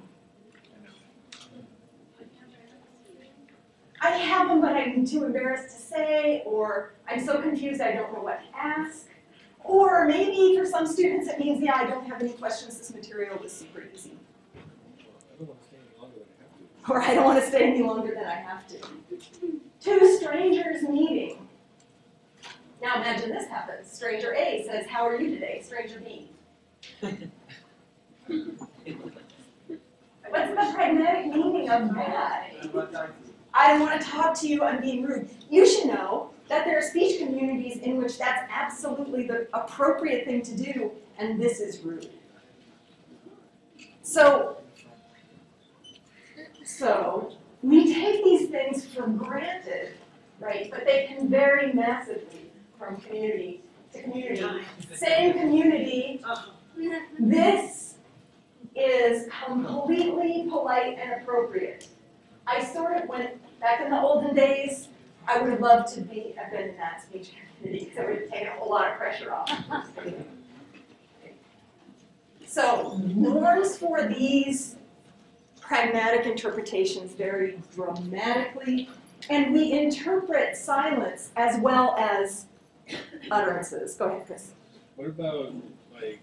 I 4.00 4.10
have 4.10 4.48
them, 4.48 4.60
but 4.60 4.76
I'm 4.76 5.04
too 5.04 5.24
embarrassed 5.24 5.74
to 5.76 5.82
say, 5.82 6.42
or 6.44 6.92
I'm 7.08 7.24
so 7.24 7.40
confused 7.40 7.80
I 7.80 7.92
don't 7.92 8.12
know 8.12 8.20
what 8.20 8.40
to 8.40 8.56
ask. 8.56 9.08
Or 9.66 10.06
maybe 10.06 10.56
for 10.56 10.64
some 10.64 10.86
students 10.86 11.28
it 11.28 11.38
means, 11.40 11.60
yeah, 11.60 11.74
I 11.74 11.86
don't 11.86 12.06
have 12.06 12.20
any 12.22 12.32
questions, 12.32 12.78
this 12.78 12.94
material 12.94 13.42
is 13.42 13.52
super 13.52 13.82
easy. 13.92 14.12
Well, 16.88 17.02
I 17.02 17.14
don't 17.14 17.24
want 17.24 17.40
to 17.42 17.48
stay 17.48 17.64
any 17.68 17.82
longer 17.82 18.14
than 18.14 18.24
I 18.26 18.34
have 18.34 18.66
to. 18.68 18.76
Or 18.78 18.82
I 18.82 18.84
don't 18.84 18.94
want 18.94 19.00
to 19.02 19.06
stay 19.10 19.24
any 19.24 19.26
longer 19.26 19.26
than 19.26 19.26
I 19.26 19.26
have 19.26 19.48
to. 19.48 19.60
Two 19.80 20.16
strangers 20.18 20.82
meeting. 20.82 21.48
Now 22.80 22.94
imagine 22.96 23.30
this 23.30 23.48
happens. 23.48 23.90
Stranger 23.90 24.34
A 24.34 24.64
says, 24.68 24.86
How 24.86 25.04
are 25.08 25.20
you 25.20 25.30
today? 25.34 25.62
Stranger 25.64 26.00
B. 26.00 26.30
What's 30.28 30.50
the 30.50 30.72
pragmatic 30.74 31.26
meaning 31.32 31.68
of 31.70 31.92
that? 31.94 32.50
I'm 32.62 32.68
about 32.70 32.92
to- 32.92 33.10
I 33.52 33.68
don't 33.72 33.80
want 33.80 34.00
to 34.00 34.06
talk 34.06 34.38
to 34.40 34.46
you, 34.48 34.62
I'm 34.62 34.80
being 34.80 35.02
rude. 35.02 35.28
You 35.50 35.66
should 35.66 35.86
know 35.86 36.30
that 36.48 36.64
there 36.64 36.78
are 36.78 36.82
speech 36.82 37.18
communities 37.18 37.78
in 37.78 37.96
which 37.98 38.18
that's 38.18 38.48
absolutely 38.50 39.26
the 39.26 39.48
appropriate 39.52 40.24
thing 40.26 40.42
to 40.42 40.56
do, 40.56 40.92
and 41.18 41.40
this 41.40 41.60
is 41.60 41.80
rude. 41.80 42.10
So, 44.02 44.58
so 46.64 47.32
we 47.62 47.92
take 47.92 48.22
these 48.22 48.48
things 48.48 48.86
for 48.86 49.08
granted, 49.08 49.94
right? 50.38 50.70
But 50.70 50.84
they 50.84 51.06
can 51.06 51.28
vary 51.28 51.72
massively 51.72 52.50
from 52.78 52.96
community 52.98 53.62
to 53.92 54.02
community. 54.02 54.64
Same 54.94 55.32
community, 55.32 56.22
this 57.18 57.94
is 58.76 59.28
completely 59.46 60.46
polite 60.48 60.98
and 60.98 61.20
appropriate. 61.22 61.88
I 62.46 62.62
sort 62.62 62.96
of 62.96 63.08
went, 63.08 63.30
back 63.58 63.80
in 63.80 63.90
the 63.90 64.00
olden 64.00 64.34
days, 64.34 64.88
I 65.28 65.38
would 65.40 65.50
have 65.50 65.60
loved 65.60 65.92
to 65.94 66.00
be, 66.00 66.34
have 66.36 66.52
been 66.52 66.70
in 66.70 66.76
that 66.76 67.02
speech 67.02 67.32
community, 67.58 67.86
because 67.86 67.98
it 67.98 68.06
would 68.06 68.30
taken 68.30 68.48
a 68.48 68.50
whole 68.52 68.70
lot 68.70 68.92
of 68.92 68.96
pressure 68.96 69.32
off. 69.32 69.50
So 72.46 72.98
norms 73.04 73.76
for 73.76 74.06
these 74.06 74.76
pragmatic 75.60 76.26
interpretations 76.26 77.12
vary 77.12 77.58
dramatically, 77.74 78.88
and 79.28 79.52
we 79.52 79.72
interpret 79.72 80.56
silence 80.56 81.30
as 81.36 81.58
well 81.60 81.96
as 81.98 82.46
utterances. 83.30 83.94
Go 83.94 84.06
ahead, 84.06 84.26
Chris. 84.26 84.52
What 84.94 85.08
about 85.08 85.52
like 85.92 86.20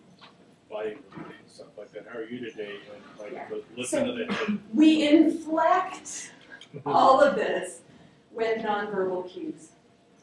body 0.72 0.96
movement 1.12 1.36
and 1.42 1.52
stuff 1.52 1.68
like 1.78 1.92
that? 1.92 2.08
How 2.12 2.20
are 2.20 2.24
you 2.24 2.40
today? 2.40 2.78
And 2.94 3.34
like 3.34 3.50
the 3.50 3.62
listen 3.76 4.06
to 4.08 4.14
the. 4.14 4.58
We 4.74 5.08
inflect 5.08 6.32
all 6.86 7.22
of 7.22 7.36
this 7.36 7.82
with 8.34 8.60
nonverbal 8.60 9.30
cues. 9.30 9.70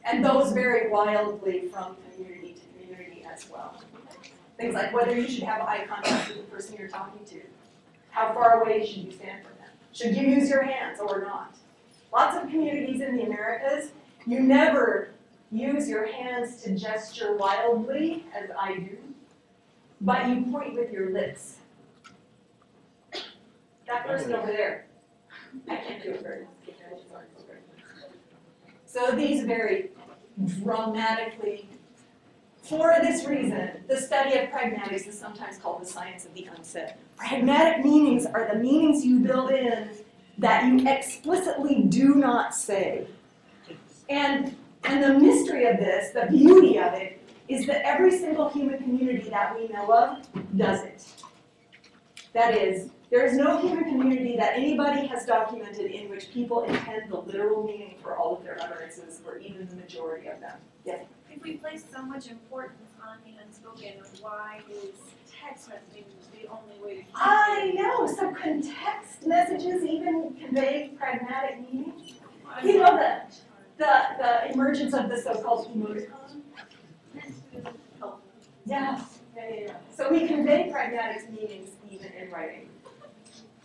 And 0.04 0.24
those 0.24 0.52
vary 0.52 0.90
wildly 0.90 1.68
from 1.68 1.96
community 2.14 2.54
to 2.54 2.84
community 2.84 3.24
as 3.30 3.48
well. 3.50 3.82
Things 4.56 4.74
like 4.74 4.92
whether 4.92 5.14
you 5.14 5.28
should 5.28 5.44
have 5.44 5.62
eye 5.62 5.86
contact 5.88 6.28
with 6.28 6.38
the 6.38 6.42
person 6.44 6.76
you're 6.78 6.88
talking 6.88 7.24
to. 7.26 7.40
How 8.10 8.32
far 8.34 8.62
away 8.62 8.84
should 8.84 9.04
you 9.04 9.12
stand 9.12 9.44
from 9.44 9.56
them? 9.58 9.70
Should 9.92 10.16
you 10.16 10.26
use 10.26 10.48
your 10.48 10.62
hands 10.62 10.98
or 11.00 11.20
not? 11.20 11.54
Lots 12.12 12.36
of 12.36 12.50
communities 12.50 13.00
in 13.00 13.16
the 13.16 13.22
Americas, 13.22 13.92
you 14.26 14.40
never 14.40 15.10
use 15.52 15.88
your 15.88 16.06
hands 16.06 16.62
to 16.62 16.74
gesture 16.74 17.36
wildly, 17.36 18.24
as 18.34 18.50
I 18.58 18.74
do, 18.74 18.98
but 20.00 20.28
you 20.28 20.42
point 20.50 20.74
with 20.74 20.92
your 20.92 21.10
lips. 21.10 21.56
That 23.86 24.06
person 24.06 24.32
over 24.32 24.46
there, 24.46 24.86
I 25.68 25.76
can't 25.76 26.02
do 26.02 26.10
it 26.10 26.22
very 26.22 26.42
well. 26.42 26.50
So 28.92 29.12
these 29.12 29.44
vary 29.44 29.90
dramatically. 30.62 31.68
For 32.62 32.96
this 33.00 33.24
reason, 33.24 33.84
the 33.86 33.96
study 33.96 34.36
of 34.36 34.50
pragmatics 34.50 35.06
is 35.06 35.16
sometimes 35.16 35.58
called 35.58 35.82
the 35.82 35.86
science 35.86 36.26
of 36.26 36.34
the 36.34 36.48
unsaid. 36.56 36.94
Pragmatic 37.16 37.84
meanings 37.84 38.26
are 38.26 38.52
the 38.52 38.58
meanings 38.58 39.04
you 39.04 39.20
build 39.20 39.52
in 39.52 39.90
that 40.38 40.64
you 40.66 40.88
explicitly 40.88 41.82
do 41.82 42.16
not 42.16 42.52
say. 42.52 43.06
And, 44.08 44.56
and 44.82 45.02
the 45.02 45.20
mystery 45.20 45.66
of 45.66 45.76
this, 45.76 46.10
the 46.12 46.26
beauty 46.26 46.76
of 46.78 46.92
it, 46.94 47.22
is 47.48 47.66
that 47.66 47.86
every 47.86 48.10
single 48.10 48.48
human 48.48 48.78
community 48.78 49.30
that 49.30 49.56
we 49.56 49.68
know 49.68 49.92
of 49.92 50.56
does 50.56 50.82
it. 50.82 51.06
That 52.32 52.56
is, 52.56 52.90
there 53.10 53.26
is 53.26 53.36
no 53.36 53.58
human 53.60 53.84
community 53.84 54.36
that 54.36 54.54
anybody 54.54 55.06
has 55.08 55.26
documented 55.26 55.90
in 55.90 56.08
which 56.08 56.30
people 56.30 56.62
intend 56.62 57.10
the 57.10 57.18
literal 57.18 57.64
meaning 57.64 57.96
for 58.02 58.16
all 58.16 58.36
of 58.36 58.44
their 58.44 58.62
utterances, 58.62 59.20
or 59.26 59.38
even 59.38 59.68
the 59.68 59.74
majority 59.74 60.28
of 60.28 60.40
them. 60.40 60.56
Yes? 60.84 61.04
If 61.30 61.42
we 61.42 61.56
place 61.56 61.84
so 61.92 62.02
much 62.02 62.28
importance 62.28 62.90
on 63.02 63.18
the 63.24 63.32
unspoken, 63.44 64.02
why 64.20 64.60
is 64.70 64.94
text 65.30 65.68
messaging 65.70 66.04
the 66.32 66.48
only 66.48 66.84
way 66.84 67.02
to 67.02 67.04
I 67.14 67.72
know, 67.74 68.06
so 68.06 68.32
can 68.32 68.62
text 68.62 69.26
messages 69.26 69.82
even 69.84 70.34
convey 70.34 70.92
pragmatic 70.96 71.60
meaning? 71.60 71.92
You 72.64 72.78
know 72.78 72.96
the, 72.96 73.22
the, 73.78 73.92
the 74.18 74.52
emergence 74.52 74.94
of 74.94 75.08
the 75.08 75.20
so-called 75.20 75.68
emoticon? 75.74 76.42
Yeah, 78.66 79.02
yeah, 79.36 79.48
yeah, 79.48 79.60
yeah. 79.66 79.76
So 79.96 80.10
we 80.10 80.28
convey 80.28 80.68
pragmatic 80.70 81.30
meanings 81.30 81.70
even 81.90 82.12
in 82.12 82.30
writing. 82.30 82.69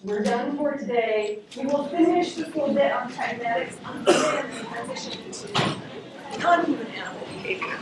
We're 0.06 0.22
done 0.22 0.56
for 0.56 0.78
today. 0.78 1.39
We 1.58 1.66
will 1.66 1.88
finish 1.88 2.36
this 2.36 2.53
little 2.53 2.76
bit 2.76 2.91
on 2.91 3.12
kinetics 3.12 3.84
on 3.84 4.06
and 4.08 4.68
transition 4.68 5.32
to 5.32 6.39
non-human 6.39 6.86
animal 6.86 7.26
behavior. 7.26 7.80